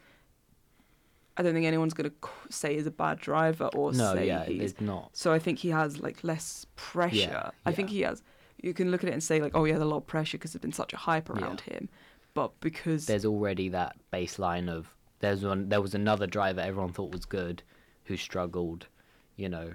I 1.36 1.42
don't 1.42 1.54
think 1.54 1.66
anyone's 1.66 1.94
gonna 1.96 2.12
say 2.50 2.76
he's 2.76 2.86
a 2.86 2.92
bad 2.92 3.20
driver 3.20 3.66
or 3.74 3.92
No, 3.92 4.14
say 4.14 4.28
yeah, 4.28 4.46
he's 4.46 4.80
not. 4.80 5.10
so 5.14 5.34
I 5.34 5.40
think 5.40 5.60
he 5.60 5.70
has 5.70 6.00
like 6.00 6.24
less 6.24 6.68
pressure. 6.76 7.52
I 7.66 7.72
think 7.72 7.90
he 7.90 8.02
has. 8.02 8.22
You 8.62 8.74
can 8.74 8.92
look 8.92 9.04
at 9.04 9.10
it 9.10 9.14
and 9.14 9.24
say 9.24 9.42
like, 9.42 9.54
oh, 9.56 9.64
he 9.66 9.72
has 9.74 9.82
a 9.82 9.86
lot 9.86 9.98
of 9.98 10.08
pressure 10.08 10.38
because 10.38 10.54
there's 10.54 10.62
been 10.62 10.72
such 10.72 10.94
a 10.94 10.98
hype 10.98 11.30
around 11.30 11.62
him. 11.62 11.90
But 12.34 12.60
because 12.62 13.08
there's 13.08 13.26
already 13.26 13.70
that 13.70 13.96
baseline 14.12 14.70
of 14.70 14.94
there's 15.20 15.44
one 15.44 15.70
there 15.70 15.82
was 15.82 15.94
another 15.96 16.28
driver 16.28 16.62
everyone 16.62 16.94
thought 16.94 17.12
was 17.12 17.26
good 17.26 17.64
who 18.06 18.16
struggled, 18.18 18.88
you 19.36 19.50
know, 19.50 19.74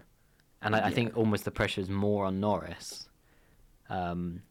and 0.62 0.74
I, 0.76 0.86
I 0.86 0.90
think 0.90 1.16
almost 1.16 1.44
the 1.44 1.50
pressure 1.50 1.80
is 1.80 1.88
more 1.88 2.24
on 2.24 2.40
Norris, 2.40 3.08
um, 3.90 4.42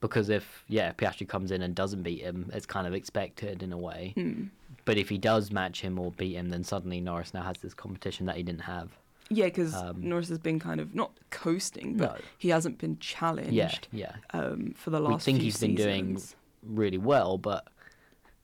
because 0.00 0.28
if 0.28 0.64
yeah 0.68 0.92
Piastri 0.92 1.28
comes 1.28 1.50
in 1.50 1.62
and 1.62 1.74
doesn't 1.74 2.02
beat 2.02 2.20
him, 2.22 2.50
it's 2.52 2.66
kind 2.66 2.86
of 2.86 2.94
expected 2.94 3.62
in 3.62 3.72
a 3.72 3.78
way. 3.78 4.12
Hmm. 4.14 4.44
But 4.84 4.96
if 4.96 5.08
he 5.08 5.18
does 5.18 5.50
match 5.50 5.80
him 5.80 5.98
or 5.98 6.12
beat 6.12 6.34
him, 6.34 6.48
then 6.50 6.64
suddenly 6.64 7.00
Norris 7.00 7.34
now 7.34 7.42
has 7.42 7.58
this 7.58 7.74
competition 7.74 8.26
that 8.26 8.36
he 8.36 8.42
didn't 8.42 8.62
have. 8.62 8.96
yeah, 9.30 9.46
because 9.46 9.74
um, 9.74 9.96
Norris 10.08 10.28
has 10.30 10.38
been 10.38 10.58
kind 10.58 10.80
of 10.80 10.94
not 10.94 11.12
coasting, 11.30 11.96
but 11.96 12.14
No. 12.14 12.20
he 12.38 12.48
hasn't 12.48 12.78
been 12.78 12.98
challenged. 12.98 13.52
Yeah, 13.52 13.72
yeah. 13.92 14.14
Um, 14.32 14.72
for 14.76 14.90
the 14.90 15.00
last, 15.00 15.26
We 15.26 15.32
think 15.32 15.42
he's 15.42 15.58
been 15.60 15.74
doing 15.74 16.18
really 16.62 16.96
well, 16.98 17.36
but 17.36 17.68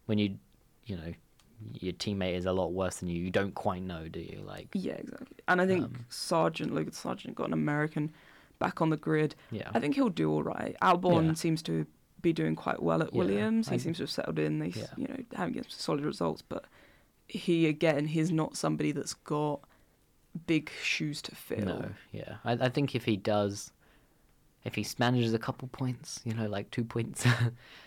when 0.07 0.19
you, 0.19 0.37
you 0.87 0.97
know, 0.97 1.15
your 1.73 1.93
teammate 1.95 2.35
is 2.35 2.47
a 2.47 2.53
lot 2.53 2.73
worse 2.73 2.97
than 2.97 3.09
you, 3.09 3.23
you 3.23 3.31
don't 3.31 3.55
quite 3.55 3.83
know, 3.83 4.09
do 4.09 4.21
you? 4.21 4.43
Like, 4.45 4.69
Yeah, 4.75 4.95
exactly. 4.95 5.37
And 5.49 5.61
I 5.61 5.67
think 5.67 5.85
Um, 5.85 6.05
Sargent, 6.09 6.75
Logan 6.75 6.93
Sargent, 6.93 7.35
got 7.35 7.49
an 7.49 7.53
American 7.53 8.13
back 8.59 8.81
on 8.81 8.91
the 8.91 8.97
grid. 8.97 9.35
yeah. 9.51 9.71
I 9.75 9.81
think 9.81 9.95
he'll 9.95 10.09
do 10.09 10.31
all 10.31 10.43
right. 10.43 10.77
Albon 10.83 11.27
Yeah. 11.29 11.35
seems 11.35 11.63
to 11.63 11.87
be 12.23 12.33
doing 12.33 12.57
quite 12.57 12.83
well 12.83 13.03
at 13.03 13.13
Yeah, 13.13 13.19
Williams. 13.19 13.69
He 13.69 13.75
I- 13.75 13.79
seems 13.79 13.99
to 13.99 14.05
have 14.05 14.11
settled 14.11 14.39
in. 14.39 14.59
They, 14.59 14.69
Yeah. 14.69 14.87
you 14.97 15.07
know, 15.09 15.17
having 15.35 15.55
some 15.55 15.65
solid 15.69 16.05
results. 16.05 16.41
But 16.43 16.65
he 17.29 17.67
again, 17.67 18.07
he's 18.07 18.31
not 18.33 18.57
somebody 18.57 18.93
that's 18.93 19.15
got 19.15 19.61
big 20.47 20.71
shoes 20.83 21.21
to 21.23 21.35
fill. 21.35 21.65
No, 21.67 21.91
yeah. 22.13 22.37
I, 22.45 22.53
I 22.53 22.69
think 22.69 22.95
if 22.95 23.05
he 23.05 23.17
does, 23.17 23.73
if 24.65 24.75
he 24.75 24.87
manages 24.99 25.35
a 25.35 25.39
couple 25.39 25.69
points, 25.69 26.21
you 26.25 26.33
know, 26.35 26.49
like 26.49 26.71
two 26.71 26.85
points, 26.85 27.27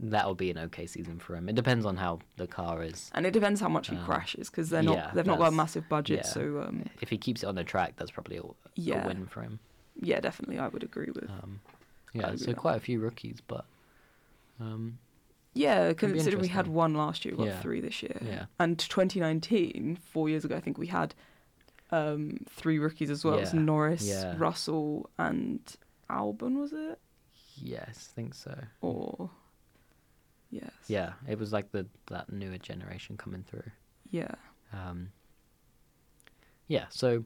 that 0.00 0.26
will 0.26 0.34
be 0.34 0.50
an 0.50 0.58
okay 0.58 0.86
season 0.86 1.18
for 1.18 1.36
him. 1.36 1.48
It 1.48 1.54
depends 1.54 1.84
on 1.84 1.96
how 1.96 2.20
the 2.36 2.46
car 2.46 2.82
is. 2.82 3.10
And 3.14 3.26
it 3.26 3.32
depends 3.32 3.60
how 3.60 3.68
much 3.68 3.88
he 3.88 3.96
Um, 3.96 4.04
crashes 4.04 4.48
because 4.50 4.70
they're 4.70 4.82
not 4.82 4.96
yeah, 4.96 5.10
they've 5.14 5.26
not 5.26 5.38
got 5.38 5.48
a 5.48 5.56
massive 5.56 5.88
budget. 5.88 6.20
yeah. 6.24 6.30
So 6.30 6.62
um, 6.66 6.84
If 7.00 7.10
he 7.10 7.18
keeps 7.18 7.42
it 7.42 7.46
on 7.46 7.54
the 7.54 7.64
track, 7.64 7.94
that's 7.96 8.10
probably 8.10 8.38
a, 8.38 8.42
Yeah. 8.74 9.04
a 9.04 9.06
win 9.06 9.26
for 9.26 9.42
him. 9.42 9.58
yeah, 10.00 10.20
definitely, 10.20 10.58
I 10.58 10.68
would 10.68 10.82
agree 10.82 11.10
with. 11.14 11.28
Um, 11.28 11.60
yeah, 12.14 12.28
agree 12.28 12.38
so 12.38 12.46
with 12.48 12.56
quite 12.56 12.76
a 12.76 12.80
few 12.80 13.00
rookies, 13.00 13.40
but 13.46 13.64
um, 14.60 14.98
Yeah, 15.54 15.92
considering 15.92 16.40
we 16.40 16.48
had 16.48 16.68
one 16.68 16.94
last 16.94 17.24
year, 17.26 17.36
we 17.36 17.46
got 17.46 17.60
three 17.60 17.80
this 17.80 18.02
year. 18.02 18.18
Yeah. 18.24 18.46
And 18.58 18.78
2019, 18.78 19.96
four 19.96 20.28
years 20.30 20.44
ago, 20.44 20.56
I 20.56 20.60
think 20.60 20.78
we 20.78 20.86
had 20.86 21.14
um, 21.90 22.38
three 22.48 22.78
rookies 22.78 23.10
as 23.10 23.22
well. 23.24 23.34
It 23.36 23.40
was 23.40 23.52
Norris. 23.54 24.24
Russell, 24.38 25.10
and 25.18 25.60
Albon, 26.08 26.58
was 26.58 26.72
it? 26.72 26.98
yes, 27.62 28.08
I 28.10 28.14
think 28.16 28.34
so. 28.34 28.56
Or 28.80 29.30
yes. 30.52 30.70
Yeah, 30.86 31.14
it 31.28 31.38
was 31.38 31.52
like 31.52 31.72
the 31.72 31.86
that 32.08 32.32
newer 32.32 32.58
generation 32.58 33.16
coming 33.16 33.42
through. 33.42 33.70
Yeah. 34.10 34.34
Um, 34.72 35.10
yeah, 36.68 36.84
so 36.90 37.24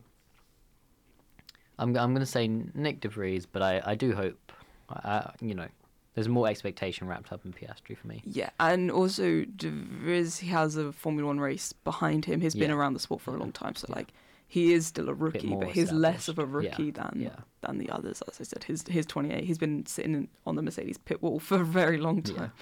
I'm 1.79 1.97
I'm 1.97 2.13
gonna 2.15 2.25
say 2.27 2.49
Nick 2.49 3.01
De 3.01 3.09
Vries, 3.09 3.45
but 3.47 3.63
I, 3.63 3.83
I 3.85 3.95
do 3.95 4.15
hope, 4.15 4.53
I, 4.89 5.31
you 5.41 5.55
know, 5.55 5.69
there's 6.15 6.29
more 6.29 6.49
expectation 6.49 7.07
wrapped 7.07 7.33
up 7.33 7.45
in 7.45 7.53
Piastri 7.53 7.97
for 7.97 8.07
me. 8.07 8.23
Yeah, 8.25 8.51
and 8.59 8.91
also 8.91 9.45
De 9.45 9.71
Vries, 9.71 10.39
he 10.39 10.49
has 10.49 10.77
a 10.77 10.93
Formula 10.93 11.27
One 11.27 11.39
race 11.41 11.73
behind 11.73 12.25
him. 12.25 12.41
He's 12.41 12.55
been 12.55 12.71
around 12.71 12.95
the 12.95 13.01
sport 13.01 13.21
for 13.21 13.35
a 13.35 13.39
long 13.39 13.53
time, 13.53 13.75
so 13.75 13.87
Yeah. 13.91 13.97
like 13.97 14.13
he 14.49 14.73
is 14.73 14.87
still 14.87 15.09
a 15.09 15.15
rookie, 15.15 15.55
but 15.55 15.71
he's 15.71 15.93
less 15.93 16.29
of 16.29 16.39
a 16.39 16.47
rookie 16.47 16.85
Yeah, 16.85 16.91
than 17.11 17.13
yeah. 17.17 17.37
than 17.61 17.79
the 17.79 17.91
others. 17.91 18.23
As 18.29 18.41
I 18.41 18.45
said, 18.45 18.65
his 18.65 18.83
his 18.89 19.05
28. 19.05 19.45
He's 19.45 19.59
been 19.59 19.85
sitting 19.87 20.29
on 20.47 20.57
the 20.57 20.63
Mercedes 20.63 20.99
pit 20.99 21.23
wall 21.23 21.39
for 21.49 21.61
a 21.61 21.65
very 21.65 21.99
long 21.99 22.23
Yeah. 22.25 22.35
time. 22.37 22.53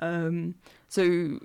Um, 0.00 0.54
so 0.88 1.38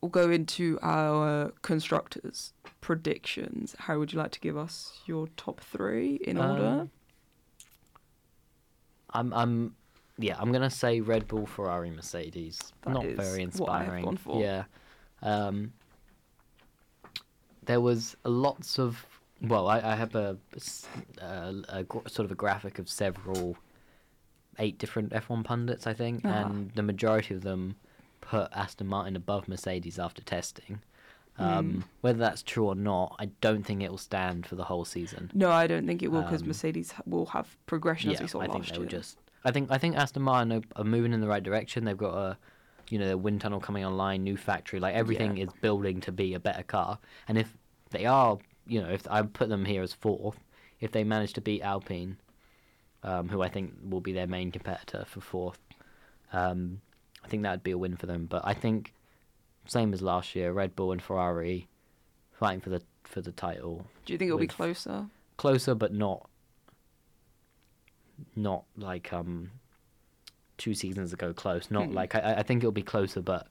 we'll 0.00 0.08
go 0.10 0.30
into 0.30 0.78
our 0.82 1.52
constructors 1.62 2.52
predictions. 2.80 3.74
How 3.78 3.98
would 3.98 4.12
you 4.12 4.18
like 4.18 4.32
to 4.32 4.40
give 4.40 4.56
us 4.56 5.00
your 5.06 5.28
top 5.36 5.60
three 5.60 6.16
in 6.16 6.38
order? 6.38 6.66
Um, 6.66 6.90
I'm 9.10 9.32
I'm 9.32 9.76
yeah, 10.18 10.36
I'm 10.38 10.52
gonna 10.52 10.70
say 10.70 11.00
Red 11.00 11.26
Bull, 11.28 11.46
Ferrari, 11.46 11.90
Mercedes. 11.90 12.58
That 12.82 12.92
Not 12.92 13.04
very 13.04 13.46
what 13.46 13.68
I 13.70 13.78
have 13.78 13.94
inspiring. 13.94 14.04
gone 14.04 14.16
for. 14.16 14.40
Yeah. 14.40 14.64
Um, 15.22 15.72
there 17.64 17.80
was 17.80 18.16
lots 18.24 18.78
of 18.78 19.06
well, 19.42 19.68
I, 19.68 19.80
I 19.80 19.94
have 19.94 20.14
a 20.14 20.36
gr- 21.88 21.98
sort 22.06 22.24
of 22.24 22.32
a 22.32 22.34
graphic 22.34 22.78
of 22.78 22.88
several 22.88 23.56
eight 24.58 24.78
different 24.78 25.12
F1 25.12 25.44
pundits, 25.44 25.86
I 25.86 25.94
think, 25.94 26.24
Uh-huh. 26.24 26.34
and 26.34 26.70
the 26.72 26.82
majority 26.82 27.34
of 27.34 27.42
them 27.42 27.76
put 28.20 28.48
Aston 28.52 28.86
Martin 28.86 29.16
above 29.16 29.48
Mercedes 29.48 29.98
after 29.98 30.22
testing. 30.22 30.80
Um, 31.36 31.46
Mm. 31.72 31.82
Whether 32.00 32.18
that's 32.20 32.42
true 32.42 32.66
or 32.66 32.74
not, 32.76 33.16
I 33.18 33.26
don't 33.40 33.64
think 33.64 33.82
it 33.82 33.90
will 33.90 33.98
stand 33.98 34.46
for 34.46 34.54
the 34.54 34.64
whole 34.64 34.84
season. 34.84 35.30
No, 35.34 35.50
I 35.50 35.66
don't 35.66 35.84
think 35.86 36.02
it 36.02 36.08
will 36.12 36.22
because 36.22 36.42
Um, 36.42 36.48
Mercedes 36.48 36.94
will 37.06 37.26
have 37.26 37.56
progression 37.66 38.12
as 38.12 38.20
we 38.20 38.28
saw 38.28 38.40
I 38.40 38.46
think 38.46 38.66
last 38.66 38.74
they 38.74 38.78
year. 38.80 38.86
just. 38.88 39.18
I 39.44 39.50
think 39.50 39.70
I 39.70 39.76
think 39.78 39.96
Aston 39.96 40.22
Martin 40.22 40.64
are, 40.76 40.84
moving 40.84 41.12
in 41.12 41.20
the 41.20 41.26
right 41.28 41.42
direction. 41.42 41.84
They've 41.84 41.96
got 41.96 42.14
a, 42.14 42.38
you 42.88 42.98
know, 42.98 43.08
the 43.08 43.18
wind 43.18 43.40
tunnel 43.40 43.58
coming 43.60 43.84
online, 43.84 44.22
new 44.22 44.36
factory. 44.36 44.78
Like 44.80 44.94
everything 44.94 45.36
Yeah. 45.36 45.44
is 45.44 45.50
building 45.60 46.00
to 46.02 46.12
be 46.12 46.34
a 46.34 46.40
better 46.40 46.62
car. 46.62 46.98
And 47.28 47.36
if 47.36 47.56
they 47.90 48.06
are, 48.06 48.38
you 48.66 48.80
know, 48.80 48.88
if 48.88 49.06
I 49.10 49.20
put 49.22 49.48
them 49.48 49.64
here 49.64 49.82
as 49.82 49.92
fourth, 49.92 50.38
if 50.80 50.92
they 50.92 51.02
manage 51.04 51.32
to 51.34 51.40
beat 51.40 51.62
Alpine, 51.62 52.16
um, 53.04 53.28
who 53.28 53.40
I 53.42 53.48
think 53.48 53.74
will 53.88 54.00
be 54.00 54.12
their 54.12 54.26
main 54.26 54.50
competitor 54.50 55.04
for 55.06 55.20
fourth, 55.20 55.58
um, 56.32 56.80
I 57.24 57.28
think 57.28 57.42
that 57.44 57.52
would 57.52 57.62
be 57.62 57.70
a 57.70 57.78
win 57.78 57.96
for 57.96 58.06
them. 58.06 58.26
But 58.26 58.42
I 58.44 58.54
think, 58.54 58.92
same 59.66 59.92
as 59.94 60.02
last 60.02 60.34
year, 60.34 60.52
Red 60.52 60.74
Bull 60.74 60.90
and 60.90 61.00
Ferrari, 61.00 61.68
fighting 62.32 62.60
for 62.60 62.70
the 62.70 62.82
for 63.04 63.20
the 63.20 63.30
title 63.32 63.86
Do 64.06 64.12
you 64.14 64.18
think 64.18 64.28
it'll 64.30 64.38
be 64.40 64.46
closer? 64.48 65.06
closer 65.36 65.74
but 65.74 65.92
not 65.92 66.28
not 68.36 68.64
like 68.76 69.12
um 69.12 69.50
two 70.56 70.74
seasons 70.74 71.12
ago 71.12 71.32
close 71.32 71.70
not 71.70 71.88
Hmm. 71.88 71.94
like 71.94 72.14
I, 72.14 72.36
I 72.38 72.42
think 72.42 72.62
it'll 72.62 72.72
be 72.72 72.82
closer 72.82 73.20
but 73.20 73.46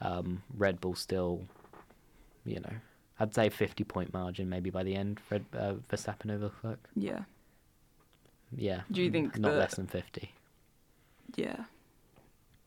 um 0.00 0.42
red 0.56 0.80
bull 0.80 0.94
still 0.94 1.46
you 2.44 2.60
know 2.60 2.72
i'd 3.20 3.34
say 3.34 3.48
50 3.50 3.84
point 3.84 4.12
margin 4.12 4.48
maybe 4.48 4.70
by 4.70 4.82
the 4.82 4.94
end 4.94 5.20
red 5.30 5.44
uh, 5.56 5.74
verstappen 5.90 6.30
over 6.30 6.46
leclerc 6.46 6.88
Yeah, 6.94 7.20
yeah 8.54 8.82
Do 8.90 9.02
you 9.02 9.10
think 9.10 9.38
not 9.38 9.52
that- 9.52 9.58
less 9.58 9.74
than 9.76 9.86
50 9.86 10.32
yeah. 11.34 11.64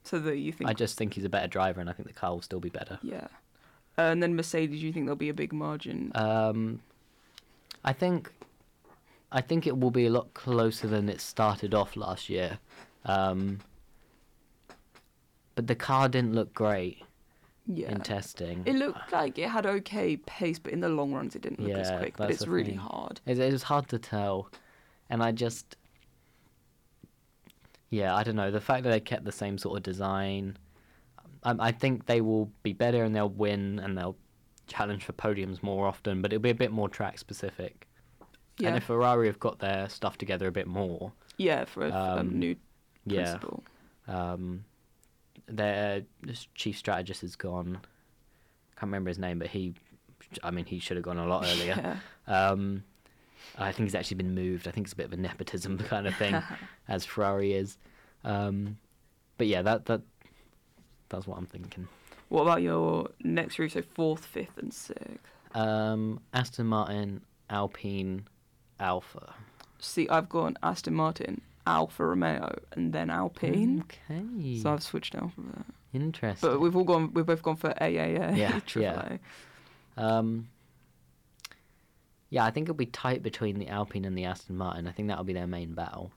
So 0.04 0.20
that 0.20 0.38
you 0.38 0.52
think? 0.52 0.70
i 0.70 0.74
just 0.74 0.98
think 0.98 1.14
he's 1.14 1.24
a 1.26 1.30
better 1.30 1.48
driver 1.48 1.80
and 1.80 1.90
i 1.90 1.94
think 1.94 2.08
the 2.08 2.14
car 2.14 2.32
will 2.32 2.42
still 2.42 2.60
be 2.60 2.70
better 2.70 3.00
Yeah. 3.02 3.28
Uh, 3.98 4.04
and 4.04 4.24
then 4.24 4.34
Mercedes, 4.36 4.82
you 4.82 4.94
think 4.94 5.06
there'll 5.08 5.18
be 5.18 5.28
a 5.28 5.34
big 5.34 5.52
margin? 5.52 6.14
Um, 6.16 6.80
I 7.84 7.92
think, 7.92 8.32
I 9.30 9.42
think 9.42 9.68
it 9.68 9.78
will 9.78 9.92
be 9.92 10.06
a 10.06 10.10
lot 10.10 10.34
closer 10.34 10.88
than 10.88 11.10
it 11.10 11.20
started 11.20 11.74
off 11.74 11.98
last 11.98 12.30
year. 12.30 12.60
Um, 13.04 13.60
but 15.56 15.68
the 15.68 15.76
car 15.76 16.08
didn't 16.08 16.34
look 16.34 16.54
great 16.54 17.04
Yeah. 17.68 17.92
in 17.92 18.00
testing. 18.00 18.64
It 18.66 18.76
looked 18.76 19.12
like 19.12 19.38
it 19.38 19.50
had 19.50 19.66
okay 19.66 20.16
pace, 20.16 20.60
but 20.60 20.72
in 20.72 20.80
the 20.80 20.88
long 20.90 21.12
runs 21.14 21.36
it 21.36 21.42
didn't 21.42 21.60
look 21.60 21.78
as 21.78 21.92
quick. 22.00 22.16
But 22.16 22.32
it's 22.32 22.48
really 22.48 22.70
thing. 22.72 22.78
hard. 22.78 23.20
It, 23.26 23.38
it 23.38 23.52
was 23.52 23.64
hard 23.64 23.90
to 23.90 24.00
tell, 24.00 24.50
and 25.10 25.24
I 25.24 25.32
just, 25.32 25.76
yeah, 27.89 28.16
I 28.16 28.24
don't 28.24 28.36
know. 28.36 28.51
The 28.51 28.62
fact 28.62 28.84
that 28.84 28.89
they 28.89 28.99
kept 28.99 29.26
the 29.26 29.32
same 29.32 29.57
sort 29.57 29.78
of 29.78 29.84
design, 29.84 30.57
I, 31.43 31.55
I 31.60 31.72
think 31.72 32.05
they 32.05 32.22
will 32.22 32.51
be 32.64 32.74
better 32.74 33.03
and 33.03 33.16
they'll 33.16 33.30
win 33.30 33.80
and 33.80 33.97
they'll 33.97 34.18
challenge 34.68 35.03
for 35.03 35.14
podiums 35.14 35.64
more 35.64 35.88
often. 35.88 36.22
But 36.22 36.32
it'll 36.32 36.41
be 36.41 36.51
a 36.51 36.55
bit 36.55 36.72
more 36.72 36.89
track 36.89 37.18
specific. 37.18 37.88
Yeah. 38.60 38.70
And 38.70 38.78
if 38.78 38.84
Ferrari 38.84 39.28
have 39.28 39.39
got 39.39 39.60
their 39.60 39.88
stuff 39.89 40.18
together 40.18 40.47
a 40.47 40.51
bit 40.51 40.68
more, 40.68 41.14
yeah, 41.38 41.64
for 41.66 41.86
a 41.86 41.91
um, 41.91 42.20
um, 42.20 42.39
new 42.39 42.55
yeah, 43.05 43.38
principal. 43.38 43.64
um, 44.07 44.66
their 45.47 46.03
chief 46.53 46.78
strategist 46.78 47.24
is 47.24 47.36
gone. 47.38 47.80
Can't 48.76 48.88
remember 48.89 49.10
his 49.10 49.18
name, 49.18 49.39
but 49.39 49.47
he, 49.47 49.74
I 50.43 50.51
mean, 50.51 50.66
he 50.66 50.80
should 50.80 50.97
have 50.97 51.05
gone 51.05 51.18
a 51.18 51.26
lot 51.26 51.45
earlier. 51.49 51.99
Yeah. 52.28 52.49
Um, 52.49 52.84
I 53.58 53.72
think 53.72 53.88
he's 53.88 53.96
actually 53.96 54.18
been 54.18 54.36
moved. 54.36 54.68
I 54.68 54.72
think 54.72 54.88
it's 54.88 54.94
a 54.94 54.98
bit 54.98 55.08
of 55.08 55.14
a 55.14 55.18
nepotism 55.18 55.78
kind 55.90 56.08
of 56.08 56.16
thing, 56.16 56.42
as 56.88 57.06
Ferrari 57.06 57.54
is. 57.54 57.78
Um, 58.24 58.78
but 59.38 59.48
yeah, 59.48 59.62
that 59.62 59.86
that 59.86 60.02
that's 61.10 61.28
what 61.28 61.38
I'm 61.38 61.46
thinking. 61.46 61.88
What 62.30 62.44
about 62.44 62.62
your 62.62 63.10
next 63.24 63.56
three? 63.56 63.70
So 63.70 63.82
fourth, 63.82 64.26
fifth, 64.26 64.58
and 64.58 64.74
sixth. 64.74 65.18
Um, 65.56 66.20
Aston 66.34 66.68
Martin, 66.68 67.22
Alpine, 67.50 68.28
Alfa. 68.80 69.34
See, 69.80 70.08
I've 70.10 70.30
gone 70.30 70.58
Aston 70.62 70.94
Martin, 70.94 71.42
Alfa 71.66 72.06
Romeo, 72.06 72.60
and 72.74 72.94
then 72.94 73.10
Alpine. 73.10 73.84
Okay. 74.12 74.60
So 74.60 74.74
I've 74.74 74.84
switched 74.84 75.16
alphabet. 75.16 75.66
Interesting. 75.94 76.50
But 76.50 76.60
we've 76.60 76.76
all 76.76 76.84
gone. 76.84 77.12
We've 77.14 77.26
both 77.26 77.42
gone 77.42 77.56
for 77.56 77.70
AAA. 77.70 78.38
Yeah, 78.38 78.60
Triple 78.66 78.82
yeah. 78.82 79.18
Um, 79.98 80.50
yeah, 82.30 82.46
I 82.46 82.52
think 82.52 82.66
it'll 82.66 82.76
be 82.76 82.86
tight 82.86 83.24
between 83.24 83.58
the 83.60 83.68
Alpine 83.68 84.06
and 84.06 84.18
the 84.18 84.26
Aston 84.26 84.56
Martin. 84.58 84.88
I 84.88 84.92
think 84.92 85.08
that'll 85.08 85.24
be 85.24 85.34
their 85.34 85.48
main 85.48 85.74
battle. 85.74 86.12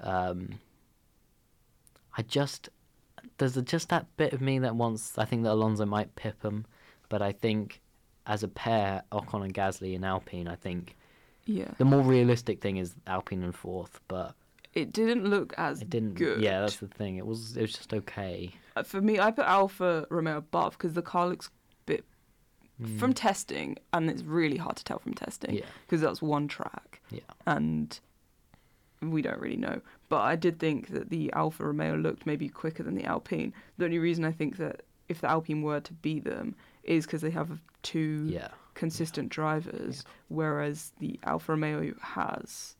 Um, 0.00 0.58
I 2.16 2.22
just 2.22 2.68
there's 3.38 3.56
just 3.62 3.88
that 3.90 4.06
bit 4.16 4.32
of 4.32 4.40
me 4.40 4.58
that 4.60 4.74
wants. 4.76 5.18
I 5.18 5.24
think 5.24 5.42
that 5.44 5.52
Alonso 5.52 5.86
might 5.86 6.14
pip 6.16 6.40
them, 6.40 6.66
but 7.08 7.22
I 7.22 7.32
think 7.32 7.80
as 8.26 8.42
a 8.42 8.48
pair, 8.48 9.02
Ocon 9.12 9.44
and 9.44 9.54
Gasly 9.54 9.94
and 9.94 10.04
Alpine, 10.04 10.46
I 10.48 10.54
think 10.56 10.96
Yeah. 11.46 11.70
the 11.78 11.84
more 11.84 12.02
realistic 12.02 12.60
thing 12.60 12.76
is 12.76 12.94
Alpine 13.06 13.42
and 13.42 13.54
fourth. 13.54 14.00
But 14.08 14.34
It 14.72 14.92
didn't 14.92 15.24
look 15.24 15.52
as 15.58 15.82
it 15.82 15.90
didn't. 15.90 16.14
good. 16.14 16.40
Yeah, 16.40 16.60
that's 16.60 16.76
the 16.76 16.86
thing. 16.88 17.16
It 17.16 17.26
was 17.26 17.56
it 17.56 17.62
was 17.62 17.72
just 17.72 17.92
okay. 17.94 18.52
Uh, 18.76 18.82
For 18.82 19.00
me, 19.00 19.18
I 19.18 19.30
put 19.30 19.44
Alfa 19.46 20.06
Romeo 20.10 20.36
above 20.38 20.72
because 20.78 20.94
the 20.94 21.02
car 21.02 21.28
looks 21.28 21.50
a 22.84 22.98
from 22.98 23.12
testing, 23.12 23.76
and 23.92 24.08
it's 24.10 24.22
really 24.22 24.56
hard 24.56 24.76
to 24.76 24.84
tell 24.84 24.98
from 24.98 25.14
testing 25.14 25.50
Mm. 25.56 25.58
Yeah. 25.60 25.66
because 25.86 26.00
that's 26.00 26.22
one 26.22 26.48
track, 26.48 27.00
Yeah. 27.10 27.20
and 27.46 27.98
we 29.02 29.22
don't 29.22 29.40
really 29.40 29.56
know. 29.56 29.80
But 30.08 30.20
I 30.22 30.36
did 30.36 30.58
think 30.58 30.88
that 30.88 31.10
the 31.10 31.32
Alfa 31.32 31.64
Romeo 31.64 31.96
looked 31.96 32.26
maybe 32.26 32.48
quicker 32.48 32.82
than 32.82 32.94
the 32.96 33.04
Alpine. 33.04 33.52
The 33.78 33.86
only 33.86 33.98
reason 33.98 34.24
I 34.24 34.32
think 34.32 34.56
that 34.58 34.82
if 35.08 35.20
the 35.20 35.28
Alpine 35.30 35.62
were 35.62 35.80
to 35.80 35.92
beat 35.94 36.24
them 36.24 36.54
is 36.84 37.06
because 37.06 37.22
they 37.22 37.30
have 37.30 37.60
two 37.82 38.26
Yeah. 38.28 38.48
consistent 38.74 39.28
drivers, 39.30 40.04
whereas 40.28 40.92
the 40.98 41.18
Alfa 41.24 41.52
Romeo 41.52 41.94
has, 42.00 42.76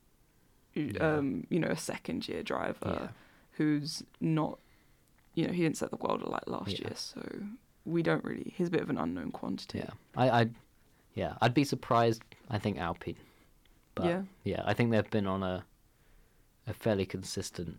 Yeah. 0.75 0.99
um, 0.99 1.47
you 1.51 1.59
know, 1.59 1.69
a 1.69 1.77
second 1.77 2.29
year 2.29 2.43
driver 2.43 2.99
Yeah. 3.03 3.09
who's 3.53 4.03
not, 4.21 4.59
you 5.35 5.47
know, 5.47 5.53
he 5.53 5.63
didn't 5.63 5.77
set 5.79 5.91
the 5.91 5.97
world 5.97 6.23
alight 6.23 6.47
last 6.49 6.79
Yeah. 6.79 6.89
year, 6.89 6.97
so 6.97 7.23
we 7.85 8.03
don't 8.03 8.25
really. 8.25 8.53
He's 8.57 8.69
a 8.69 8.71
bit 8.71 8.83
of 8.83 8.91
an 8.91 8.99
unknown 8.99 9.31
quantity. 9.33 9.79
Yeah, 9.79 9.91
I, 10.17 10.31
I, 10.43 10.47
yeah, 11.15 11.35
I'd 11.41 11.55
be 11.55 11.65
surprised. 11.65 12.23
I 12.51 12.59
think 12.59 12.79
Alpine, 12.79 13.17
but 13.95 14.07
Yeah. 14.07 14.23
yeah, 14.45 14.63
I 14.65 14.75
think 14.75 14.91
they've 14.91 15.11
been 15.11 15.27
on 15.27 15.43
a, 15.43 15.65
a 16.67 16.75
fairly 16.75 17.07
consistent 17.07 17.79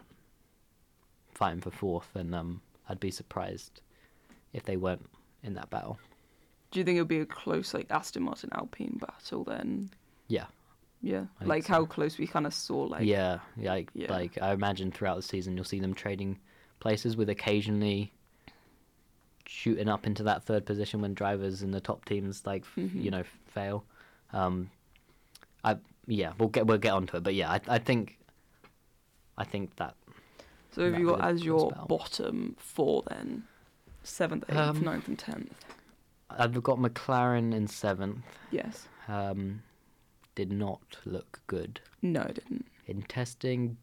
fighting 1.34 1.62
for 1.62 1.72
fourth, 1.72 2.16
and 2.16 2.34
um, 2.36 2.62
I'd 2.90 3.00
be 3.00 3.12
surprised 3.12 3.82
if 4.54 4.64
they 4.64 4.78
weren't 4.78 5.08
in 5.44 5.54
that 5.56 5.70
battle. 5.70 5.98
Do 6.72 6.80
you 6.80 6.86
think 6.86 6.96
it'll 6.96 7.06
be 7.08 7.20
a 7.20 7.26
close 7.26 7.74
like 7.74 7.88
Aston 7.90 8.24
Martin 8.24 8.50
Alpine 8.54 8.98
battle 9.00 9.44
then? 9.44 9.90
Yeah, 10.28 10.46
Yeah, 11.02 11.26
I 11.42 11.46
like 11.46 11.66
so. 11.66 11.74
how 11.74 11.86
close 11.86 12.18
we 12.18 12.28
kind 12.28 12.46
of 12.48 12.54
saw 12.54 12.84
like 12.84 13.06
yeah, 13.06 13.40
like, 13.58 13.90
Yeah. 13.94 14.10
like 14.12 14.42
I 14.42 14.54
imagine 14.54 14.92
throughout 14.92 15.18
the 15.18 15.22
season 15.22 15.56
you'll 15.56 15.66
see 15.66 15.80
them 15.82 15.94
trading 15.94 16.40
places 16.80 17.18
with 17.18 17.30
occasionally 17.30 18.14
shooting 19.48 19.88
up 19.90 20.06
into 20.08 20.24
that 20.24 20.44
third 20.44 20.66
position 20.66 21.02
when 21.02 21.14
drivers 21.14 21.62
in 21.62 21.72
the 21.72 21.82
top 21.82 22.06
teams 22.06 22.46
like 22.46 22.64
f 22.64 22.76
Mhm. 22.78 23.04
you 23.04 23.12
know 23.12 23.24
fail. 23.48 23.84
Um, 24.34 24.70
I 25.64 25.78
yeah, 26.08 26.34
we'll 26.38 26.50
get 26.50 26.66
we'll 26.68 26.78
get 26.78 26.94
onto 26.94 27.18
it, 27.18 27.24
but 27.24 27.36
yeah, 27.36 27.52
I 27.52 27.62
I 27.68 27.80
think 27.80 28.18
I 29.38 29.44
think 29.44 29.76
that 29.78 29.96
So 30.72 30.84
have 30.84 30.94
That 30.94 31.00
you 31.00 31.08
got 31.08 31.22
as 31.22 31.44
your 31.44 31.72
bottom 31.88 32.56
four 32.58 33.04
then? 33.08 33.44
Seventh, 34.04 34.46
eighth, 34.50 34.58
Um, 34.58 34.82
ninth, 34.82 35.08
and 35.08 35.20
tenth. 35.20 35.54
I've 36.30 36.64
got 36.64 36.78
McLaren 36.80 37.54
in 37.54 37.68
seventh. 37.68 38.24
Yes. 38.52 38.88
Um, 39.08 39.62
did 40.34 40.52
not 40.52 40.98
look 41.06 41.42
good 41.48 41.82
No, 42.02 42.22
it 42.22 42.36
didn't. 42.36 42.66
in 42.88 43.02
testing, 43.04 43.78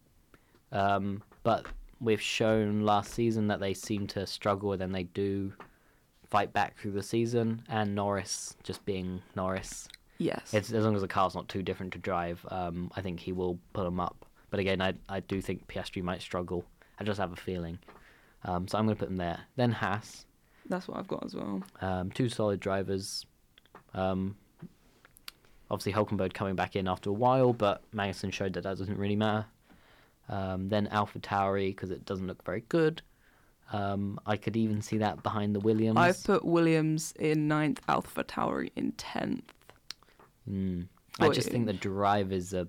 um, 0.72 1.22
but 1.42 1.66
we've 2.00 2.20
shown 2.20 2.82
last 2.82 3.12
season 3.12 3.48
that 3.48 3.60
they 3.60 3.74
seem 3.74 4.06
to 4.08 4.26
struggle 4.26 4.72
and 4.72 4.94
they 4.94 5.04
do 5.04 5.52
fight 6.28 6.52
back 6.52 6.78
through 6.78 6.92
the 6.92 7.02
season. 7.02 7.62
And 7.68 7.94
Norris, 7.94 8.56
just 8.62 8.84
being 8.84 9.22
Norris, 9.34 9.88
Yes. 10.18 10.52
it's, 10.52 10.72
as 10.72 10.84
long 10.84 10.94
as 10.94 11.02
the 11.02 11.08
car's 11.08 11.34
not 11.34 11.48
too 11.48 11.62
different 11.62 11.92
to 11.94 11.98
drive, 11.98 12.44
um, 12.50 12.90
I 12.96 13.00
think 13.02 13.20
he 13.20 13.32
will 13.32 13.58
put 13.72 13.84
them 13.84 13.98
up. 14.00 14.26
But 14.50 14.60
again, 14.60 14.80
I 14.80 14.94
I 15.08 15.20
do 15.20 15.40
think 15.42 15.66
Piastri 15.68 16.02
might 16.02 16.22
struggle. 16.22 16.64
I 16.98 17.04
just 17.04 17.20
have 17.20 17.32
a 17.32 17.36
feeling. 17.36 17.78
Um, 18.44 18.66
so 18.68 18.78
I'm 18.78 18.86
going 18.86 18.96
to 18.96 18.98
put 19.00 19.08
them 19.08 19.16
there. 19.18 19.40
Then 19.56 19.72
Haas. 19.72 20.24
That's 20.68 20.86
what 20.88 20.96
I've 20.98 21.08
got 21.08 21.24
as 21.24 21.34
well. 21.34 21.62
Um, 21.80 22.10
two 22.10 22.28
solid 22.28 22.58
drivers. 22.60 23.26
Um, 23.94 24.36
obviously, 25.70 25.92
Hulkenberg 25.92 26.34
coming 26.34 26.54
back 26.54 26.76
in 26.76 26.88
after 26.88 27.10
a 27.10 27.12
while, 27.12 27.52
but 27.52 27.82
Magnussen 27.94 28.32
showed 28.32 28.52
that 28.54 28.62
that 28.62 28.78
doesn't 28.78 28.98
really 28.98 29.16
matter. 29.16 29.46
Um, 30.28 30.68
then 30.68 30.86
Alpha 30.88 31.18
Tauri 31.18 31.70
because 31.70 31.90
it 31.90 32.04
doesn't 32.04 32.26
look 32.26 32.44
very 32.44 32.64
good. 32.68 33.02
Um, 33.72 34.18
I 34.26 34.36
could 34.36 34.56
even 34.56 34.80
see 34.80 34.98
that 34.98 35.22
behind 35.22 35.54
the 35.54 35.60
Williams. 35.60 35.98
I've 35.98 36.22
put 36.24 36.44
Williams 36.44 37.12
in 37.18 37.48
ninth, 37.48 37.80
Alpha 37.88 38.24
Tauri 38.24 38.70
in 38.76 38.92
tenth. 38.92 39.52
Mm. 40.50 40.86
I 41.20 41.28
just 41.30 41.50
think 41.50 41.66
the 41.66 41.72
drivers 41.72 42.54
are. 42.54 42.68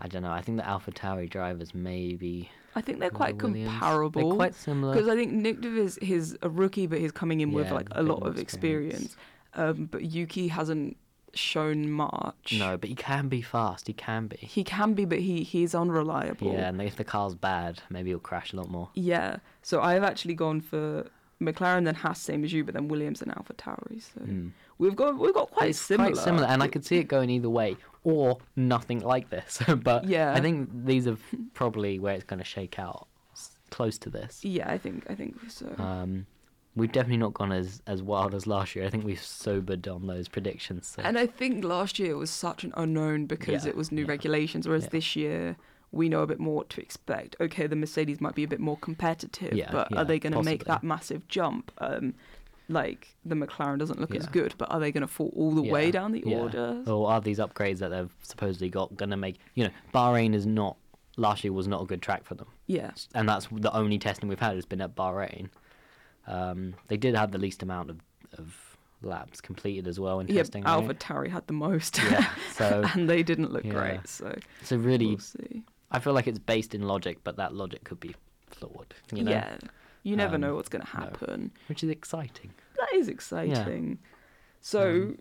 I 0.00 0.06
don't 0.06 0.22
know. 0.22 0.30
I 0.30 0.42
think 0.42 0.58
the 0.58 0.66
Alpha 0.66 0.92
Tauri 0.92 1.28
drivers 1.28 1.74
maybe. 1.74 2.50
I 2.74 2.80
think 2.80 3.00
they're 3.00 3.10
quite 3.10 3.40
Williams. 3.42 3.70
comparable. 3.70 4.28
They're 4.28 4.36
quite 4.36 4.54
similar. 4.54 4.94
Because 4.94 5.08
I 5.08 5.16
think 5.16 5.32
Nick 5.32 5.60
De 5.60 5.70
Vries, 5.70 5.98
he's 6.00 6.36
a 6.42 6.48
rookie, 6.48 6.86
but 6.86 7.00
he's 7.00 7.12
coming 7.12 7.40
in 7.40 7.52
with 7.52 7.70
like 7.70 7.88
a 7.92 8.02
lot 8.02 8.26
of 8.26 8.38
experience. 8.38 9.16
Um, 9.54 9.86
but 9.86 10.02
Yuki 10.04 10.48
hasn't 10.48 10.96
shown 11.34 11.90
much. 11.90 12.54
No, 12.58 12.76
but 12.76 12.88
he 12.88 12.94
can 12.94 13.28
be 13.28 13.42
fast. 13.42 13.86
He 13.86 13.92
can 13.92 14.26
be. 14.28 14.36
He 14.38 14.64
can 14.64 14.94
be, 14.94 15.04
but 15.04 15.18
he 15.20 15.42
he's 15.42 15.74
unreliable. 15.74 16.52
Yeah, 16.52 16.68
and 16.68 16.80
if 16.82 16.96
the 16.96 17.04
car's 17.04 17.34
bad, 17.34 17.80
maybe 17.90 18.10
he'll 18.10 18.18
crash 18.18 18.52
a 18.52 18.56
lot 18.56 18.68
more. 18.70 18.88
Yeah. 18.94 19.36
So 19.62 19.80
I've 19.80 20.02
actually 20.02 20.34
gone 20.34 20.60
for 20.60 21.06
McLaren, 21.40 21.84
then 21.84 21.94
Haas, 21.94 22.20
same 22.20 22.42
as 22.44 22.52
you, 22.52 22.64
but 22.64 22.74
then 22.74 22.88
Williams 22.88 23.22
and 23.22 23.30
Alpha 23.36 23.54
Tauri. 23.54 24.02
So 24.02 24.20
Mm. 24.20 24.50
we've 24.78 24.96
got 24.96 25.16
we've 25.18 25.34
got 25.34 25.50
quite 25.50 25.70
it's 25.70 25.80
similar. 25.80 26.12
quite 26.12 26.22
similar, 26.24 26.46
and 26.46 26.62
I 26.62 26.68
could 26.68 26.84
see 26.84 26.96
it 26.98 27.04
going 27.08 27.30
either 27.30 27.50
way, 27.50 27.76
or 28.04 28.38
nothing 28.56 29.00
like 29.00 29.30
this. 29.30 29.62
but 29.82 30.04
Yeah. 30.04 30.32
I 30.34 30.40
think 30.40 30.70
these 30.84 31.06
are 31.06 31.16
probably 31.54 31.98
where 31.98 32.14
it's 32.14 32.24
going 32.24 32.40
to 32.40 32.44
shake 32.44 32.78
out, 32.78 33.06
close 33.70 33.98
to 33.98 34.10
this. 34.10 34.44
Yeah, 34.44 34.68
I 34.70 34.78
think 34.78 35.04
I 35.10 35.14
think 35.14 35.36
so. 35.48 35.72
Um, 35.78 36.26
we've 36.78 36.92
definitely 36.92 37.18
not 37.18 37.34
gone 37.34 37.52
as 37.52 37.82
as 37.86 38.02
wild 38.02 38.34
as 38.34 38.46
last 38.46 38.74
year. 38.74 38.86
I 38.86 38.90
think 38.90 39.04
we've 39.04 39.22
sobered 39.22 39.86
on 39.88 40.06
those 40.06 40.28
predictions. 40.28 40.86
So. 40.86 41.02
And 41.02 41.18
I 41.18 41.26
think 41.26 41.64
last 41.64 41.98
year 41.98 42.16
was 42.16 42.30
such 42.30 42.64
an 42.64 42.72
unknown 42.76 43.26
because 43.26 43.64
Yeah, 43.64 43.70
it 43.70 43.76
was 43.76 43.92
new 43.92 44.02
yeah. 44.02 44.08
regulations, 44.08 44.66
whereas 44.66 44.84
Yeah. 44.84 44.90
this 44.92 45.16
year 45.16 45.56
we 45.90 46.08
know 46.08 46.20
a 46.22 46.26
bit 46.26 46.38
more 46.38 46.56
what 46.56 46.68
to 46.70 46.80
expect. 46.80 47.36
Okay, 47.40 47.66
the 47.66 47.76
Mercedes 47.76 48.20
might 48.20 48.34
be 48.34 48.44
a 48.44 48.48
bit 48.48 48.60
more 48.60 48.76
competitive, 48.76 49.54
Yeah, 49.54 49.70
but 49.72 49.88
yeah, 49.90 49.98
are 49.98 50.04
they 50.04 50.18
going 50.18 50.34
to 50.34 50.42
make 50.42 50.64
that 50.64 50.82
massive 50.84 51.26
jump? 51.28 51.72
Um, 51.78 52.14
like 52.68 53.16
the 53.24 53.34
McLaren 53.34 53.78
doesn't 53.78 53.98
look 53.98 54.14
as 54.14 54.26
good, 54.26 54.54
but 54.58 54.70
are 54.70 54.78
they 54.78 54.92
going 54.92 55.00
to 55.00 55.08
fall 55.08 55.32
all 55.34 55.52
the 55.52 55.62
way 55.62 55.90
down 55.90 56.12
the 56.12 56.22
yeah. 56.26 56.36
order? 56.36 56.82
Or 56.86 57.10
are 57.10 57.20
these 57.20 57.38
upgrades 57.38 57.78
that 57.78 57.88
they've 57.88 58.14
supposedly 58.22 58.68
got 58.68 58.94
going 58.96 59.08
to 59.10 59.16
make? 59.16 59.36
You 59.54 59.64
know, 59.64 59.70
Bahrain 59.94 60.34
is 60.34 60.46
not. 60.46 60.76
Last 61.16 61.42
year 61.42 61.52
was 61.52 61.66
not 61.66 61.82
a 61.82 61.84
good 61.84 62.00
track 62.00 62.24
for 62.24 62.34
them. 62.36 62.46
Yeah, 62.66 62.92
and 63.14 63.28
that's 63.28 63.48
the 63.50 63.74
only 63.74 63.98
testing 63.98 64.28
we've 64.28 64.38
had 64.38 64.54
has 64.54 64.66
been 64.66 64.80
at 64.80 64.94
Bahrain. 64.94 65.48
Um, 66.28 66.74
they 66.88 66.96
did 66.96 67.14
have 67.16 67.32
the 67.32 67.38
least 67.38 67.62
amount 67.62 67.90
of, 67.90 67.98
of 68.38 68.76
laps 69.02 69.40
completed 69.40 69.86
as 69.88 69.98
well 69.98 70.20
in 70.20 70.28
yeah. 70.28 70.34
testing. 70.42 70.64
Alpha 70.64 70.88
right? 70.88 70.98
Tauri 71.00 71.28
had 71.30 71.46
the 71.46 71.52
most, 71.54 71.98
Yeah, 71.98 72.28
so 72.52 72.84
and 72.94 73.08
they 73.08 73.22
didn't 73.22 73.50
look 73.52 73.64
Yeah. 73.64 73.72
great. 73.72 74.06
So 74.08 74.36
so 74.62 74.76
really, 74.76 75.06
we'll 75.06 75.18
see. 75.18 75.62
I 75.90 75.98
feel 76.00 76.12
like 76.12 76.26
it's 76.26 76.38
based 76.38 76.74
in 76.74 76.82
logic, 76.82 77.18
but 77.24 77.36
that 77.36 77.54
logic 77.54 77.84
could 77.84 77.98
be 78.00 78.14
flawed. 78.46 78.94
You 79.12 79.24
know? 79.24 79.30
Yeah, 79.30 79.56
you 80.02 80.16
never 80.16 80.34
Um, 80.34 80.42
know 80.42 80.54
what's 80.54 80.68
going 80.68 80.84
to 80.84 80.96
no. 80.96 81.02
happen. 81.04 81.50
which 81.68 81.82
is 81.82 81.88
exciting. 81.90 82.52
That 82.76 82.92
is 82.94 83.08
exciting. 83.08 83.98
So, 84.60 84.82
Um, 84.90 85.18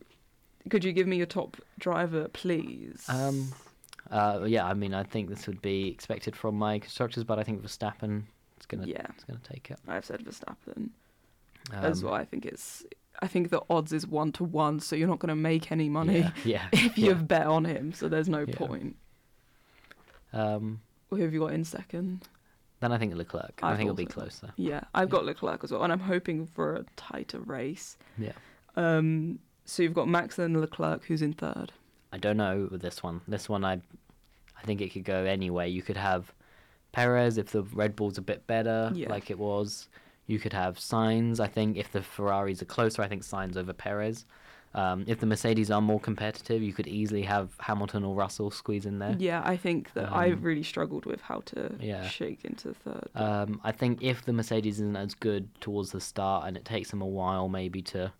could 0.69 0.83
you 0.83 0.91
give 0.91 1.07
me 1.07 1.15
your 1.17 1.25
top 1.25 1.55
driver, 1.79 2.27
please? 2.27 3.05
Um, 3.07 3.53
uh, 4.11 4.43
yeah, 4.45 4.65
I 4.65 4.73
mean, 4.73 4.93
I 4.93 5.03
think 5.03 5.29
this 5.29 5.47
would 5.47 5.61
be 5.61 5.87
expected 5.89 6.35
from 6.35 6.55
my 6.55 6.79
constructors, 6.79 7.23
but 7.23 7.39
I 7.39 7.43
think 7.43 7.61
Verstappen 7.61 8.23
is 8.59 8.65
gonna 8.65 8.85
Yeah. 8.87 9.07
is 9.17 9.23
gonna 9.23 9.39
take 9.43 9.69
it. 9.71 9.79
I've 9.87 10.05
said 10.05 10.21
Verstappen 10.25 10.89
as 11.73 12.01
Um, 12.01 12.05
well. 12.09 12.15
I 12.15 12.25
think 12.25 12.45
it's. 12.45 12.85
I 13.19 13.25
think 13.27 13.49
the 13.49 13.61
odds 13.67 13.93
is 13.93 14.05
one 14.05 14.31
to 14.33 14.43
one, 14.43 14.79
so 14.79 14.95
you're 14.95 15.07
not 15.07 15.17
going 15.17 15.29
to 15.29 15.35
make 15.35 15.71
any 15.71 15.89
money 15.89 16.19
Yeah, 16.21 16.31
yeah. 16.45 16.67
if 16.71 16.97
yeah. 16.97 17.07
you've 17.07 17.27
bet 17.27 17.47
on 17.47 17.65
him. 17.65 17.91
So 17.91 18.07
there's 18.07 18.29
no 18.29 18.45
point. 18.45 18.95
Um, 20.33 20.81
Who 21.09 21.15
have 21.17 21.33
you 21.33 21.39
got 21.39 21.53
in 21.53 21.63
second? 21.63 22.27
then 22.79 22.91
I 22.91 22.99
think 22.99 23.15
Leclerc. 23.15 23.59
I 23.63 23.71
I've 23.71 23.77
think 23.77 23.87
it'll 23.87 23.95
be 23.95 24.05
closer. 24.05 24.51
Yeah, 24.55 24.81
I've 24.93 25.09
got 25.09 25.25
Leclerc 25.25 25.63
as 25.63 25.71
well, 25.71 25.81
and 25.83 25.91
I'm 25.91 25.99
hoping 26.01 26.45
for 26.45 26.75
a 26.75 26.85
tighter 26.95 27.39
race. 27.39 27.97
Yeah. 28.19 28.33
Um, 28.75 29.39
so 29.65 29.81
you've 29.81 29.95
got 29.95 30.07
Max 30.07 30.37
and 30.37 30.61
Leclerc, 30.61 31.03
who's 31.05 31.23
in 31.23 31.33
third. 31.33 31.71
I 32.13 32.19
don't 32.19 32.37
know 32.37 32.67
with 32.69 32.83
this 32.83 33.01
one. 33.01 33.21
This 33.27 33.49
one, 33.49 33.65
I, 33.65 33.81
I 34.57 34.61
think 34.63 34.81
it 34.81 34.89
could 34.93 35.05
go 35.05 35.23
any 35.23 35.49
way. 35.49 35.67
You 35.69 35.81
could 35.81 35.97
have 35.97 36.31
Perez 36.97 37.37
if 37.37 37.51
the 37.51 37.61
Red 37.63 37.95
Bull's 37.95 38.17
a 38.17 38.21
bit 38.21 38.47
better, 38.47 38.91
Yeah. 38.93 39.09
like 39.09 39.29
it 39.29 39.37
was. 39.37 39.87
You 40.25 40.39
could 40.39 40.53
have 40.53 40.77
Sainz. 40.77 41.39
I 41.39 41.47
think 41.47 41.77
if 41.77 41.91
the 41.91 42.01
Ferraris 42.01 42.61
are 42.61 42.65
closer, 42.65 43.01
I 43.03 43.07
think 43.07 43.21
Sainz 43.23 43.55
over 43.55 43.71
Perez. 43.71 44.25
Um, 44.73 45.05
if 45.07 45.19
the 45.19 45.25
Mercedes 45.25 45.71
are 45.71 45.79
more 45.81 45.99
competitive, 45.99 46.61
you 46.61 46.73
could 46.73 46.87
easily 46.87 47.21
have 47.23 47.51
Hamilton 47.59 48.03
or 48.03 48.13
Russell 48.15 48.51
squeeze 48.51 48.85
in 48.85 48.99
there. 48.99 49.15
Yeah, 49.17 49.41
I 49.45 49.55
think 49.57 49.93
that 49.93 50.11
I've 50.11 50.39
Um, 50.39 50.41
really 50.41 50.63
struggled 50.63 51.05
with 51.05 51.21
how 51.21 51.39
to 51.51 51.75
yeah. 51.79 52.07
shake 52.07 52.43
into 52.43 52.73
third. 52.73 53.09
Um, 53.15 53.61
I 53.63 53.71
think 53.71 54.03
if 54.03 54.25
the 54.25 54.33
Mercedes 54.33 54.75
isn't 54.79 54.95
as 54.97 55.13
good 55.15 55.49
towards 55.61 55.91
the 55.91 56.01
start 56.01 56.47
and 56.47 56.57
it 56.57 56.65
takes 56.65 56.89
them 56.91 57.01
a 57.01 57.07
while 57.07 57.47
maybe 57.47 57.81
to, 57.93 58.11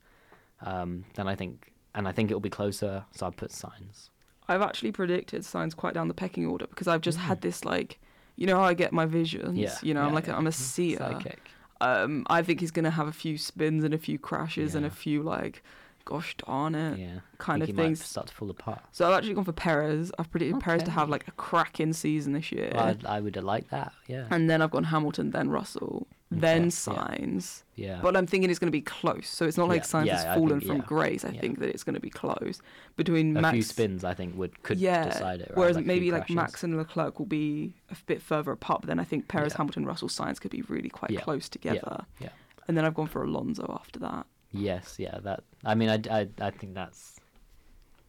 um, 0.62 1.04
then 1.16 1.28
I 1.28 1.36
think, 1.36 1.74
and 1.94 2.08
I 2.08 2.12
think 2.12 2.32
it'll 2.32 2.40
be 2.40 2.50
closer. 2.50 3.06
So 3.12 3.28
I'd 3.28 3.36
put 3.38 3.52
Sainz. 3.52 4.10
I've 4.48 4.62
actually 4.62 4.94
predicted 4.94 5.42
Sainz 5.42 5.76
quite 5.76 5.94
down 5.94 6.08
the 6.08 6.14
pecking 6.14 6.46
order 6.48 6.68
because 6.68 6.88
I've 6.88 7.02
just 7.02 7.18
had 7.18 7.42
this 7.42 7.66
like, 7.66 8.00
you 8.38 8.48
know 8.48 8.56
how 8.56 8.64
I 8.64 8.74
get 8.74 8.94
my 8.94 9.06
visions. 9.06 9.58
Yeah, 9.58 9.76
You 9.82 9.94
know, 9.94 10.02
I'm 10.04 10.14
like 10.14 10.28
yeah. 10.28 10.38
I'm 10.38 10.48
a 10.48 10.52
seer. 10.54 10.98
Psychic. 11.00 11.40
Um, 11.82 12.26
I 12.30 12.42
think 12.42 12.60
he's 12.60 12.72
gonna 12.72 12.90
have 12.92 13.08
a 13.08 13.12
few 13.12 13.38
spins 13.38 13.84
and 13.84 13.94
a 13.94 13.98
few 13.98 14.18
crashes 14.18 14.74
and 14.76 14.86
a 14.86 14.90
few 14.90 15.22
like, 15.24 15.62
gosh 16.06 16.36
darn 16.38 16.74
it, 16.74 16.98
Yeah. 16.98 17.20
kind 17.38 17.62
of 17.62 17.70
things. 17.76 18.04
start 18.04 18.28
to 18.28 18.34
fall 18.34 18.50
apart. 18.50 18.80
So 18.94 19.06
I've 19.08 19.18
actually 19.18 19.34
gone 19.36 19.44
for 19.44 19.52
Perez. 19.52 20.12
I've 20.18 20.32
predicted 20.32 20.60
Perez 20.62 20.84
to 20.84 20.92
have 20.92 21.10
like 21.10 21.28
a 21.28 21.32
cracking 21.32 21.94
season 21.94 22.34
this 22.34 22.52
year. 22.52 22.72
Well, 22.74 22.96
I 23.06 23.20
would 23.20 23.36
have 23.36 23.44
liked 23.44 23.70
that. 23.72 23.92
Yeah. 24.08 24.26
And 24.32 24.50
then 24.50 24.62
I've 24.62 24.72
gone 24.72 24.86
Hamilton, 24.86 25.32
then 25.32 25.50
Russell, 25.50 26.08
Okay, 26.10 26.17
then 26.30 26.64
yeah. 26.64 26.70
Sainz. 26.70 27.64
Yeah. 27.76 28.00
But 28.02 28.18
I'm 28.18 28.28
thinking 28.28 28.50
it's 28.50 28.60
going 28.60 28.68
to 28.68 28.72
be 28.78 28.82
close. 28.82 29.28
So 29.28 29.46
it's 29.46 29.58
not 29.58 29.70
like 29.70 29.82
Yeah, 29.84 29.88
Sainz 29.88 30.06
yeah, 30.08 30.16
has 30.24 30.38
fallen 30.38 30.60
think- 30.60 30.66
from 30.66 30.78
yeah, 30.78 30.84
grace. 30.86 31.24
I 31.24 31.30
yeah. 31.30 31.40
think 31.42 31.60
that 31.60 31.70
it's 31.70 31.84
going 31.84 31.94
to 31.96 32.02
be 32.02 32.10
close 32.10 32.62
between 32.98 33.38
a 33.38 33.42
Max. 33.42 33.54
few 33.54 33.62
spins, 33.62 34.04
I 34.04 34.14
think, 34.14 34.36
would 34.38 34.62
could 34.64 34.78
yeah. 34.80 35.06
decide 35.06 35.40
it. 35.42 35.50
Right? 35.52 35.58
Whereas 35.58 35.76
like 35.78 35.86
maybe 35.86 36.12
like. 36.12 36.30
Max 36.30 36.64
and 36.64 36.76
Leclerc 36.76 37.18
will 37.20 37.26
be 37.28 37.76
a 37.90 37.96
bit 38.08 38.22
further 38.22 38.52
apart. 38.52 38.82
But 38.82 38.88
then 38.88 39.00
I 39.00 39.04
think 39.06 39.28
Perez, 39.30 39.54
Yeah. 39.54 39.58
Hamilton, 39.58 39.86
Russell, 39.86 40.10
Sainz 40.10 40.42
could 40.42 40.52
be 40.52 40.64
really 40.64 40.90
quite 40.90 41.12
Yeah, 41.12 41.22
close 41.22 41.48
together. 41.48 42.06
yeah. 42.20 42.30
And 42.68 42.76
then 42.78 42.84
I've 42.84 42.94
gone 42.96 43.08
for 43.08 43.24
Alonso 43.24 43.66
after 43.80 44.00
that. 44.00 44.26
Yes. 44.52 44.96
Yeah. 44.98 45.20
That. 45.24 45.44
I 45.64 45.76
mean, 45.76 45.90
I, 45.90 46.02
I, 46.22 46.28
I 46.42 46.50
think 46.52 46.74
that's. 46.74 47.20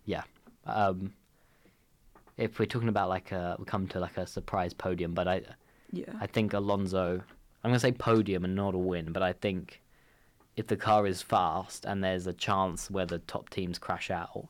Yeah. 0.05 0.23
Um. 0.67 1.13
If 2.37 2.59
we're 2.59 2.67
talking 2.67 2.89
about 2.89 3.09
like 3.09 3.33
a, 3.33 3.57
we 3.59 3.65
come 3.65 3.87
to 3.89 4.01
like 4.01 4.17
a 4.17 4.27
surprise 4.27 4.73
podium, 4.73 5.13
but 5.13 5.27
I, 5.29 5.43
Yeah. 5.93 6.13
I 6.21 6.27
think 6.27 6.53
Alonso. 6.53 7.23
I'm 7.69 7.73
gonna 7.73 7.81
say 7.81 7.93
podium 7.93 8.47
and 8.47 8.55
not 8.57 8.75
a 8.75 8.79
win, 8.79 9.13
but 9.13 9.23
I 9.23 9.35
think 9.35 9.83
if 10.57 10.69
the 10.69 10.77
car 10.77 11.07
is 11.07 11.21
fast 11.21 11.85
and 11.85 12.03
there's 12.03 12.27
a 12.27 12.33
chance 12.33 12.91
where 12.91 13.05
the 13.05 13.19
top 13.19 13.51
teams 13.51 13.79
crash 13.79 14.11
out, 14.11 14.49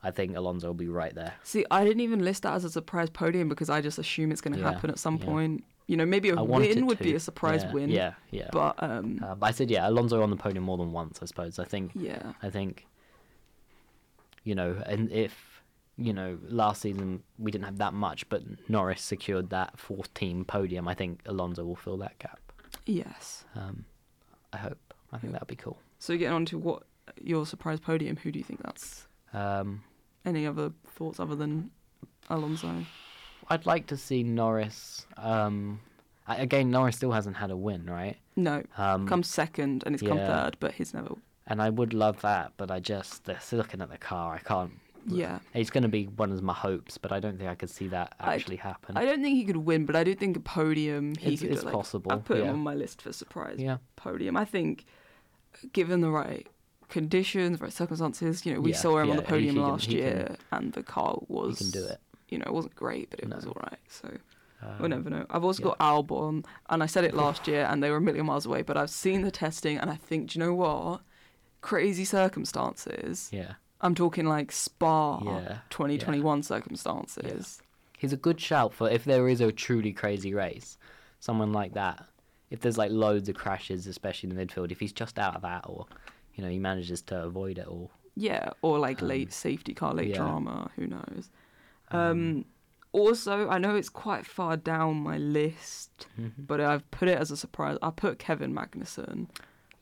I 0.00 0.12
think 0.12 0.36
Alonso 0.36 0.68
will 0.68 0.74
be 0.74 0.86
right 0.86 1.12
there. 1.12 1.34
See, 1.42 1.66
I 1.72 1.82
didn't 1.82 2.02
even 2.02 2.24
list 2.24 2.44
that 2.44 2.54
as 2.54 2.64
a 2.64 2.70
surprise 2.70 3.10
podium 3.10 3.48
because 3.48 3.68
I 3.68 3.80
just 3.80 3.98
assume 3.98 4.30
it's 4.30 4.40
going 4.40 4.54
to 4.54 4.60
Yeah, 4.60 4.70
happen 4.72 4.90
at 4.90 4.98
some 5.00 5.18
yeah. 5.18 5.24
point. 5.24 5.64
You 5.88 5.96
know, 5.96 6.06
maybe 6.06 6.28
a 6.28 6.42
win 6.42 6.86
would 6.86 7.00
be 7.00 7.14
a 7.14 7.20
surprise 7.20 7.64
Yeah, 7.64 7.72
win. 7.72 7.90
Yeah, 7.90 8.12
yeah. 8.30 8.48
But 8.52 8.80
um, 8.80 9.18
Uh, 9.20 9.34
but 9.34 9.46
I 9.46 9.50
said, 9.50 9.68
yeah, 9.70 9.88
Alonso 9.88 10.22
on 10.22 10.30
the 10.30 10.36
podium 10.36 10.62
more 10.62 10.78
than 10.78 10.92
once, 10.92 11.18
I 11.20 11.24
suppose. 11.26 11.58
I 11.58 11.64
think, 11.64 11.90
yeah, 11.96 12.34
I 12.44 12.48
think, 12.48 12.86
you 14.44 14.54
know, 14.54 14.80
and 14.86 15.10
if, 15.10 15.53
you 15.96 16.12
know, 16.12 16.38
last 16.48 16.82
season 16.82 17.22
we 17.38 17.50
didn't 17.52 17.64
have 17.64 17.78
that 17.78 17.94
much, 17.94 18.28
but 18.28 18.42
Norris 18.68 19.00
secured 19.02 19.50
that 19.50 19.78
fourth 19.78 20.12
team 20.14 20.44
podium, 20.44 20.88
I 20.88 20.94
think 20.94 21.20
Alonso 21.26 21.64
will 21.64 21.76
fill 21.76 21.96
that 21.98 22.18
gap. 22.18 22.40
yes. 22.86 23.44
Um, 23.54 23.84
I 24.52 24.56
hope. 24.58 24.94
I 25.12 25.18
think 25.18 25.32
that'd 25.32 25.48
be 25.48 25.56
cool. 25.56 25.78
So 25.98 26.16
getting 26.16 26.32
on 26.34 26.44
to 26.46 26.58
what 26.58 26.82
your 27.22 27.46
surprise 27.46 27.80
podium, 27.80 28.16
who 28.16 28.30
do 28.32 28.38
you 28.38 28.44
think 28.44 28.62
that's? 28.62 29.06
Um, 29.32 29.82
Any 30.24 30.46
other 30.46 30.72
thoughts 30.86 31.20
other 31.20 31.34
than 31.36 31.70
Alonso? 32.30 32.84
I'd 33.48 33.66
like 33.66 33.86
to 33.88 33.96
see 33.96 34.22
Norris. 34.22 35.06
Um, 35.16 35.80
I- 36.26 36.36
again, 36.36 36.70
Norris 36.70 36.96
still 36.96 37.12
hasn't 37.12 37.36
had 37.36 37.50
a 37.50 37.56
win, 37.56 37.86
right? 37.86 38.16
No, 38.36 38.62
Um, 38.78 39.06
come 39.06 39.22
second 39.22 39.82
and 39.86 39.94
it's 39.94 40.02
come 40.02 40.16
third, 40.18 40.56
but 40.60 40.72
he's 40.72 40.94
never. 40.94 41.14
and 41.46 41.60
I 41.62 41.68
would 41.70 41.92
love 41.94 42.20
that, 42.22 42.52
but 42.56 42.70
I 42.70 42.80
just 42.80 43.24
just 43.26 43.52
looking 43.52 43.80
at 43.82 43.90
the 43.90 43.98
car, 43.98 44.34
I 44.34 44.38
can't. 44.38 44.72
Yeah, 45.06 45.38
It's 45.52 45.70
going 45.70 45.82
to 45.82 45.88
be 45.88 46.04
one 46.06 46.32
of 46.32 46.42
my 46.42 46.54
hopes, 46.54 46.96
but 46.98 47.12
I 47.12 47.20
don't 47.20 47.36
think 47.38 47.50
I 47.50 47.54
could 47.54 47.70
see 47.70 47.88
that 47.88 48.14
I'd- 48.20 48.34
actually 48.36 48.56
happen. 48.56 48.96
I 48.96 49.04
don't 49.04 49.22
think 49.22 49.36
he 49.36 49.44
could 49.44 49.58
win, 49.58 49.84
but 49.86 49.96
I 49.96 50.04
do 50.04 50.14
think 50.14 50.36
a 50.36 50.40
podium 50.40 51.14
he 51.16 51.34
It's- 51.34 51.40
could. 51.40 51.50
it's 51.52 51.64
like, 51.64 51.74
possible, 51.74 52.12
I've 52.12 52.24
put 52.24 52.38
him 52.38 52.48
on 52.48 52.60
my 52.60 52.74
list 52.74 53.02
for 53.02 53.12
surprise 53.12 53.58
yeah, 53.58 53.78
podium. 53.96 54.36
I 54.36 54.44
think, 54.44 54.86
given 55.72 56.00
the 56.00 56.10
right 56.10 56.46
conditions, 56.88 57.60
right 57.60 57.72
circumstances, 57.72 58.44
you 58.46 58.54
know, 58.54 58.60
we 58.60 58.70
Yeah, 58.72 58.76
saw 58.76 58.98
him 58.98 59.10
on 59.10 59.16
the 59.16 59.22
podium 59.22 59.56
he 59.56 59.60
can- 59.60 59.70
last 59.70 59.84
can- 59.88 59.92
year, 59.96 60.36
and 60.52 60.72
the 60.72 60.82
car 60.82 61.18
was. 61.28 61.58
he 61.58 61.64
can 61.64 61.70
do 61.80 61.86
it. 61.86 62.00
You 62.28 62.38
know, 62.38 62.44
it 62.46 62.52
wasn't 62.54 62.74
great, 62.74 63.10
but 63.10 63.20
it 63.20 63.28
was 63.28 63.44
all 63.46 63.56
right. 63.70 63.78
So 63.88 64.08
Um, 64.62 64.78
we'll 64.80 64.88
never 64.88 65.10
know. 65.10 65.26
I've 65.28 65.44
also 65.44 65.62
yeah. 65.62 65.68
got 65.70 65.78
Albon, 65.80 66.46
and 66.70 66.82
I 66.82 66.86
said 66.86 67.04
it 67.04 67.12
last 67.24 67.46
year, 67.46 67.66
and 67.70 67.82
they 67.82 67.90
were 67.90 67.98
a 67.98 68.00
million 68.00 68.24
miles 68.26 68.46
away. 68.46 68.62
But 68.62 68.76
I've 68.78 68.90
seen 68.90 69.20
the 69.22 69.30
testing, 69.30 69.76
and 69.76 69.90
I 69.90 69.96
think, 69.96 70.30
do 70.30 70.38
you 70.38 70.44
know 70.46 70.54
what? 70.54 71.02
Crazy 71.60 72.04
circumstances. 72.04 73.28
Yeah, 73.32 73.54
I'm 73.84 73.94
talking 73.94 74.26
like 74.26 74.50
Spa, 74.50 75.20
Yeah, 75.24 75.58
2021 75.70 76.42
circumstances. 76.42 77.60
he's 77.98 78.12
a 78.12 78.16
good 78.16 78.40
shout 78.40 78.72
for 78.74 78.90
if 78.90 79.04
there 79.04 79.28
is 79.28 79.40
a 79.40 79.52
truly 79.52 79.92
crazy 79.92 80.34
race, 80.34 80.78
someone 81.20 81.52
like 81.52 81.74
that. 81.74 82.04
If 82.50 82.60
there's 82.60 82.78
like 82.78 82.90
loads 82.90 83.28
of 83.28 83.36
crashes, 83.36 83.86
especially 83.86 84.30
in 84.30 84.36
the 84.36 84.44
midfield, 84.46 84.72
if 84.72 84.80
he's 84.80 84.92
just 84.92 85.18
out 85.18 85.36
of 85.36 85.42
that, 85.42 85.64
or 85.68 85.86
you 86.34 86.42
know 86.42 86.50
he 86.50 86.58
manages 86.58 87.02
to 87.02 87.22
avoid 87.24 87.58
it 87.58 87.66
all. 87.66 87.90
Yeah, 88.16 88.50
or 88.62 88.78
like 88.78 89.02
Um, 89.02 89.08
late 89.08 89.32
safety 89.32 89.74
car, 89.74 89.92
late 89.94 90.08
yeah. 90.10 90.16
drama. 90.16 90.70
Who 90.76 90.86
knows? 90.86 91.30
Um, 91.90 92.44
also, 92.92 93.48
I 93.48 93.58
know 93.58 93.74
it's 93.74 93.88
quite 93.88 94.24
far 94.24 94.56
down 94.56 94.96
my 95.02 95.18
list, 95.18 96.06
Mhm. 96.18 96.32
but 96.38 96.60
I've 96.60 96.88
put 96.90 97.08
it 97.08 97.18
as 97.18 97.30
a 97.30 97.36
surprise. 97.36 97.76
I 97.82 97.90
put 97.90 98.18
Kevin 98.18 98.54
Magnussen. 98.54 99.28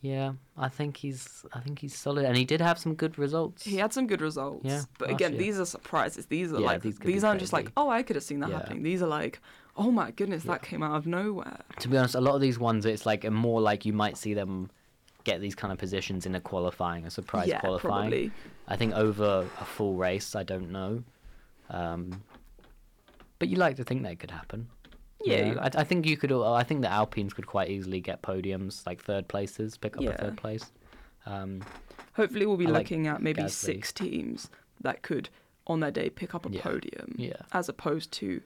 Yeah, 0.02 0.32
I 0.58 0.68
think 0.68 0.96
he's 0.96 1.44
I 1.52 1.60
think 1.60 1.78
he's 1.78 1.94
solid, 1.94 2.24
and 2.24 2.36
he 2.36 2.44
did 2.44 2.60
have 2.60 2.76
some 2.76 2.94
good 2.96 3.18
results. 3.18 3.62
He 3.62 3.76
had 3.76 3.92
some 3.92 4.08
good 4.08 4.20
results. 4.20 4.64
Yeah, 4.64 4.82
but 4.98 5.10
again, 5.10 5.32
year. 5.34 5.38
these 5.42 5.60
are 5.60 5.64
surprises. 5.64 6.26
These 6.26 6.52
are 6.52 6.58
Yeah, 6.58 6.66
like 6.66 6.82
these 6.82 6.98
these, 6.98 7.22
aren't 7.22 7.38
just 7.38 7.52
like 7.52 7.70
oh 7.76 7.88
I 7.88 8.02
could 8.02 8.16
have 8.16 8.24
seen 8.24 8.40
that 8.40 8.50
Yeah. 8.50 8.58
happening. 8.58 8.82
These 8.82 9.00
are 9.00 9.06
like 9.06 9.40
oh 9.76 9.92
my 9.92 10.10
goodness 10.10 10.42
that 10.42 10.62
came 10.62 10.82
out 10.82 10.96
of 10.96 11.06
nowhere. 11.06 11.60
to 11.78 11.88
be 11.88 11.96
honest, 11.96 12.16
a 12.16 12.20
lot 12.20 12.34
of 12.34 12.40
these 12.40 12.58
ones, 12.58 12.84
it's 12.84 13.06
like 13.06 13.24
more 13.30 13.60
like 13.60 13.86
you 13.86 13.92
might 13.92 14.16
see 14.16 14.34
them 14.34 14.70
get 15.24 15.40
these 15.40 15.54
kind 15.54 15.72
of 15.72 15.78
positions 15.78 16.26
in 16.26 16.34
a 16.34 16.40
qualifying, 16.40 17.06
a 17.06 17.10
surprise 17.10 17.46
yeah, 17.46 17.60
qualifying. 17.60 18.10
probably. 18.10 18.30
I 18.66 18.76
think 18.76 18.92
over 18.94 19.46
a 19.60 19.64
full 19.64 19.94
race, 19.94 20.34
I 20.34 20.42
don't 20.42 20.70
know. 20.72 21.04
Um, 21.70 22.22
but 23.38 23.48
you 23.48 23.56
like 23.56 23.76
to 23.76 23.84
think 23.84 24.02
that 24.02 24.18
could 24.18 24.32
happen. 24.32 24.68
You 25.24 25.32
Yeah, 25.32 25.52
know? 25.54 25.60
I, 25.60 25.70
I 25.74 25.84
think 25.84 26.06
you 26.06 26.16
could. 26.16 26.32
I 26.32 26.62
think 26.62 26.82
the 26.82 26.90
Alpines 26.92 27.32
could 27.34 27.46
quite 27.46 27.70
easily 27.70 28.00
get 28.00 28.22
podiums, 28.22 28.84
like 28.86 29.02
third 29.02 29.28
places, 29.28 29.76
pick 29.76 29.96
up 29.96 30.02
Yeah. 30.02 30.10
a 30.10 30.18
third 30.18 30.36
place. 30.36 30.70
Um, 31.26 31.62
Hopefully, 32.14 32.44
we'll 32.46 32.56
be 32.56 32.66
I 32.66 32.70
like 32.70 32.84
looking 32.84 33.06
at 33.06 33.22
maybe 33.22 33.42
Gasly. 33.42 33.50
six 33.50 33.92
teams 33.92 34.50
that 34.80 35.02
could, 35.02 35.28
on 35.66 35.80
their 35.80 35.90
day, 35.90 36.10
pick 36.10 36.34
up 36.34 36.44
a 36.46 36.50
Yeah. 36.52 36.60
podium, 36.62 37.14
Yeah. 37.16 37.36
as 37.52 37.68
opposed 37.68 38.12
to 38.14 38.42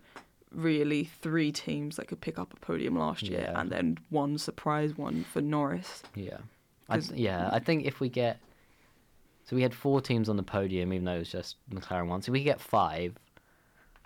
really 0.52 1.04
three 1.04 1.50
teams 1.50 1.96
that 1.96 2.06
could 2.08 2.20
pick 2.20 2.38
up 2.38 2.52
a 2.52 2.56
podium 2.60 2.96
last 2.98 3.22
year, 3.22 3.40
Yeah. 3.40 3.60
and 3.60 3.70
then 3.70 3.98
one 4.10 4.38
surprise 4.38 4.96
one 4.96 5.24
for 5.24 5.40
Norris. 5.40 6.02
yeah, 6.14 6.38
I, 6.88 7.00
th- 7.00 7.18
yeah. 7.18 7.50
I 7.52 7.58
think 7.58 7.84
if 7.84 7.98
we 8.00 8.08
get, 8.08 8.38
so 9.44 9.56
we 9.56 9.62
had 9.62 9.74
four 9.74 10.00
teams 10.00 10.28
on 10.28 10.36
the 10.36 10.42
podium, 10.44 10.92
even 10.92 11.04
though 11.04 11.16
it 11.16 11.18
was 11.20 11.30
just 11.32 11.56
McLaren 11.70 12.06
one. 12.08 12.22
So 12.22 12.30
we 12.32 12.44
get 12.44 12.60
five, 12.60 13.16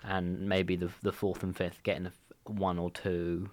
and 0.03 0.49
maybe 0.49 0.77
the 0.77 0.91
the 1.03 1.13
fourth 1.13 1.43
and 1.43 1.55
fifth 1.55 1.83
getting 1.83 2.07
a 2.07 2.13
one 2.45 2.79
or 2.79 2.91
two, 2.91 3.51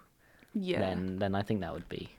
Yeah, 0.54 0.80
then 0.80 1.20
then 1.20 1.36
I 1.36 1.42
think 1.42 1.62
that 1.62 1.74
would 1.74 1.88
be 1.90 2.10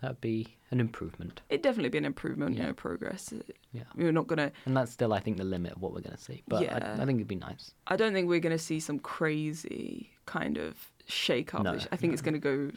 that'd 0.00 0.20
be 0.20 0.56
an 0.70 0.80
improvement. 0.80 1.40
It'd 1.48 1.62
definitely 1.62 1.88
be 1.88 1.98
an 1.98 2.04
improvement, 2.04 2.52
you 2.56 2.58
Yeah. 2.60 2.66
know, 2.68 2.72
progress. 2.74 3.32
Yeah. 3.72 3.84
We're 3.94 4.12
not 4.12 4.26
gonna. 4.26 4.52
And 4.66 4.76
that's 4.76 4.92
still, 4.92 5.12
I 5.14 5.20
think, 5.20 5.36
the 5.38 5.44
limit 5.44 5.72
of 5.76 5.80
what 5.82 5.92
we're 5.94 6.00
going 6.02 6.16
to 6.16 6.22
see. 6.22 6.42
But 6.46 6.62
Yeah. 6.62 6.94
I, 6.98 7.02
I 7.02 7.06
think 7.06 7.18
it'd 7.18 7.28
be 7.28 7.36
nice. 7.36 7.72
I 7.86 7.96
don't 7.96 8.12
think 8.12 8.28
we're 8.28 8.40
gonna 8.40 8.58
see 8.58 8.80
some 8.80 8.98
crazy 8.98 10.10
kind 10.26 10.58
of 10.58 10.76
shake 11.06 11.54
up. 11.54 11.62
No, 11.62 11.78
I 11.92 11.96
think 11.96 12.12
it's 12.12 12.22
gonna 12.22 12.38
go 12.38 12.70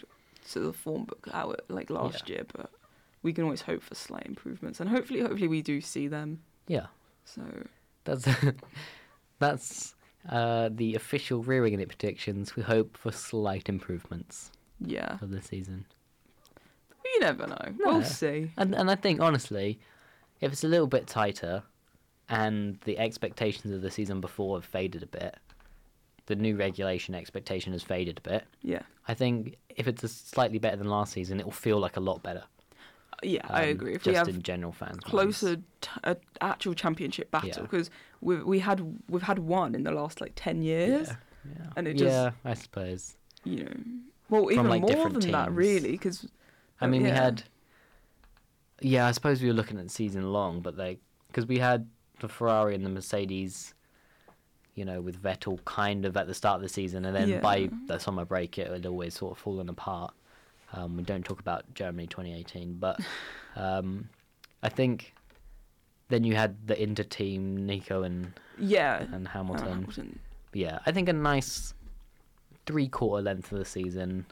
to 0.51 0.59
the 0.59 0.71
form 0.73 1.03
book 1.05 1.27
out 1.33 1.59
like 1.69 1.89
last 1.89 2.29
year, 2.29 2.43
but 2.55 2.71
we 3.23 3.33
can 3.33 3.43
always 3.43 3.61
hope 3.61 3.81
for 3.81 3.95
slight 3.95 4.25
improvements, 4.25 4.79
and 4.79 4.89
hopefully, 4.89 5.19
hopefully, 5.21 5.47
we 5.49 5.61
do 5.61 5.81
see 5.81 6.07
them. 6.07 6.41
Yeah. 6.67 6.87
So 7.25 7.41
That's 8.05 8.25
that's 9.39 9.95
uh, 10.29 10.69
the 10.71 10.95
official 10.95 11.43
Rear 11.43 11.63
Winging 11.63 11.79
It 11.79 11.89
predictions. 11.89 12.55
We 12.55 12.63
hope 12.63 12.97
for 12.97 13.11
slight 13.11 13.69
improvements 13.69 14.51
yeah, 14.79 15.17
of 15.21 15.31
the 15.31 15.41
season. 15.41 15.85
you 17.05 17.19
never 17.19 17.47
know. 17.47 17.73
No. 17.77 17.93
We'll 17.93 18.03
see. 18.03 18.51
And 18.57 18.75
and 18.75 18.91
I 18.91 18.95
think 18.95 19.21
honestly, 19.21 19.79
if 20.41 20.51
it's 20.51 20.63
a 20.63 20.67
little 20.67 20.87
bit 20.87 21.07
tighter, 21.07 21.63
and 22.29 22.79
the 22.85 22.97
expectations 22.97 23.73
of 23.73 23.81
the 23.81 23.91
season 23.91 24.21
before 24.21 24.57
have 24.57 24.65
faded 24.65 25.03
a 25.03 25.07
bit, 25.07 25.37
the 26.25 26.35
new 26.35 26.55
regulation 26.57 27.15
expectation 27.15 27.71
has 27.73 27.83
faded 27.83 28.17
a 28.17 28.29
bit. 28.29 28.45
Yeah, 28.61 28.81
I 29.07 29.13
think 29.13 29.57
if 29.69 29.87
it's 29.87 30.03
a 30.03 30.07
slightly 30.07 30.59
better 30.59 30.75
than 30.77 30.89
last 30.89 31.13
season, 31.13 31.39
it 31.39 31.45
will 31.45 31.51
feel 31.51 31.79
like 31.79 31.97
a 31.97 32.01
lot 32.01 32.21
better. 32.23 32.43
Yeah, 33.23 33.41
I 33.49 33.63
um, 33.65 33.69
agree. 33.69 33.93
If 33.95 34.03
just 34.03 34.13
we 34.13 34.15
have 34.15 34.27
in 34.29 34.41
general 34.41 34.71
fans. 34.71 34.99
closer 35.03 35.57
t- 35.81 35.89
a 36.03 36.17
actual 36.41 36.73
championship 36.73 37.31
battle 37.31 37.49
Yeah. 37.49 37.61
because 37.61 37.89
we 38.21 38.37
we 38.43 38.59
had 38.59 38.81
we've 39.09 39.23
had 39.23 39.39
one 39.39 39.75
in 39.75 39.83
the 39.83 39.91
last 39.91 40.21
like 40.21 40.33
ten 40.35 40.61
years, 40.61 41.07
Yeah. 41.07 41.15
Yeah. 41.57 41.65
and 41.75 41.87
it 41.87 41.93
just- 41.93 42.11
yeah, 42.11 42.31
I 42.45 42.53
suppose. 42.53 43.15
you 43.43 43.63
know. 43.63 43.71
Well, 44.29 44.51
even 44.51 44.67
like, 44.67 44.81
more 44.81 45.09
than 45.09 45.31
that, 45.31 45.51
really, 45.53 45.91
because 45.91 46.27
I 46.81 46.87
mean, 46.87 47.03
we 47.03 47.09
had. 47.09 47.43
Yeah, 48.81 49.07
I 49.07 49.11
suppose 49.11 49.41
we 49.41 49.47
were 49.47 49.53
looking 49.53 49.79
at 49.79 49.89
season 49.89 50.31
long, 50.31 50.59
but 50.61 50.75
they 50.77 50.99
because 51.27 51.45
we 51.47 51.57
had 51.59 51.87
the 52.19 52.27
Ferrari 52.27 52.75
and 52.75 52.85
the 52.85 52.89
Mercedes, 52.89 53.73
you 54.75 54.85
know, 54.85 55.01
with 55.01 55.21
Vettel 55.21 55.63
kind 55.65 56.05
of 56.05 56.15
at 56.17 56.27
the 56.27 56.33
start 56.33 56.57
of 56.57 56.61
the 56.61 56.69
season, 56.69 57.05
and 57.05 57.15
then 57.15 57.41
by 57.41 57.69
the 57.87 57.97
summer 57.99 58.25
break, 58.25 58.57
it 58.57 58.69
had 58.69 58.85
always 58.85 59.15
sort 59.15 59.31
of 59.31 59.37
fallen 59.37 59.69
apart. 59.69 60.13
Um, 60.73 60.97
we 60.97 61.03
don't 61.03 61.23
talk 61.23 61.39
about 61.39 61.63
Germany 61.73 62.07
2018, 62.07 62.73
but 62.73 62.99
um, 63.55 64.09
I 64.61 64.69
think 64.69 65.13
then 66.09 66.23
you 66.23 66.35
had 66.35 66.67
the 66.67 66.81
inter 66.81 67.03
team 67.03 67.65
Nico 67.65 68.03
and 68.03 68.33
yeah, 68.59 69.05
and 69.13 69.27
Hamilton. 69.27 69.67
Hamilton. 69.67 70.19
Yeah, 70.53 70.79
I 70.85 70.91
think 70.91 71.07
a 71.09 71.13
nice 71.13 71.73
three 72.65 72.87
quarter 72.87 73.21
length 73.23 73.51
of 73.51 73.59
the 73.59 73.65
season 73.65 74.25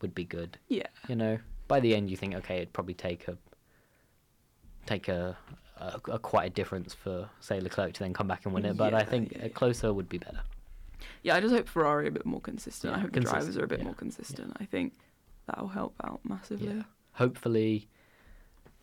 would 0.00 0.14
be 0.14 0.24
good. 0.24 0.58
Yeah, 0.68 0.86
You 1.08 1.16
know, 1.16 1.38
by 1.66 1.80
the 1.80 1.94
end 1.94 2.10
you 2.10 2.16
think 2.16 2.34
okay, 2.36 2.56
it'd 2.58 2.72
probably 2.72 2.94
take 2.94 3.28
a 3.28 3.36
take 4.86 5.08
a, 5.08 5.36
a, 5.78 6.00
a 6.08 6.18
quite 6.18 6.46
a 6.46 6.50
difference 6.50 6.94
for 6.94 7.28
say 7.40 7.60
Leclerc 7.60 7.92
to 7.94 8.00
then 8.00 8.14
come 8.14 8.26
back 8.28 8.44
and 8.46 8.54
win 8.54 8.64
it. 8.64 8.76
But 8.76 8.94
I 8.94 9.02
think 9.02 9.32
yeah, 9.32 9.38
a 9.38 9.42
yeah. 9.42 9.48
closer 9.48 9.92
would 9.92 10.08
be 10.08 10.18
better. 10.18 10.40
yeah. 11.22 11.36
I 11.36 11.40
just 11.40 11.54
hope 11.54 11.68
Ferrari 11.68 12.06
are 12.06 12.08
a 12.08 12.12
bit 12.12 12.24
more 12.26 12.40
consistent. 12.40 12.94
I 12.94 12.96
Yeah, 12.96 13.02
hope 13.02 13.12
the 13.12 13.20
drivers 13.20 13.56
are 13.58 13.64
a 13.64 13.68
bit 13.68 13.80
more 13.82 13.90
yeah, 13.92 13.98
consistent. 13.98 14.56
I 14.60 14.64
think 14.64 14.94
that'll 15.48 15.68
help 15.68 15.94
out 16.04 16.20
massively. 16.24 16.68
Yeah. 16.68 16.82
Hopefully, 17.12 17.88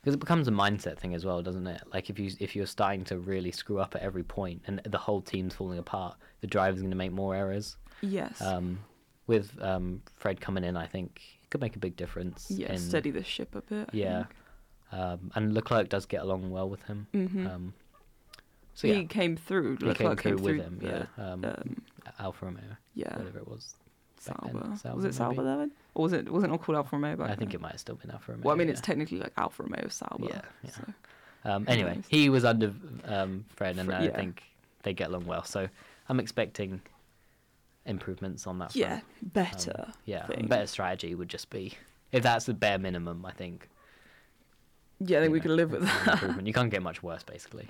because 0.01 0.13
it 0.13 0.20
becomes 0.20 0.47
a 0.47 0.51
mindset 0.51 0.97
thing 0.97 1.13
as 1.16 1.26
well, 1.26 1.41
doesn't 1.41 1.66
it? 1.68 1.82
Like 1.93 2.09
if 2.09 2.20
you 2.20 2.32
if 2.39 2.55
you're 2.55 2.66
starting 2.66 3.03
to 3.05 3.18
really 3.18 3.51
screw 3.51 3.80
up 3.80 3.95
at 3.95 4.01
every 4.01 4.24
point 4.24 4.61
and 4.68 4.82
the 4.86 4.97
whole 4.97 5.22
team's 5.22 5.55
falling 5.55 5.80
apart, 5.80 6.18
the 6.41 6.47
driver's 6.47 6.82
going 6.82 6.91
to 6.91 6.97
make 6.97 7.13
more 7.13 7.34
errors. 7.36 7.78
Yes. 8.01 8.41
Um, 8.41 8.80
with 9.28 9.57
um, 9.61 10.01
Fred 10.18 10.39
coming 10.41 10.63
in, 10.63 10.78
I 10.78 10.86
think 10.86 11.22
it 11.43 11.49
could 11.49 11.61
make 11.61 11.76
a 11.76 11.80
big 11.80 11.95
difference. 11.95 12.47
yeah, 12.49 12.74
in, 12.74 12.78
steady 12.78 13.11
the 13.11 13.24
ship 13.24 13.55
a 13.55 13.61
bit. 13.61 13.89
I 13.93 13.95
Yeah. 13.95 14.26
Um, 14.91 15.32
and 15.34 15.53
Leclerc 15.53 15.89
does 15.89 16.05
get 16.05 16.22
along 16.22 16.51
well 16.51 16.70
with 16.70 16.84
him. 16.84 17.07
Mm-hmm. 17.13 17.47
Um, 17.47 17.74
so 18.76 18.88
he 18.88 19.05
came 19.05 19.36
through. 19.36 19.78
he 19.80 19.86
Leclerc 19.86 20.22
came 20.22 20.38
through 20.38 20.43
with 20.45 20.55
through 20.55 20.61
him. 20.61 20.80
the, 20.80 21.07
Yeah, 21.18 21.32
um, 21.32 21.45
um, 21.45 21.82
Alfa 22.20 22.45
Romeo, 22.45 22.63
yeah. 22.93 23.18
whatever 23.18 23.39
it 23.39 23.47
was. 23.47 23.74
Sauber. 24.20 24.78
Sauber, 24.78 24.95
was 24.95 25.05
it 25.05 25.13
Sauber 25.13 25.43
maybe? 25.43 25.57
then? 25.57 25.72
Or 25.93 26.03
was 26.03 26.13
it 26.13 26.30
wasn't 26.30 26.51
all 26.51 26.57
called 26.57 26.78
Alfa 26.78 26.95
Romeo 26.95 27.16
back 27.16 27.30
I 27.30 27.36
think 27.36 27.53
it 27.53 27.61
might 27.61 27.72
have 27.72 27.80
still 27.80 27.95
been 27.95 28.11
Alfa 28.11 28.32
Romeo. 28.32 28.45
Well, 28.45 28.55
I 28.55 28.57
mean, 28.57 28.68
yeah. 28.68 28.74
it's 28.74 28.82
technically 28.82 29.20
like 29.20 29.34
Alfa 29.38 29.63
Romeo 29.63 29.88
Sauber. 29.88 30.28
Yeah, 30.28 30.41
yeah. 30.63 30.72
So. 30.72 30.84
Um, 31.45 31.66
anyway, 31.68 31.99
he 32.07 32.30
was 32.30 32.43
under 32.43 32.74
um, 33.05 33.45
Fred, 33.55 33.78
and 33.78 33.91
I 33.93 34.05
yeah. 34.05 34.16
think 34.16 34.43
they 34.84 34.93
get 34.93 35.09
along 35.09 35.26
well. 35.26 35.43
So 35.43 35.68
I'm 36.09 36.20
expecting 36.20 36.82
improvements 37.86 38.47
on 38.47 38.59
that. 38.59 38.74
front. 38.74 38.76
Yeah, 38.76 38.99
better. 39.22 39.86
Um, 39.88 39.93
yeah, 40.05 40.26
thing. 40.26 40.47
better 40.47 40.68
strategy 40.68 41.13
would 41.13 41.30
just 41.30 41.49
be 41.49 41.74
if 42.11 42.24
that's 42.24 42.45
the 42.45 42.53
bare 42.53 42.80
minimum. 42.80 43.26
I 43.26 43.32
think. 43.32 43.70
Yeah, 44.99 45.20
I 45.20 45.22
think 45.22 45.34
we 45.34 45.39
know, 45.39 45.43
can 45.43 45.55
live 45.55 45.72
with 45.72 45.84
that. 45.84 46.13
improvement. 46.13 46.47
You 46.47 46.53
can't 46.53 46.72
get 46.72 46.82
much 46.82 47.03
worse, 47.03 47.24
basically. 47.24 47.68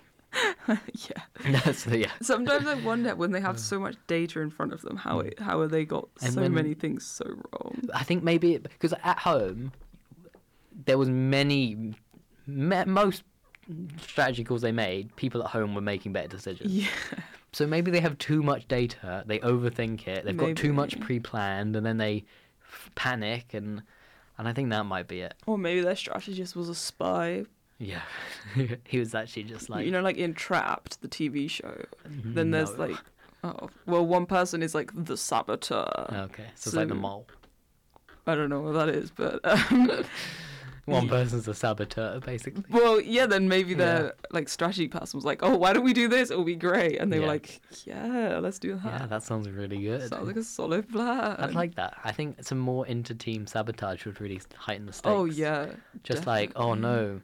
yeah. 0.94 1.62
That's 1.62 1.86
yeah. 1.88 2.12
Sometimes 2.22 2.68
I 2.68 2.76
wonder 2.76 3.16
when 3.16 3.32
they 3.32 3.42
have 3.42 3.56
uh. 3.56 3.60
so 3.60 3.80
much 3.80 3.96
data 4.08 4.40
in 4.42 4.50
front 4.50 4.74
of 4.74 4.82
them, 4.82 4.98
how 4.98 5.22
mm. 5.22 5.28
it, 5.28 5.40
how 5.40 5.62
have 5.62 5.72
they 5.72 5.86
got 5.86 6.08
And 6.22 6.34
so 6.34 6.42
when- 6.42 6.54
many 6.54 6.74
things 6.74 7.06
so 7.06 7.26
wrong? 7.26 7.82
I 7.94 8.04
think 8.04 8.24
maybe 8.24 8.58
because 8.58 8.94
at 9.04 9.20
home 9.20 9.72
there 10.86 10.98
was 10.98 11.10
many, 11.10 11.94
most 12.48 13.24
strategy 14.00 14.44
calls 14.44 14.62
they 14.62 14.72
made. 14.72 15.16
People 15.16 15.44
at 15.44 15.50
home 15.50 15.74
were 15.74 15.82
making 15.82 16.14
better 16.14 16.28
decisions. 16.28 16.72
Yeah, 16.74 16.88
So 17.54 17.66
maybe 17.66 17.90
they 17.90 18.02
have 18.02 18.18
too 18.18 18.44
much 18.44 18.68
data. 18.68 19.24
They 19.26 19.40
overthink 19.40 20.08
it. 20.08 20.26
They've 20.26 20.36
got 20.36 20.58
too 20.58 20.74
much 20.74 21.00
pre-planned, 21.00 21.76
and 21.76 21.86
then 21.86 21.98
they 21.98 22.26
f- 22.62 22.92
panic, 22.96 23.54
and 23.54 23.82
and 24.38 24.48
I 24.48 24.54
think 24.54 24.70
that 24.72 24.86
might 24.86 25.08
be 25.08 25.22
it. 25.22 25.34
or 25.46 25.58
maybe 25.58 25.80
their 25.80 25.96
strategist 25.96 26.56
was 26.56 26.68
a 26.68 26.76
spy. 26.76 27.46
Yeah, 27.78 28.02
he 28.86 29.00
was 29.00 29.14
actually 29.14 29.44
just 29.44 29.70
like 29.70 29.86
you 29.86 29.92
know, 29.92 30.02
like 30.02 30.18
Entrapped, 30.18 31.02
the 31.02 31.08
TV 31.08 31.50
show. 31.50 31.86
Then 32.06 32.52
there's 32.52 32.72
no. 32.78 32.88
like, 32.88 32.98
oh, 33.44 33.70
well, 33.86 34.06
one 34.06 34.26
person 34.26 34.64
is 34.64 34.74
like 34.74 34.92
the 34.94 35.18
saboteur. 35.18 36.08
okay, 36.12 36.46
so, 36.56 36.70
it's 36.70 36.74
like 36.74 36.88
the 36.88 36.96
mole. 36.96 37.28
I 38.28 38.36
don't 38.36 38.50
know 38.50 38.62
what 38.62 38.74
that 38.74 38.90
is, 38.90 39.12
but 39.12 39.40
um, 39.44 40.06
One 40.86 41.10
person's 41.10 41.48
a 41.48 41.54
saboteur, 41.56 42.20
basically. 42.20 42.64
well, 42.70 43.02
yeah. 43.02 43.26
Then 43.26 43.48
maybe 43.50 43.74
Yeah. 43.74 44.12
like 44.32 44.48
strategy 44.48 44.88
person 44.88 45.18
was 45.18 45.26
like, 45.26 45.42
oh, 45.42 45.58
why 45.58 45.74
don't 45.74 45.84
we 45.84 45.94
do 45.94 46.08
this? 46.08 46.30
It'll 46.30 46.44
be 46.44 46.56
great. 46.56 46.98
And 47.00 47.12
they 47.12 47.20
were 47.20 47.26
like, 47.26 47.60
yeah, 47.86 48.38
let's 48.40 48.60
do 48.60 48.76
that. 48.76 49.02
Yeah, 49.02 49.06
that 49.08 49.24
sounds 49.24 49.50
really 49.50 49.82
good. 49.82 50.10
Sounds 50.10 50.28
like 50.28 50.36
a 50.36 50.44
solid 50.44 50.88
plan. 50.90 51.36
I'd 51.40 51.56
like 51.56 51.76
that. 51.76 51.98
I 52.04 52.12
think 52.12 52.44
some 52.44 52.60
more 52.60 52.86
inter-team 52.86 53.48
sabotage 53.48 54.06
would 54.06 54.22
really 54.22 54.40
heighten 54.56 54.86
the 54.86 54.94
stakes. 54.94 55.12
Oh 55.12 55.26
yeah. 55.26 55.68
just 56.04 56.28
like 56.28 56.52
oh 56.56 56.76
no 56.76 57.22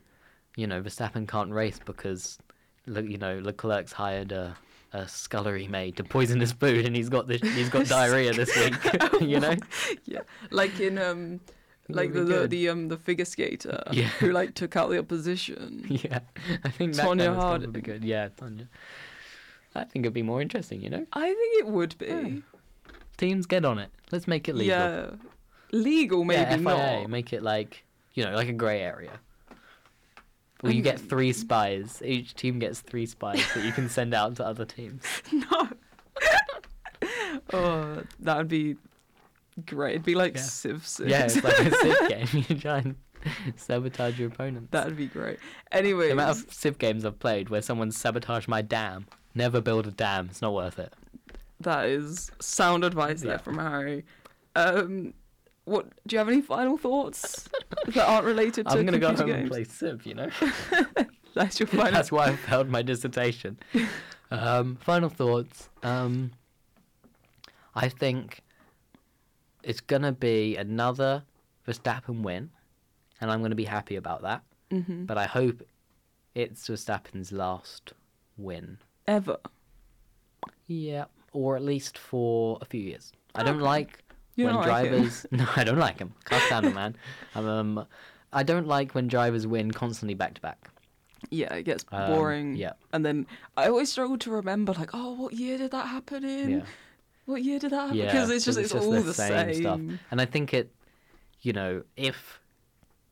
you 0.55 0.67
know 0.67 0.81
Verstappen 0.81 1.27
can't 1.27 1.51
race 1.51 1.79
because 1.85 2.37
you 2.85 3.17
know 3.17 3.39
Leclerc's 3.39 3.91
hired 3.93 4.31
a, 4.31 4.55
a 4.93 5.07
scullery 5.07 5.67
maid 5.67 5.95
to 5.97 6.03
poison 6.03 6.39
his 6.39 6.51
food 6.51 6.85
and 6.85 6.95
he's 6.95 7.09
got 7.09 7.27
this 7.27 7.41
he's 7.41 7.69
got 7.69 7.85
diarrhea 7.97 8.33
this 8.33 8.55
week 8.57 8.75
you 9.21 9.39
know? 9.39 9.55
Yeah, 10.05 10.21
like 10.49 10.79
in 10.79 10.97
um, 10.97 11.39
like 11.89 12.13
the, 12.13 12.23
the 12.23 12.47
the 12.47 12.69
um 12.69 12.87
the 12.89 12.97
figure 12.97 13.25
skater 13.25 13.83
Yeah. 13.91 14.07
who 14.19 14.31
like 14.31 14.53
took 14.55 14.75
out 14.75 14.89
the 14.89 14.99
opposition. 14.99 15.85
yeah 15.87 16.19
I 16.63 16.69
think 16.69 16.95
that 16.95 17.05
Tonya 17.05 17.35
kind 17.35 17.55
of 17.55 17.61
would 17.61 17.73
be 17.73 17.81
good. 17.81 18.03
Yeah 18.03 18.29
Tonya. 18.29 18.67
I 19.73 19.85
think 19.85 20.05
it'd 20.05 20.13
be 20.13 20.23
more 20.23 20.41
interesting 20.41 20.81
you 20.81 20.89
know? 20.89 21.05
I 21.13 21.27
think 21.27 21.59
it 21.59 21.67
would 21.67 21.97
be. 21.97 22.05
Yeah. 22.07 22.29
teams 23.17 23.45
get 23.45 23.63
on 23.65 23.79
it. 23.79 23.89
Let's 24.11 24.27
make 24.27 24.49
it 24.49 24.55
legal. 24.55 24.77
Yeah, 24.77 25.05
legal 25.71 26.25
maybe 26.25 26.41
yeah, 26.41 26.57
FIA, 26.57 27.01
not. 27.01 27.09
make 27.09 27.31
it 27.33 27.41
like 27.43 27.83
you 28.13 28.25
know 28.25 28.33
like 28.35 28.49
a 28.49 28.53
grey 28.53 28.81
area 28.81 29.19
where 30.61 30.71
you 30.73 30.81
get 30.81 30.99
three 30.99 31.33
spies 31.43 32.01
each 32.05 32.33
team 32.35 32.59
gets 32.59 32.79
three 32.79 33.05
spies 33.05 33.43
that 33.53 33.63
you 33.65 33.71
can 33.71 33.89
send 33.89 34.13
out 34.13 34.35
to 34.35 34.45
other 34.45 34.65
teams 34.65 35.03
no. 35.31 35.69
oh, 37.53 38.03
that 38.19 38.37
would 38.37 38.47
be 38.47 38.75
great. 39.65 39.91
It'd 39.91 40.03
be 40.05 40.15
like 40.15 40.35
Yeah. 40.35 40.41
Civ 40.41 40.87
Six. 40.87 41.09
yeah 41.09 41.23
it's 41.25 41.43
like 41.43 41.59
a 41.59 41.71
Civ 41.71 42.09
game 42.33 42.45
you 42.49 42.55
try 42.59 42.77
and 42.79 42.95
sabotage 43.55 44.17
your 44.19 44.29
opponents 44.29 44.69
That'd 44.71 44.97
be 44.97 45.07
great. 45.07 45.39
Anyway, 45.71 46.07
The 46.07 46.13
amount 46.13 46.31
of 46.31 46.53
Civ 46.53 46.77
games 46.77 47.05
I've 47.05 47.19
played 47.19 47.49
where 47.49 47.61
someone 47.61 47.91
sabotaged 47.91 48.47
my 48.47 48.61
dam. 48.61 49.07
Never 49.35 49.61
build 49.61 49.87
a 49.87 49.91
dam. 49.91 50.27
It's 50.29 50.41
not 50.41 50.53
worth 50.53 50.79
it. 50.79 50.93
that 51.59 51.85
is 51.85 52.31
sound 52.39 52.83
advice 52.83 53.21
there 53.21 53.39
from 53.39 53.57
Harry. 53.59 54.05
Um, 54.55 55.13
what 55.71 55.87
do 56.05 56.13
you 56.15 56.17
have 56.19 56.27
any 56.27 56.41
final 56.41 56.77
thoughts 56.77 57.49
that 57.87 58.07
aren't 58.07 58.25
related 58.25 58.67
to 58.67 58.73
I'm 58.73 58.85
gonna 58.85 58.99
go 58.99 59.07
computer 59.07 59.31
home 59.33 59.41
and 59.41 59.49
play 59.51 59.63
Civ. 59.63 60.05
You 60.05 60.13
know. 60.15 60.29
That's 61.33 61.59
your 61.59 61.67
final. 61.67 61.91
That's 61.91 62.11
why 62.11 62.27
I 62.27 62.35
failed 62.35 62.69
my 62.69 62.81
dissertation. 62.81 63.57
Um, 64.33 64.77
final 64.77 65.09
thoughts. 65.09 65.67
Um, 65.83 66.31
I 67.75 67.89
think 67.89 68.39
it's 69.61 69.81
gonna 69.81 70.13
be 70.13 70.55
another 70.55 71.23
Verstappen 71.67 72.21
win, 72.21 72.49
and 73.19 73.29
I'm 73.29 73.41
gonna 73.41 73.55
be 73.55 73.65
happy 73.65 73.97
about 73.97 74.21
that. 74.21 74.43
hmm 74.71 75.03
But 75.03 75.17
I 75.17 75.25
hope 75.25 75.63
it's 76.33 76.65
Verstappen's 76.69 77.33
last 77.33 77.91
win. 78.37 78.77
Ever. 79.05 79.35
Yeah, 80.67 81.05
or 81.33 81.57
at 81.57 81.61
least 81.63 81.97
for 81.97 82.57
a 82.61 82.65
few 82.65 82.81
years. 82.81 83.11
I 83.35 83.43
don't 83.43 83.55
Okay. 83.55 83.63
like 83.65 84.03
You 84.41 84.45
when 84.47 84.55
don't 84.55 84.67
like 84.67 84.89
drivers. 84.89 85.25
no, 85.31 85.45
I 85.55 85.63
don't 85.63 85.77
like 85.79 85.99
him. 85.99 86.13
Can't 86.25 86.43
stand 86.43 86.65
him, 86.67 86.73
man. 86.73 86.95
Um, 87.35 87.85
I 88.33 88.43
don't 88.43 88.67
like 88.67 88.93
when 88.93 89.07
drivers 89.07 89.45
win 89.47 89.71
constantly 89.71 90.13
back 90.15 90.33
to 90.35 90.41
back. 90.41 90.69
Yeah, 91.29 91.53
it 91.53 91.63
gets 91.63 91.85
Um, 91.91 92.11
boring. 92.11 92.55
yeah. 92.55 92.73
And 92.93 93.05
then 93.05 93.27
I 93.55 93.67
always 93.67 93.91
struggle 93.91 94.17
to 94.19 94.31
remember, 94.31 94.73
like, 94.73 94.89
oh, 94.93 95.13
what 95.13 95.33
year 95.33 95.57
did 95.57 95.71
that 95.71 95.87
happen 95.87 96.23
in? 96.25 96.49
Yeah. 96.49 96.61
What 97.25 97.43
year 97.43 97.59
did 97.59 97.71
that 97.71 97.81
happen? 97.81 97.97
Yeah, 97.97 98.05
Because 98.11 98.29
it's 98.31 98.45
just 98.45 98.57
it's, 98.57 98.73
all 98.73 98.91
the, 98.91 99.13
same. 99.13 99.53
stuff. 99.53 99.79
And 100.09 100.19
I 100.19 100.25
think 100.25 100.53
it, 100.53 100.71
you 101.41 101.53
know, 101.53 101.83
if 101.95 102.40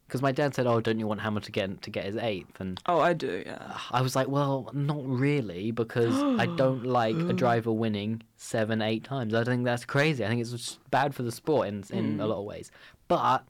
because 0.09 0.23
my 0.23 0.31
dad 0.31 0.55
said, 0.55 0.65
"Oh, 0.65 0.81
don't 0.81 0.97
you 0.97 1.05
want 1.05 1.21
Hamilton 1.21 1.45
to 1.45 1.51
get 1.51 1.81
to 1.83 1.89
get 1.91 2.05
his 2.05 2.17
eighth? 2.17 2.59
And 2.59 2.81
Oh, 2.87 2.99
I 2.99 3.13
do. 3.13 3.43
Yeah. 3.45 3.77
I 3.91 4.01
was 4.01 4.15
like, 4.15 4.27
"Well, 4.27 4.71
not 4.73 5.05
really, 5.05 5.69
because 5.69 6.15
I 6.39 6.45
don't 6.57 6.83
like 6.83 7.15
a 7.15 7.33
mm. 7.33 7.35
driver 7.35 7.71
winning 7.71 8.23
seven, 8.35 8.81
eight 8.81 9.03
times. 9.03 9.35
I 9.35 9.43
think 9.43 9.65
that's 9.65 9.85
crazy. 9.85 10.25
I 10.25 10.27
think 10.27 10.41
it's 10.41 10.51
just 10.51 10.79
bad 10.89 11.13
for 11.13 11.21
the 11.21 11.31
sport 11.31 11.67
in 11.67 11.83
in 11.91 12.17
mm. 12.17 12.21
a 12.21 12.25
lot 12.25 12.39
of 12.39 12.45
ways. 12.45 12.71
But 13.07 13.43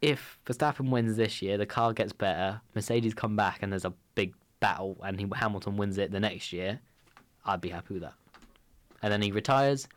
if 0.00 0.38
Verstappen 0.46 0.90
wins 0.90 1.16
this 1.16 1.42
year, 1.42 1.58
the 1.58 1.66
car 1.66 1.92
gets 1.92 2.12
better, 2.12 2.60
Mercedes 2.74 3.14
come 3.14 3.36
back, 3.36 3.58
and 3.62 3.70
there's 3.70 3.84
a 3.84 3.92
big 4.14 4.32
battle, 4.60 4.96
and 5.04 5.20
he, 5.20 5.26
Hamilton 5.34 5.76
wins 5.76 5.98
it 5.98 6.10
the 6.10 6.20
next 6.20 6.52
year, 6.52 6.80
I'd 7.44 7.60
be 7.60 7.68
happy 7.68 7.94
with 7.94 8.02
that. 8.02 8.14
And 9.02 9.12
then 9.12 9.22
he 9.22 9.32
retires. 9.32 9.88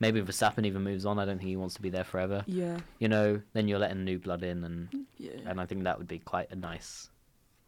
Maybe 0.00 0.20
Verstappen 0.22 0.64
even 0.66 0.82
moves 0.82 1.04
on. 1.06 1.18
I 1.18 1.24
don't 1.26 1.38
think 1.38 1.48
he 1.48 1.56
wants 1.56 1.74
to 1.74 1.82
be 1.82 1.90
there 1.90 2.04
forever. 2.04 2.42
Yeah. 2.46 2.78
You 2.98 3.08
know, 3.08 3.40
then 3.52 3.68
you're 3.68 3.78
letting 3.78 4.02
new 4.04 4.18
blood 4.18 4.42
in, 4.42 4.64
and 4.64 4.88
Yeah. 5.18 5.32
and 5.46 5.60
I 5.60 5.66
think 5.66 5.84
that 5.84 5.98
would 5.98 6.08
be 6.08 6.18
quite 6.18 6.50
a 6.50 6.56
nice 6.56 7.10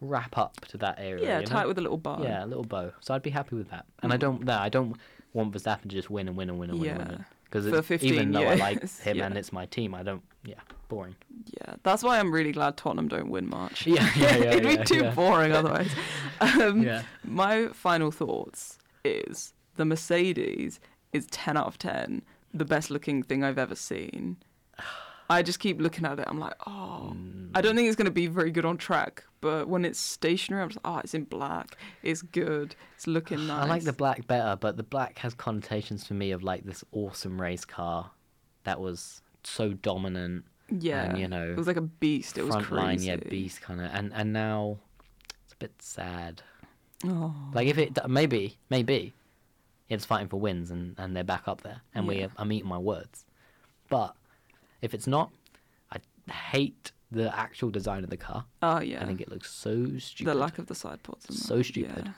wrap 0.00 0.36
up 0.36 0.60
to 0.66 0.78
that 0.78 0.96
area. 0.98 1.24
yeah, 1.24 1.40
you 1.40 1.46
tie 1.46 1.56
know? 1.60 1.64
it 1.66 1.68
with 1.68 1.78
a 1.78 1.82
little 1.82 1.98
bow. 1.98 2.22
Yeah, 2.22 2.44
a 2.44 2.46
little 2.46 2.64
bow. 2.64 2.92
So 3.00 3.14
I'd 3.14 3.22
be 3.22 3.30
happy 3.30 3.54
with 3.54 3.70
that. 3.70 3.84
And 4.02 4.12
I 4.12 4.16
don't, 4.16 4.42
no, 4.44 4.58
I 4.58 4.68
don't 4.68 4.96
want 5.32 5.52
Verstappen 5.52 5.82
to 5.82 5.88
just 5.88 6.10
win 6.10 6.26
and 6.26 6.36
win 6.36 6.50
and 6.50 6.58
win 6.58 6.70
and 6.70 6.80
win 6.80 6.90
and 6.90 7.00
Yeah. 7.00 7.08
win. 7.16 7.24
Because 7.44 7.68
For 7.68 7.82
15 7.82 8.14
even 8.14 8.32
though 8.32 8.42
I 8.48 8.54
like 8.54 8.78
years, 8.80 8.98
him 9.06 9.20
and 9.20 9.36
it's 9.36 9.52
my 9.52 9.66
team, 9.66 9.94
I 9.94 10.02
don't. 10.02 10.22
Yeah, 10.42 10.54
boring. 10.88 11.14
Yeah, 11.60 11.74
that's 11.82 12.02
why 12.02 12.18
I'm 12.18 12.32
really 12.32 12.50
glad 12.50 12.78
Tottenham 12.78 13.08
don't 13.08 13.28
win 13.28 13.48
much. 13.50 13.86
Yeah, 13.86 14.10
yeah, 14.16 14.36
yeah, 14.36 14.44
It'd 14.52 14.62
be 14.64 14.74
yeah, 14.74 14.84
too 14.84 15.02
yeah. 15.04 15.10
boring 15.14 15.52
otherwise. 15.52 15.92
Um, 16.40 16.82
Yeah. 16.82 17.02
My 17.24 17.68
final 17.68 18.10
thoughts 18.10 18.78
is 19.04 19.52
the 19.76 19.84
Mercedes 19.84 20.80
is 21.12 21.26
10 21.26 21.56
out 21.56 21.66
of 21.66 21.78
10, 21.78 22.22
the 22.54 22.64
best 22.64 22.90
looking 22.90 23.22
thing 23.22 23.44
I've 23.44 23.58
ever 23.58 23.74
seen. 23.74 24.38
I 25.30 25.42
just 25.42 25.60
keep 25.60 25.80
looking 25.80 26.04
at 26.04 26.18
it. 26.18 26.26
I'm 26.28 26.38
like, 26.38 26.54
oh, 26.66 27.16
I 27.54 27.60
don't 27.62 27.74
think 27.74 27.86
it's 27.88 27.96
going 27.96 28.06
to 28.06 28.10
be 28.10 28.26
very 28.26 28.50
good 28.50 28.64
on 28.66 28.76
track, 28.76 29.24
but 29.40 29.66
when 29.68 29.84
it's 29.84 29.98
stationary, 29.98 30.62
I'm 30.62 30.68
just, 30.68 30.80
oh, 30.84 30.98
it's 30.98 31.14
in 31.14 31.24
black. 31.24 31.76
It's 32.02 32.20
good. 32.22 32.74
It's 32.96 33.06
looking 33.06 33.46
nice. 33.46 33.64
I 33.66 33.68
like 33.68 33.84
the 33.84 33.92
black 33.92 34.26
better, 34.26 34.56
but 34.56 34.76
the 34.76 34.82
black 34.82 35.18
has 35.20 35.32
connotations 35.32 36.06
for 36.06 36.14
me 36.14 36.32
of 36.32 36.42
like 36.42 36.64
this 36.64 36.84
awesome 36.92 37.40
race 37.40 37.64
car 37.64 38.10
that 38.64 38.80
was 38.80 39.22
so 39.44 39.72
dominant. 39.72 40.44
yeah, 40.68 41.04
and, 41.04 41.18
you 41.18 41.28
know, 41.28 41.50
it 41.50 41.56
was 41.56 41.66
like 41.66 41.76
a 41.76 41.82
beast. 41.82 42.36
It 42.36 42.44
was 42.44 42.54
front 42.54 42.72
line, 42.72 43.02
yeah, 43.02 43.16
beast 43.16 43.60
kind 43.62 43.80
of. 43.80 43.90
And 43.92 44.12
and 44.14 44.32
now 44.32 44.78
it's 45.44 45.54
a 45.54 45.56
bit 45.56 45.72
sad. 45.78 46.42
Oh, 47.04 47.34
Like 47.54 47.68
if 47.68 47.78
it 47.78 47.98
maybe 48.08 48.58
maybe 48.70 49.14
it's 49.92 50.04
fighting 50.04 50.28
for 50.28 50.38
wins 50.40 50.70
and 50.70 50.94
and 50.98 51.14
they're 51.14 51.24
back 51.24 51.46
up 51.46 51.60
there 51.62 51.80
and 51.94 52.06
we 52.08 52.20
Yeah. 52.20 52.28
I'm 52.36 52.50
eating 52.52 52.68
my 52.68 52.78
words, 52.78 53.24
but 53.88 54.14
if 54.80 54.94
it's 54.94 55.06
not, 55.06 55.30
I 55.92 55.98
hate 56.32 56.92
the 57.10 57.36
actual 57.36 57.70
design 57.70 58.04
of 58.04 58.10
the 58.10 58.16
car. 58.16 58.44
oh 58.62 58.80
yeah. 58.80 59.02
I 59.02 59.06
think 59.06 59.20
it 59.20 59.30
looks 59.30 59.50
so 59.50 59.98
stupid. 59.98 60.30
the 60.30 60.34
lack 60.38 60.58
of 60.58 60.66
the 60.66 60.74
side 60.74 61.02
pods. 61.02 61.26
so 61.46 61.62
stupid. 61.62 62.04
yeah. 62.06 62.12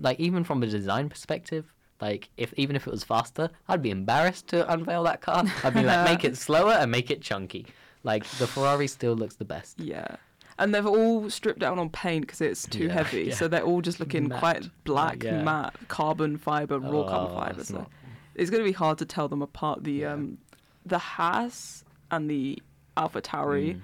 Like 0.00 0.18
even 0.20 0.44
from 0.44 0.62
a 0.62 0.66
design 0.66 1.08
perspective, 1.08 1.64
like 2.00 2.28
if 2.36 2.52
even 2.56 2.76
if 2.76 2.86
it 2.86 2.90
was 2.90 3.04
faster, 3.04 3.50
I'd 3.68 3.82
be 3.82 3.90
embarrassed 3.90 4.48
to 4.48 4.70
unveil 4.72 5.02
that 5.04 5.20
car. 5.20 5.44
I'd 5.64 5.74
be 5.74 5.82
like, 5.82 6.04
make 6.12 6.24
it 6.24 6.36
slower 6.36 6.72
and 6.72 6.90
make 6.90 7.10
it 7.10 7.22
chunky. 7.22 7.66
Like 8.02 8.24
the 8.40 8.46
Ferrari 8.46 8.86
still 8.86 9.14
looks 9.14 9.36
the 9.36 9.44
best. 9.44 9.80
Yeah. 9.80 10.16
And 10.58 10.74
they've 10.74 10.86
all 10.86 11.28
stripped 11.28 11.58
down 11.58 11.78
on 11.78 11.90
paint 11.90 12.22
because 12.26 12.40
it's 12.40 12.66
too 12.66 12.84
Yeah, 12.86 12.92
heavy. 12.94 13.24
yeah. 13.24 13.34
So 13.34 13.46
they're 13.46 13.62
all 13.62 13.82
just 13.82 14.00
looking 14.00 14.28
Matte. 14.28 14.38
quite 14.38 14.70
black, 14.84 15.22
Yeah. 15.22 15.42
matte, 15.42 15.74
carbon 15.88 16.38
fiber, 16.38 16.78
raw 16.78 17.04
carbon 17.04 17.36
Oh, 17.36 17.40
fiber. 17.40 17.64
So 17.64 17.74
not- 17.78 17.90
it's 18.34 18.50
going 18.50 18.62
to 18.62 18.68
be 18.68 18.72
hard 18.72 18.96
to 18.98 19.04
tell 19.04 19.28
them 19.28 19.42
apart. 19.42 19.84
The 19.84 20.04
um, 20.06 20.38
the 20.86 20.98
Haas 20.98 21.84
and 22.10 22.30
the 22.30 22.62
Alpha 22.96 23.20
Tauri 23.20 23.74
Mm. 23.74 23.80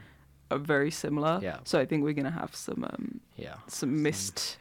are 0.53 0.59
very 0.59 0.91
similar. 0.91 1.41
Yeah. 1.43 1.59
So 1.65 1.79
I 1.79 1.85
think 1.85 2.05
we're 2.05 2.13
going 2.15 2.25
to 2.25 2.31
have 2.31 2.55
some 2.55 2.85
um, 2.85 3.21
Yeah. 3.37 3.57
some 3.67 4.03
missed 4.03 4.57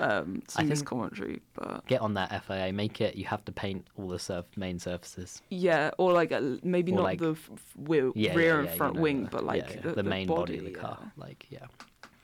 um, 0.00 0.42
some 0.48 0.66
think- 0.68 0.84
commentary, 0.86 1.40
but 1.54 1.86
Get 1.86 2.00
on 2.00 2.14
that 2.14 2.44
FIA. 2.44 2.72
Make 2.72 3.00
it. 3.00 3.16
You 3.16 3.24
have 3.26 3.44
to 3.44 3.52
paint 3.52 3.86
all 3.96 4.08
the 4.08 4.18
surf 4.18 4.46
main 4.56 4.78
surfaces. 4.78 5.42
yeah, 5.50 5.90
or 5.98 6.12
like 6.12 6.32
a, 6.32 6.58
maybe 6.62 6.92
Or 6.92 6.96
not 6.96 7.02
like- 7.04 7.20
the 7.20 7.32
f- 7.32 7.50
wheel, 7.76 8.12
Yeah, 8.14 8.34
rear 8.34 8.46
yeah, 8.54 8.58
and 8.58 8.64
yeah, 8.66 8.70
you 8.72 8.76
front 8.78 8.94
know 8.96 9.02
wing, 9.02 9.28
but 9.30 9.44
like 9.44 9.82
the, 9.82 9.92
the, 9.92 10.02
main 10.02 10.26
body, 10.26 10.58
of 10.58 10.64
the 10.64 10.70
car. 10.72 11.12
Like 11.16 11.46
yeah. 11.50 11.66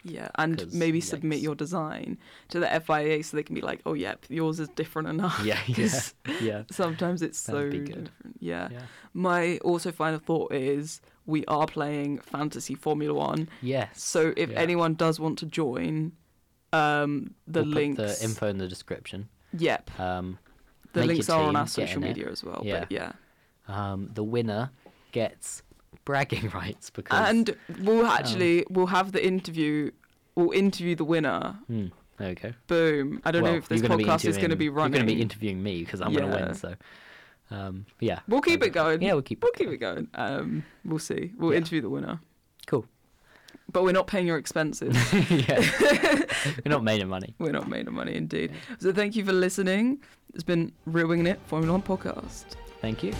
Yeah, 0.09 0.29
and 0.37 0.73
maybe 0.73 1.01
submit 1.01 1.41
your 1.41 1.57
design 1.57 2.19
to 2.51 2.61
the 2.61 2.69
FIA 2.87 3.25
so 3.25 3.37
they 3.37 3.43
can 3.43 3.57
be 3.57 3.61
like, 3.61 3.81
oh, 3.87 3.95
yep, 3.95 4.25
yours 4.29 4.61
is 4.61 4.69
different 4.69 5.09
enough. 5.09 5.41
Yeah. 5.45 5.59
Yeah. 5.67 6.01
yeah. 6.41 6.63
Sometimes 6.71 7.23
it's 7.23 7.39
so 7.41 7.55
That'd 7.55 7.73
good. 7.73 7.85
different. 8.05 8.11
Yeah. 8.39 8.69
Yeah. 8.71 8.83
My 9.15 9.59
also 9.65 9.91
final 9.91 10.21
thought 10.21 10.53
is 10.53 11.01
we 11.27 11.45
are 11.47 11.67
playing 11.67 12.19
Fantasy 12.21 12.77
Formula 12.77 13.13
One. 13.15 13.49
Yes. 13.63 14.01
So 14.01 14.33
if 14.37 14.51
Yeah. 14.51 14.61
anyone 14.61 14.95
does 14.95 15.19
want 15.19 15.39
to 15.41 15.47
join, 15.47 16.13
um, 16.77 17.35
the 17.47 17.63
We'll 17.63 17.73
links. 17.73 18.19
the 18.19 18.25
info 18.25 18.49
in 18.49 18.59
the 18.59 18.69
description. 18.69 19.29
Yep. 19.59 19.99
Um, 20.01 20.39
The 20.93 21.05
links 21.05 21.29
are 21.31 21.43
on 21.43 21.57
our 21.57 21.67
social 21.67 21.99
in 21.99 22.05
it. 22.05 22.09
media 22.09 22.31
as 22.31 22.43
well. 22.45 22.63
Yeah. 22.65 22.81
But 22.81 22.93
yeah. 22.93 23.13
um, 23.69 24.11
the 24.15 24.25
winner 24.25 24.71
gets 25.13 25.63
bragging 26.05 26.49
rights 26.55 26.91
because 26.91 27.29
And 27.31 27.57
we'll 27.81 28.07
actually 28.07 28.65
we'll 28.71 28.87
have 28.87 29.13
the 29.13 29.25
interview. 29.25 29.91
We'll 30.35 30.53
interview 30.53 30.95
the 30.95 31.05
winner. 31.05 31.57
Hmm, 31.67 31.87
there 32.19 32.29
we 32.31 32.35
go. 32.35 32.53
Boom. 32.67 33.21
I 33.25 33.31
don't 33.31 33.43
well, 33.43 33.53
know 33.53 33.59
if 33.59 33.69
this 33.69 33.81
gonna 33.83 33.97
podcast 33.97 34.25
is 34.27 34.37
going 34.37 34.51
to 34.51 34.57
be 34.57 34.69
running. 34.69 34.93
You're 34.95 34.99
going 35.05 35.09
to 35.09 35.15
be 35.15 35.23
interviewing 35.23 35.63
me 35.63 35.81
because 35.81 36.01
I'm 36.01 36.13
going 36.13 36.31
to 36.31 36.37
win. 36.37 36.55
So, 36.55 36.75
um, 37.51 37.87
yeah. 38.01 38.21
We'll 38.29 38.43
keep 38.43 38.63
it 38.63 38.71
going. 38.71 39.01
Yeah, 39.03 39.15
we'll 39.15 39.23
keep. 39.23 39.43
We'll 39.43 39.53
it 39.53 39.57
keep 39.59 39.81
going. 39.81 40.05
it 40.05 40.13
going. 40.13 40.39
Um, 40.39 40.65
we'll 40.85 40.99
see. 40.99 41.33
We'll 41.39 41.53
Yeah. 41.53 41.59
interview 41.59 41.81
the 41.81 41.89
winner. 41.91 42.21
Cool. 42.67 42.87
But 43.73 43.83
we're 43.83 43.93
not 43.93 44.07
paying 44.07 44.27
your 44.27 44.39
expenses. 44.39 44.95
yeah. 45.31 45.59
We're 46.65 46.71
not 46.71 46.85
made 46.85 47.03
of 47.03 47.09
money. 47.09 47.35
we're 47.39 47.51
not 47.51 47.69
made 47.69 47.89
of 47.89 47.93
money, 47.93 48.15
indeed. 48.15 48.53
So 48.79 48.93
thank 48.93 49.17
you 49.17 49.25
for 49.25 49.33
listening. 49.33 50.01
It's 50.35 50.45
been 50.45 50.73
Rear 50.87 51.07
Winging 51.09 51.27
It 51.27 51.41
Formula 51.47 51.73
One 51.77 51.83
podcast. 51.83 52.45
Thank 52.81 53.03
you. 53.03 53.13